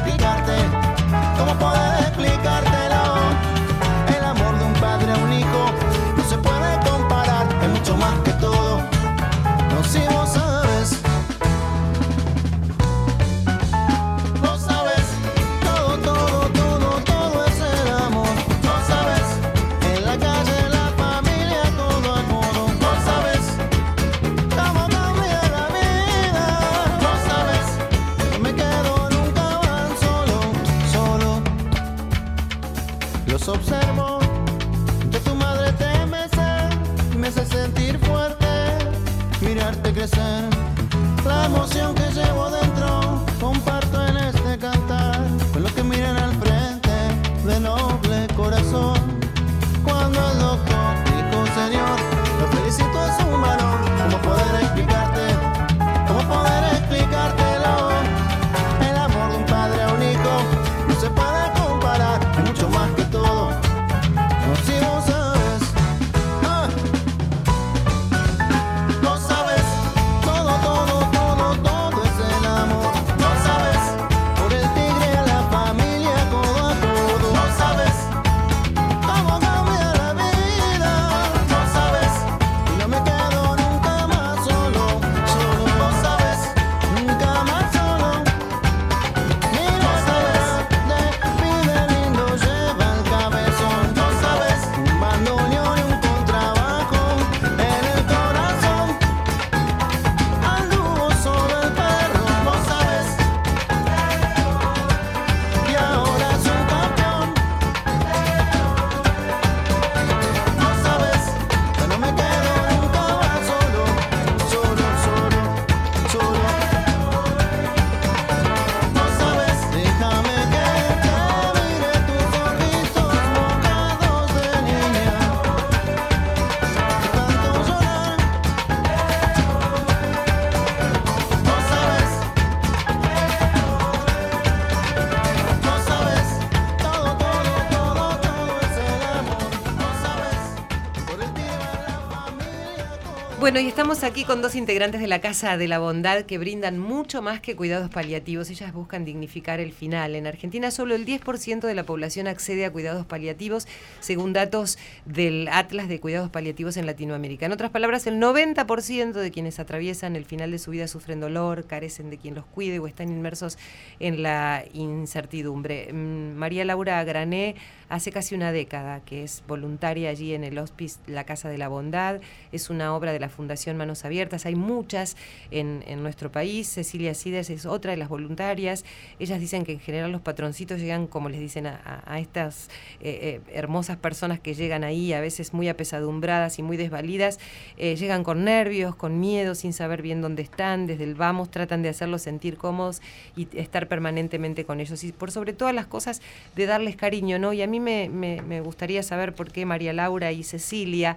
y 143.63 143.69
estamos 143.69 144.03
aquí 144.03 144.25
con 144.25 144.43
dos 144.43 144.57
integrantes 144.57 145.01
de 145.01 145.07
la 145.07 145.21
Casa 145.21 145.57
de 145.57 145.69
la 145.69 145.79
Bondad 145.79 146.23
que 146.23 146.37
brindan 146.37 146.81
mucho 146.81 147.23
más 147.23 147.41
que 147.41 147.55
cuidados 147.55 147.91
paliativos. 147.91 148.51
Ellas 148.51 148.73
buscan 148.73 149.05
dignificar 149.05 149.61
el 149.61 149.71
final. 149.71 150.17
En 150.17 150.27
Argentina 150.27 150.73
solo 150.73 150.97
el 150.97 151.07
10% 151.07 151.61
de 151.61 151.75
la 151.75 151.85
población 151.85 152.27
accede 152.27 152.65
a 152.65 152.73
cuidados 152.73 153.07
paliativos, 153.07 153.69
según 154.01 154.33
datos 154.33 154.79
del 155.05 155.47
Atlas 155.47 155.87
de 155.87 156.01
Cuidados 156.01 156.29
Paliativos 156.29 156.77
en 156.77 156.87
Latinoamérica. 156.87 157.47
En 157.47 157.53
otras 157.53 157.71
palabras, 157.71 158.09
el 158.09 158.19
90% 158.21 159.13
de 159.13 159.31
quienes 159.31 159.61
atraviesan 159.61 160.17
el 160.17 160.25
final 160.25 160.51
de 160.51 160.59
su 160.59 160.73
vida 160.73 160.89
sufren 160.89 161.21
dolor, 161.21 161.65
carecen 161.67 162.11
de 162.11 162.19
quien 162.19 162.35
los 162.35 162.47
cuide 162.47 162.81
o 162.81 162.89
están 162.89 163.11
inmersos 163.11 163.59
en 164.01 164.25
la 164.25 164.65
incertidumbre. 164.73 165.93
Mm, 165.93 166.35
María 166.35 166.65
Laura 166.65 167.05
Grané 167.05 167.55
hace 167.93 168.11
casi 168.11 168.35
una 168.35 168.53
década 168.53 169.01
que 169.05 169.23
es 169.23 169.45
voluntaria 169.47 170.09
allí 170.09 170.33
en 170.33 170.45
el 170.45 170.57
Hospice 170.59 170.99
La 171.07 171.25
Casa 171.25 171.51
de 171.51 171.59
la 171.59 171.69
Bondad. 171.69 172.23
Es 172.51 172.71
una 172.71 172.97
obra 172.97 173.13
de 173.13 173.21
la 173.21 173.29
Fundación 173.29 173.77
Manos 173.77 174.07
Abiertas. 174.07 174.47
Hay 174.47 174.55
muchas 174.55 175.15
en, 175.51 175.83
nuestro 176.03 176.33
país. 176.33 176.69
Cecilia 176.69 177.13
Sides 177.13 177.51
es 177.51 177.67
otra 177.67 177.91
de 177.91 177.99
las 177.99 178.09
voluntarias. 178.09 178.87
Ellas 179.19 179.39
dicen 179.41 179.65
que 179.65 179.73
en 179.73 179.81
general 179.81 180.11
los 180.11 180.23
patroncitos 180.23 180.81
llegan, 180.81 181.07
como 181.07 181.29
les 181.29 181.39
dicen, 181.39 181.67
a, 181.67 182.19
estas 182.19 182.71
eh, 183.03 183.41
eh, 183.45 183.53
hermosas 183.53 183.99
personas 183.99 184.41
que 184.41 184.55
llegan 184.55 184.85
ahí, 184.85 185.13
a 185.13 185.21
veces 185.21 185.53
muy 185.53 185.69
apesadumbradas 185.69 186.59
y 186.59 186.63
muy 186.63 186.79
desvalidas, 186.79 187.39
eh, 187.77 187.97
llegan 187.97 188.25
con 188.25 188.43
nervios, 188.45 188.97
con 188.97 189.21
miedo, 189.21 189.55
sin 189.55 189.75
saber 189.75 190.01
bien 190.01 190.23
dónde 190.23 190.41
están. 190.41 190.87
Desde 190.87 191.05
el 191.05 191.15
vamos 191.15 191.51
tratan 191.51 191.83
de 191.83 191.91
hacerlos 191.91 192.23
sentir 192.23 192.57
cómodos 192.57 193.03
y 193.37 193.49
estar 193.53 193.87
permanentemente 193.87 194.65
con 194.65 194.81
ellos. 194.81 195.05
Y 195.05 195.13
por 195.13 195.31
sobre 195.31 195.53
todas 195.53 195.75
las 195.75 195.87
cosas, 195.87 196.23
de 196.57 196.65
darles 196.65 196.97
cariño, 196.97 197.39
¿no? 197.39 197.53
Y 197.53 197.61
a 197.61 197.67
mí 197.67 197.82
me, 197.83 198.61
gustaría 198.61 199.03
saber 199.03 199.35
por 199.35 199.53
qué 199.53 199.67
María 199.67 199.93
Laura 199.93 200.33
y 200.33 200.43
Cecilia, 200.43 201.17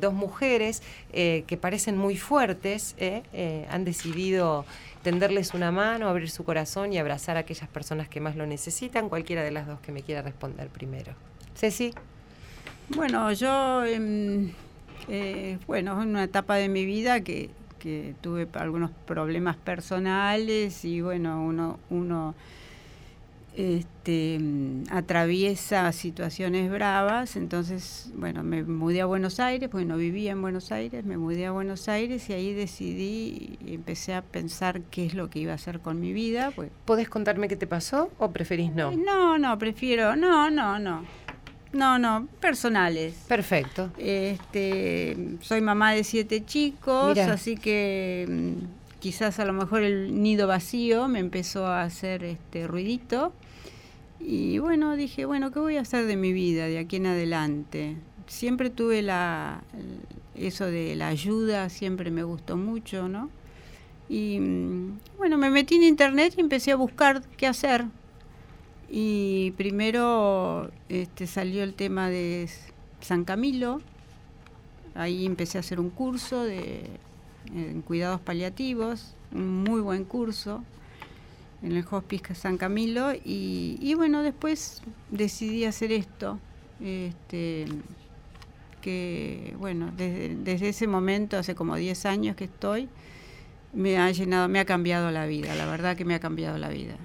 dos 0.00 0.14
mujeres, 0.14 0.82
eh, 1.12 1.44
que 1.46 1.56
parecen 1.56 1.96
muy 1.96 2.16
fuertes, 2.16 2.94
eh, 2.98 3.22
eh, 3.32 3.66
han 3.70 3.84
decidido 3.84 4.64
tenderles 5.02 5.54
una 5.54 5.70
mano, 5.70 6.08
abrir 6.08 6.30
su 6.30 6.44
corazón 6.44 6.92
y 6.92 6.98
abrazar 6.98 7.36
a 7.36 7.40
aquellas 7.40 7.68
personas 7.68 8.08
que 8.08 8.20
más 8.20 8.36
lo 8.36 8.46
necesitan, 8.46 9.08
cualquiera 9.08 9.42
de 9.42 9.50
las 9.50 9.66
dos 9.66 9.80
que 9.80 9.90
me 9.90 10.02
quiera 10.02 10.22
responder 10.22 10.68
primero. 10.68 11.12
Ceci. 11.54 11.94
Bueno, 12.90 13.32
yo, 13.32 13.84
em, 13.84 14.52
bueno, 15.66 16.02
en 16.02 16.08
una 16.10 16.24
etapa 16.24 16.56
de 16.56 16.68
mi 16.68 16.84
vida 16.84 17.20
que, 17.20 17.50
que 17.78 18.14
tuve 18.20 18.46
algunos 18.54 18.90
problemas 19.06 19.56
personales 19.56 20.84
y 20.84 21.00
bueno, 21.00 21.42
uno, 21.42 21.78
uno 21.90 22.34
este, 23.58 24.38
atraviesa 24.88 25.90
situaciones 25.90 26.70
bravas, 26.70 27.34
entonces, 27.34 28.12
bueno, 28.14 28.44
me 28.44 28.62
mudé 28.62 29.00
a 29.00 29.06
Buenos 29.06 29.40
Aires, 29.40 29.68
porque 29.68 29.84
no 29.84 29.96
vivía 29.96 30.30
en 30.30 30.40
Buenos 30.40 30.70
Aires, 30.70 31.04
me 31.04 31.16
mudé 31.16 31.46
a 31.46 31.50
Buenos 31.50 31.88
Aires 31.88 32.30
y 32.30 32.34
ahí 32.34 32.54
decidí 32.54 33.58
y 33.66 33.74
empecé 33.74 34.14
a 34.14 34.22
pensar 34.22 34.82
qué 34.92 35.06
es 35.06 35.14
lo 35.14 35.28
que 35.28 35.40
iba 35.40 35.50
a 35.50 35.56
hacer 35.56 35.80
con 35.80 35.98
mi 35.98 36.12
vida. 36.12 36.52
Pues. 36.54 36.70
¿Podés 36.84 37.08
contarme 37.08 37.48
qué 37.48 37.56
te 37.56 37.66
pasó 37.66 38.12
o 38.18 38.30
preferís 38.30 38.72
no? 38.72 38.92
No, 38.92 39.38
no, 39.38 39.58
prefiero, 39.58 40.14
no, 40.14 40.50
no, 40.50 40.78
no. 40.78 41.04
No, 41.72 41.98
no, 41.98 42.28
personales. 42.40 43.14
Perfecto. 43.26 43.90
Este, 43.98 45.36
soy 45.40 45.60
mamá 45.62 45.94
de 45.94 46.04
siete 46.04 46.44
chicos, 46.44 47.18
así 47.18 47.56
que 47.56 48.24
mm, 48.28 49.00
quizás 49.00 49.40
a 49.40 49.44
lo 49.44 49.52
mejor 49.52 49.82
el 49.82 50.22
nido 50.22 50.46
vacío 50.46 51.08
me 51.08 51.18
empezó 51.18 51.66
a 51.66 51.82
hacer 51.82 52.22
este 52.22 52.68
ruidito 52.68 53.32
y 54.20 54.58
bueno, 54.58 54.96
dije, 54.96 55.24
bueno, 55.24 55.52
¿qué 55.52 55.60
voy 55.60 55.76
a 55.76 55.82
hacer 55.82 56.06
de 56.06 56.16
mi 56.16 56.32
vida 56.32 56.66
de 56.66 56.78
aquí 56.78 56.96
en 56.96 57.06
adelante? 57.06 57.96
Siempre 58.26 58.68
tuve 58.70 59.02
la, 59.02 59.62
eso 60.34 60.66
de 60.66 60.96
la 60.96 61.08
ayuda, 61.08 61.68
siempre 61.68 62.10
me 62.10 62.24
gustó 62.24 62.56
mucho, 62.56 63.08
¿no? 63.08 63.30
Y 64.08 64.40
mm, 64.40 64.98
bueno, 65.18 65.38
me 65.38 65.50
metí 65.50 65.76
en 65.76 65.84
internet 65.84 66.34
y 66.36 66.40
empecé 66.40 66.72
a 66.72 66.76
buscar 66.76 67.22
qué 67.36 67.46
hacer. 67.46 67.84
Y 68.90 69.52
primero 69.52 70.70
este, 70.88 71.26
salió 71.26 71.62
el 71.62 71.74
tema 71.74 72.08
de 72.08 72.48
San 73.00 73.24
Camilo, 73.24 73.80
ahí 74.94 75.26
empecé 75.26 75.58
a 75.58 75.60
hacer 75.60 75.78
un 75.78 75.90
curso 75.90 76.42
de, 76.42 76.84
en 77.54 77.82
cuidados 77.82 78.20
paliativos, 78.20 79.14
un 79.32 79.62
muy 79.62 79.80
buen 79.80 80.04
curso 80.04 80.64
en 81.62 81.72
el 81.72 81.84
Hospice 81.90 82.34
San 82.34 82.56
Camilo 82.56 83.12
y, 83.24 83.94
bueno, 83.94 84.22
después 84.22 84.82
decidí 85.10 85.64
hacer 85.64 85.92
esto, 85.92 86.38
este, 86.82 87.66
que 88.80 89.54
bueno, 89.58 89.92
desde, 89.96 90.36
desde 90.36 90.68
ese 90.68 90.86
momento, 90.86 91.36
hace 91.36 91.54
como 91.54 91.76
10 91.76 92.06
años 92.06 92.36
que 92.36 92.44
estoy, 92.44 92.88
me 93.72 93.98
ha 93.98 94.10
llenado, 94.10 94.48
me 94.48 94.60
ha 94.60 94.64
cambiado 94.64 95.10
la 95.10 95.26
vida, 95.26 95.54
la 95.54 95.66
verdad 95.66 95.96
que 95.96 96.04
me 96.04 96.14
ha 96.14 96.20
cambiado 96.20 96.58
la 96.58 96.68
vida. 96.68 96.96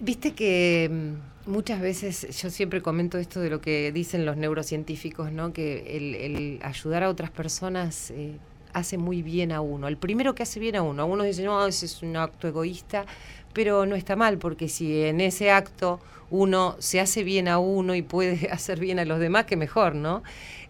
Viste 0.00 0.32
que 0.34 0.90
mm, 0.90 1.50
muchas 1.50 1.80
veces 1.80 2.28
yo 2.40 2.50
siempre 2.50 2.82
comento 2.82 3.18
esto 3.18 3.40
de 3.40 3.50
lo 3.50 3.60
que 3.60 3.92
dicen 3.92 4.26
los 4.26 4.36
neurocientíficos, 4.36 5.32
¿no? 5.32 5.52
Que 5.52 5.96
el, 5.96 6.60
ayudar 6.62 7.04
a 7.04 7.08
otras 7.08 7.30
personas 7.30 8.10
eh, 8.10 8.36
hace 8.72 8.98
muy 8.98 9.22
bien 9.22 9.52
a 9.52 9.60
uno. 9.60 9.88
El 9.88 9.96
primero 9.96 10.34
que 10.34 10.42
hace 10.42 10.60
bien 10.60 10.76
a 10.76 10.82
uno. 10.82 11.02
Algunos 11.02 11.26
dicen, 11.26 11.46
no, 11.46 11.66
ese 11.66 11.86
es 11.86 12.02
un 12.02 12.16
acto 12.16 12.48
egoísta, 12.48 13.06
pero 13.52 13.86
no 13.86 13.94
está 13.96 14.16
mal, 14.16 14.38
porque 14.38 14.68
si 14.68 15.02
en 15.02 15.20
ese 15.20 15.50
acto 15.50 16.00
uno 16.30 16.76
se 16.78 16.98
hace 16.98 17.22
bien 17.22 17.46
a 17.46 17.58
uno 17.58 17.94
y 17.94 18.02
puede 18.02 18.48
hacer 18.50 18.80
bien 18.80 18.98
a 18.98 19.04
los 19.04 19.20
demás, 19.20 19.44
que 19.44 19.56
mejor, 19.56 19.94
¿no? 19.94 20.22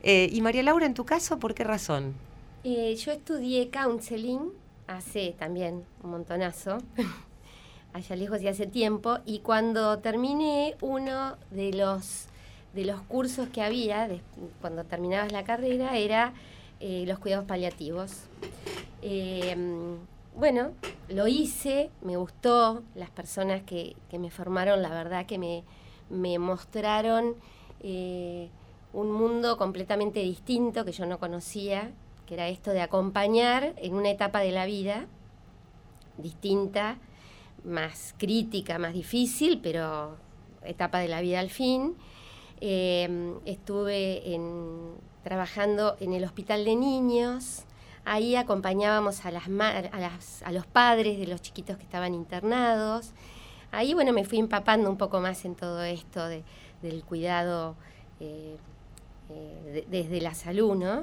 Eh, 0.02 0.28
y 0.32 0.40
María 0.42 0.62
Laura, 0.62 0.86
en 0.86 0.94
tu 0.94 1.04
caso, 1.04 1.38
¿por 1.38 1.54
qué 1.54 1.64
razón? 1.64 2.14
Eh, 2.64 2.94
yo 2.96 3.12
estudié 3.12 3.70
counseling 3.70 4.50
hace 4.88 5.34
también 5.38 5.84
un 6.02 6.10
montonazo, 6.10 6.78
allá 7.92 8.16
lejos 8.16 8.42
y 8.42 8.48
hace 8.48 8.66
tiempo, 8.66 9.18
y 9.24 9.38
cuando 9.38 9.98
terminé 9.98 10.74
uno 10.80 11.36
de 11.50 11.72
los, 11.72 12.26
de 12.74 12.84
los 12.84 13.00
cursos 13.02 13.48
que 13.48 13.62
había, 13.62 14.08
cuando 14.60 14.84
terminabas 14.84 15.30
la 15.30 15.44
carrera, 15.44 15.96
era 15.96 16.32
eh, 16.80 17.04
los 17.06 17.20
cuidados 17.20 17.46
paliativos. 17.46 18.24
Bueno, 20.36 20.72
lo 21.08 21.26
hice, 21.28 21.90
me 22.00 22.16
gustó, 22.16 22.82
las 22.94 23.10
personas 23.10 23.62
que, 23.62 23.96
me 24.18 24.30
formaron, 24.30 24.82
la 24.82 24.88
verdad 24.88 25.26
que 25.26 25.38
me, 25.38 26.38
mostraron 26.38 27.36
eh, 27.80 28.48
un 28.92 29.12
mundo 29.12 29.56
completamente 29.56 30.20
distinto 30.20 30.84
que 30.84 30.92
yo 30.92 31.06
no 31.06 31.18
conocía, 31.18 31.90
que 32.26 32.34
era 32.34 32.48
esto 32.48 32.70
de 32.70 32.80
acompañar 32.80 33.74
en 33.76 33.94
una 33.94 34.10
etapa 34.10 34.40
de 34.40 34.52
la 34.52 34.66
vida 34.66 35.06
distinta, 36.18 36.98
más 37.64 38.14
crítica, 38.18 38.78
más 38.78 38.92
difícil, 38.92 39.60
pero 39.62 40.16
etapa 40.64 40.98
de 40.98 41.08
la 41.08 41.20
vida 41.20 41.40
al 41.40 41.50
fin. 41.50 41.96
Eh, 42.60 43.34
estuve 43.44 44.22
trabajando 45.22 45.96
en 46.00 46.12
el 46.12 46.24
hospital 46.24 46.64
de 46.64 46.76
niños, 46.76 47.64
Ahí 48.04 48.34
acompañábamos 48.34 49.24
a, 49.24 49.30
los 49.30 50.66
padres 50.66 51.18
de 51.18 51.26
los 51.26 51.40
chiquitos 51.40 51.76
que 51.76 51.84
estaban 51.84 52.14
internados. 52.14 53.12
Ahí, 53.70 53.94
bueno, 53.94 54.12
me 54.12 54.24
fui 54.24 54.38
empapando 54.38 54.90
un 54.90 54.96
poco 54.96 55.20
más 55.20 55.44
en 55.44 55.54
todo 55.54 55.82
esto 55.82 56.26
del 56.28 57.04
cuidado 57.04 57.76
eh, 58.18 58.56
eh, 59.30 59.86
desde 59.88 60.20
la 60.20 60.34
salud, 60.34 60.74
¿no? 60.74 61.02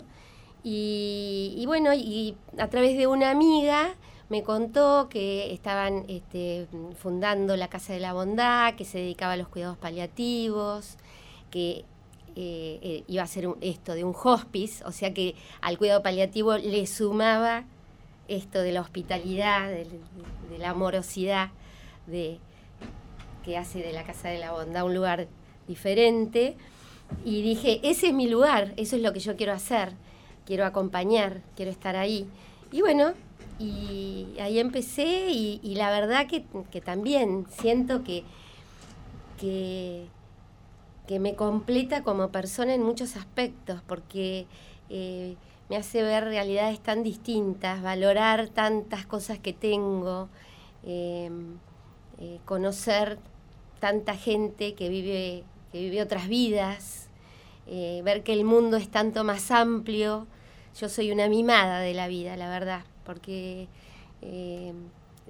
Y, 0.61 1.63
bueno, 1.67 1.93
y 1.93 2.35
a 2.57 2.67
través 2.67 2.97
de 2.97 3.07
una 3.07 3.31
amiga 3.31 3.95
me 4.27 4.43
contó 4.43 5.07
que 5.09 5.53
estaban 5.53 6.03
este, 6.09 6.67
fundando 6.97 7.55
la 7.55 7.69
Casa 7.69 7.93
de 7.93 7.99
la 7.99 8.13
Bondad, 8.13 8.75
que 8.75 8.83
se 8.83 8.99
dedicaba 8.99 9.33
a 9.33 9.37
los 9.37 9.47
cuidados 9.47 9.77
paliativos, 9.77 10.97
que 11.49 11.85
eh, 12.35 12.79
eh, 12.81 13.03
iba 13.07 13.23
a 13.23 13.27
ser 13.27 13.47
esto 13.61 13.93
de 13.93 14.03
un 14.03 14.15
hospice, 14.23 14.83
o 14.85 14.91
sea 14.91 15.13
que 15.13 15.35
al 15.61 15.77
cuidado 15.77 16.03
paliativo 16.03 16.57
le 16.57 16.85
sumaba 16.87 17.65
esto 18.27 18.61
de 18.61 18.71
la 18.71 18.81
hospitalidad, 18.81 19.69
de, 19.69 19.87
la 20.57 20.71
amorosidad 20.71 21.49
de, 22.07 22.39
que 23.43 23.57
hace 23.57 23.79
de 23.79 23.93
la 23.93 24.03
Casa 24.03 24.29
de 24.29 24.39
la 24.39 24.51
Bondad 24.51 24.85
un 24.85 24.93
lugar 24.93 25.27
diferente. 25.67 26.55
Y 27.25 27.41
dije, 27.41 27.79
ese 27.83 28.07
es 28.07 28.13
mi 28.13 28.27
lugar, 28.27 28.73
eso 28.77 28.95
es 28.95 29.01
lo 29.01 29.13
que 29.13 29.19
yo 29.19 29.35
quiero 29.35 29.53
hacer, 29.53 29.93
quiero 30.45 30.65
acompañar, 30.65 31.41
quiero 31.55 31.71
estar 31.71 31.95
ahí. 31.95 32.27
Y 32.71 32.81
bueno, 32.81 33.13
y 33.57 34.27
ahí 34.39 34.59
empecé 34.59 35.31
y, 35.31 35.75
la 35.75 35.89
verdad 35.89 36.27
que, 36.27 36.45
que, 36.71 36.81
también 36.81 37.45
siento 37.49 38.03
que, 38.03 38.23
que 39.39 40.05
que 41.09 41.19
me 41.19 41.33
completa 41.33 42.03
como 42.03 42.29
persona 42.29 42.75
en 42.75 42.83
muchos 42.83 43.15
aspectos, 43.15 43.81
porque 43.87 44.45
eh, 44.91 45.37
me 45.67 45.75
hace 45.75 46.03
ver 46.03 46.25
realidades 46.25 46.79
tan 46.79 47.01
distintas, 47.01 47.81
valorar 47.81 48.49
tantas 48.49 49.07
cosas 49.07 49.39
que 49.39 49.51
tengo, 49.51 50.29
em, 50.83 51.57
eh, 52.19 52.37
conocer 52.45 53.17
tanta 53.79 54.15
gente 54.15 54.75
que 54.75 54.89
vive, 54.89 55.45
que 55.71 55.79
vive 55.79 55.99
otras 56.03 56.27
vidas, 56.27 57.09
eh, 57.65 58.03
ver 58.05 58.21
que 58.21 58.33
el 58.33 58.43
mundo 58.45 58.77
es 58.77 58.89
tanto 58.89 59.23
más 59.23 59.49
amplio. 59.49 60.27
Yo 60.79 60.89
soy 60.89 61.11
una 61.11 61.27
mimada 61.27 61.79
de 61.79 61.95
la 61.95 62.07
vida, 62.07 62.37
la 62.37 62.49
verdad, 62.49 62.83
porque 63.03 63.67
eh, 64.21 64.73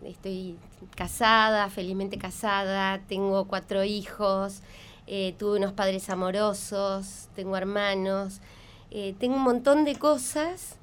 estoy 0.03 0.57
casada, 0.97 1.69
felizmente 1.69 2.17
casada, 2.17 2.99
tengo 3.07 3.47
cuatro 3.47 3.85
hijos, 3.85 4.61
eh, 5.11 5.33
tuve 5.39 5.57
unos 5.57 5.73
padres 5.73 6.07
amorosos, 6.11 7.29
tengo 7.35 7.57
hermanos, 7.57 8.41
eh, 8.91 9.15
tengo 9.17 9.37
un 9.37 9.41
montón 9.41 9.83
de 9.83 9.95
cosas 9.95 10.75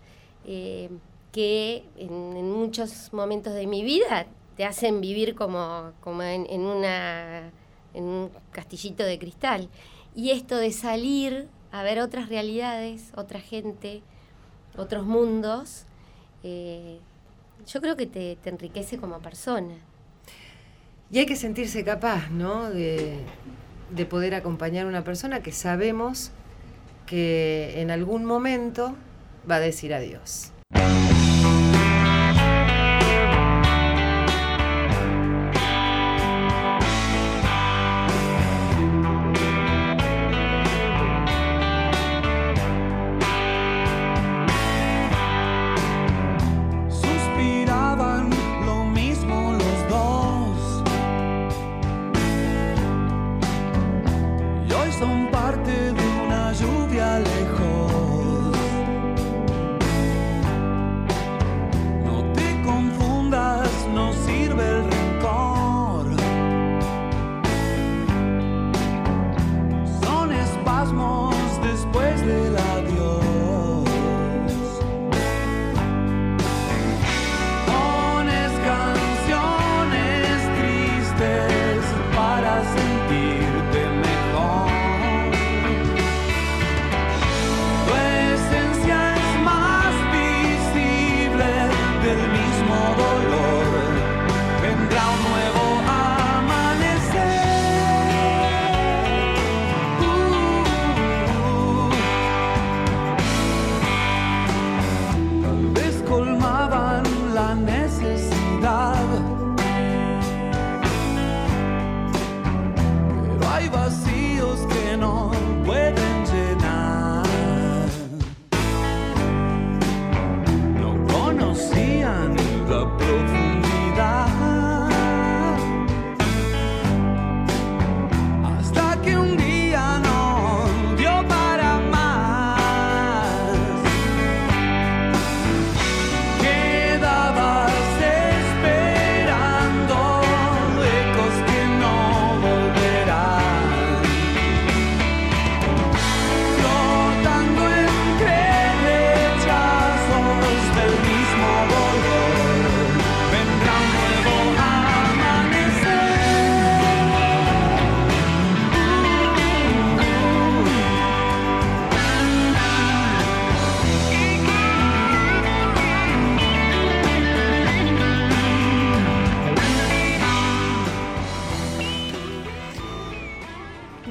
eh, 0.44 0.90
que 1.30 1.84
en, 1.96 2.50
muchos 2.50 3.12
momentos 3.12 3.54
de 3.54 3.68
mi 3.68 3.84
vida 3.84 4.26
te 4.56 4.64
hacen 4.64 5.00
vivir 5.00 5.36
como, 5.36 5.92
como 6.00 6.22
en, 6.24 6.60
una, 6.62 7.52
en 7.94 8.02
un 8.02 8.30
castillito 8.50 9.04
de 9.04 9.16
cristal. 9.16 9.68
Y 10.16 10.32
esto 10.32 10.56
de 10.56 10.72
salir 10.72 11.46
a 11.70 11.84
ver 11.84 12.00
otras 12.00 12.28
realidades, 12.28 13.12
otra 13.14 13.38
gente, 13.38 14.02
otros 14.76 15.06
mundos, 15.06 15.84
yo 16.42 17.80
creo 17.80 17.94
que 17.96 18.06
te, 18.06 18.34
te 18.42 18.50
enriquece 18.50 18.98
como 18.98 19.20
persona. 19.20 19.76
Y 21.12 21.18
hay 21.20 21.26
que 21.26 21.36
sentirse 21.36 21.84
capaz, 21.84 22.28
¿no? 22.30 22.70
De, 22.70 23.20
de 23.91 24.07
poder 24.07 24.34
acompañar 24.34 24.87
a 24.87 24.89
una 24.89 25.05
persona 25.05 25.41
que 25.43 25.53
sabemos 25.53 26.30
que 27.07 27.80
en 27.80 27.91
algún 27.91 28.24
momento 28.24 28.97
va 29.49 29.57
a 29.57 29.61
decir 29.61 29.95
adiós. 29.95 30.53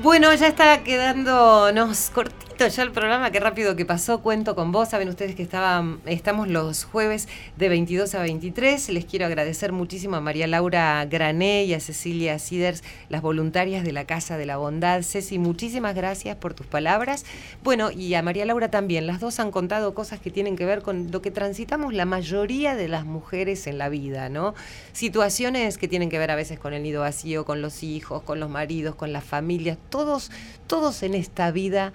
Bueno, 0.05 0.31
ya 0.35 0.45
está 0.49 0.83
quedándonos 0.83 2.11
cortito 2.11 2.44
ya 2.57 2.83
el 2.83 2.91
programa, 2.91 3.31
qué 3.31 3.39
rápido 3.39 3.75
que 3.75 3.85
pasó, 3.85 4.21
cuento 4.21 4.55
con 4.55 4.71
vos, 4.71 4.89
saben 4.89 5.09
ustedes 5.09 5.35
que 5.35 5.43
estaban, 5.43 5.99
estamos 6.05 6.47
los 6.47 6.85
jueves 6.85 7.27
de 7.57 7.69
22 7.69 8.15
a 8.15 8.21
23, 8.21 8.89
les 8.89 9.05
quiero 9.05 9.25
agradecer 9.25 9.73
muchísimo 9.73 10.15
a 10.15 10.21
María 10.21 10.47
Laura 10.47 11.05
Grané 11.05 11.65
y 11.65 11.73
a 11.73 11.79
Cecilia 11.79 12.39
Siders, 12.39 12.81
las 13.09 13.21
voluntarias 13.21 13.83
de 13.83 13.91
la 13.91 14.05
Casa 14.05 14.37
de 14.37 14.45
la 14.45 14.57
Bondad. 14.57 15.03
Ceci, 15.03 15.37
muchísimas 15.37 15.95
gracias 15.95 16.37
por 16.37 16.53
tus 16.53 16.65
palabras. 16.65 17.25
Bueno, 17.63 17.91
y 17.91 18.13
a 18.13 18.23
María 18.23 18.45
Laura 18.45 18.71
también, 18.71 19.05
las 19.05 19.19
dos 19.19 19.39
han 19.39 19.51
contado 19.51 19.93
cosas 19.93 20.19
que 20.19 20.31
tienen 20.31 20.55
que 20.55 20.65
ver 20.65 20.81
con 20.81 21.11
lo 21.11 21.21
que 21.21 21.31
transitamos 21.31 21.93
la 21.93 22.05
mayoría 22.05 22.75
de 22.75 22.87
las 22.87 23.05
mujeres 23.05 23.67
en 23.67 23.77
la 23.77 23.89
vida, 23.89 24.29
¿no? 24.29 24.55
Situaciones 24.93 25.77
que 25.77 25.89
tienen 25.89 26.09
que 26.09 26.17
ver 26.17 26.31
a 26.31 26.35
veces 26.35 26.57
con 26.57 26.73
el 26.73 26.83
nido 26.83 27.01
vacío, 27.01 27.45
con 27.45 27.61
los 27.61 27.83
hijos, 27.83 28.23
con 28.23 28.39
los 28.39 28.49
maridos, 28.49 28.95
con 28.95 29.11
las 29.11 29.25
familias, 29.25 29.77
todos, 29.89 30.31
todos 30.67 31.03
en 31.03 31.15
esta 31.15 31.51
vida 31.51 31.91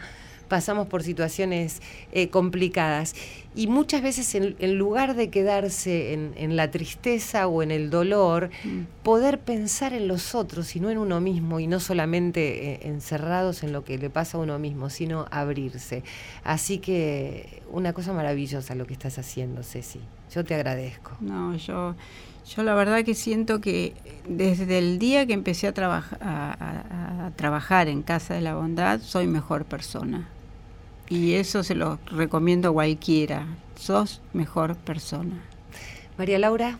pasamos 0.50 0.88
por 0.88 1.02
situaciones 1.02 1.80
eh, 2.12 2.28
complicadas 2.28 3.14
y 3.54 3.68
muchas 3.68 4.02
veces 4.02 4.34
en, 4.34 4.56
en 4.58 4.76
lugar 4.76 5.14
de 5.14 5.30
quedarse 5.30 6.12
en, 6.12 6.32
en, 6.36 6.56
la 6.56 6.70
tristeza 6.70 7.46
o 7.46 7.62
en 7.62 7.70
el 7.70 7.88
dolor, 7.88 8.50
mm. 8.64 9.02
poder 9.02 9.38
pensar 9.40 9.92
en 9.92 10.08
los 10.08 10.34
otros 10.34 10.74
y 10.76 10.80
no 10.80 10.90
en 10.90 10.98
uno 10.98 11.20
mismo 11.20 11.60
y 11.60 11.66
no 11.66 11.80
solamente 11.80 12.72
eh, 12.72 12.80
encerrados 12.82 13.62
en 13.62 13.72
lo 13.72 13.84
que 13.84 13.96
le 13.96 14.10
pasa 14.10 14.38
a 14.38 14.40
uno 14.40 14.58
mismo, 14.58 14.90
sino 14.90 15.26
abrirse. 15.30 16.02
Así 16.44 16.78
que 16.78 17.62
una 17.70 17.92
cosa 17.92 18.12
maravillosa 18.12 18.74
lo 18.74 18.86
que 18.86 18.92
estás 18.92 19.18
haciendo, 19.18 19.62
Ceci. 19.62 20.00
Yo 20.34 20.44
te 20.44 20.54
agradezco. 20.54 21.16
No, 21.20 21.56
yo, 21.56 21.94
yo 22.54 22.62
la 22.62 22.74
verdad 22.74 23.04
que 23.04 23.14
siento 23.14 23.60
que 23.60 23.94
desde 24.28 24.78
el 24.78 24.98
día 24.98 25.26
que 25.26 25.32
empecé 25.32 25.68
a, 25.68 25.74
traba 25.74 26.04
a, 26.20 26.52
a, 26.52 27.26
a 27.26 27.30
trabajar 27.32 27.88
en 27.88 28.02
Casa 28.02 28.34
de 28.34 28.40
la 28.40 28.54
Bondad, 28.54 29.00
soy 29.00 29.26
mejor 29.26 29.64
persona. 29.64 30.28
Y 31.10 31.34
eso 31.34 31.64
se 31.64 31.74
lo 31.74 31.98
recomiendo 32.06 32.68
a 32.70 32.72
cualquiera. 32.72 33.44
Sos 33.74 34.20
mejor 34.32 34.76
persona. 34.76 35.42
María 36.16 36.38
Laura. 36.38 36.78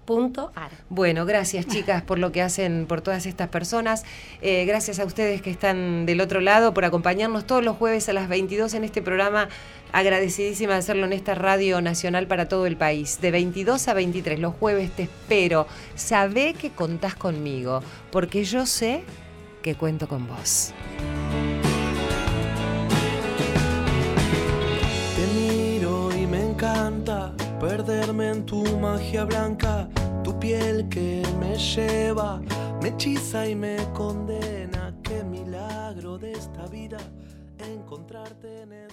Bueno, 0.88 1.24
gracias 1.24 1.66
chicas 1.66 2.02
por 2.02 2.18
lo 2.18 2.32
que 2.32 2.42
hacen 2.42 2.86
por 2.86 3.00
todas 3.00 3.26
estas 3.26 3.48
personas. 3.48 4.04
Eh, 4.42 4.64
gracias 4.64 4.98
a 4.98 5.04
ustedes 5.04 5.40
que 5.40 5.50
están 5.50 6.04
del 6.04 6.20
otro 6.20 6.40
lado 6.40 6.74
por 6.74 6.84
acompañarnos 6.84 7.46
todos 7.46 7.64
los 7.64 7.76
jueves 7.76 8.08
a 8.08 8.12
las 8.12 8.28
22 8.28 8.74
en 8.74 8.84
este 8.84 9.02
programa. 9.02 9.48
Agradecidísima 9.92 10.72
de 10.72 10.80
hacerlo 10.80 11.06
en 11.06 11.12
esta 11.12 11.34
radio 11.34 11.80
nacional 11.80 12.26
para 12.26 12.48
todo 12.48 12.66
el 12.66 12.76
país. 12.76 13.20
De 13.20 13.30
22 13.30 13.86
a 13.86 13.94
23 13.94 14.40
los 14.40 14.54
jueves 14.54 14.90
te 14.90 15.04
espero. 15.04 15.68
Sabé 15.94 16.54
que 16.54 16.70
contás 16.70 17.14
conmigo, 17.14 17.80
porque 18.11 18.42
yo 18.42 18.66
sé 18.66 19.04
que 19.62 19.76
cuento 19.76 20.08
con 20.08 20.26
vos. 20.26 20.72
Te 25.16 25.26
miro 25.38 26.11
y 26.16 26.26
me 26.26 26.50
encanta 26.50 27.32
perderme 27.61 28.30
en 28.30 28.46
tu 28.46 28.64
magia 28.78 29.24
blanca, 29.24 29.86
tu 30.24 30.32
piel 30.38 30.88
que 30.88 31.22
me 31.38 31.56
lleva, 31.56 32.40
me 32.80 32.88
hechiza 32.88 33.46
y 33.46 33.54
me 33.54 33.76
condena. 33.92 34.94
Qué 35.02 35.22
milagro 35.22 36.16
de 36.18 36.32
esta 36.32 36.66
vida 36.66 36.98
encontrarte 37.58 38.62
en 38.62 38.72
esto. 38.72 38.90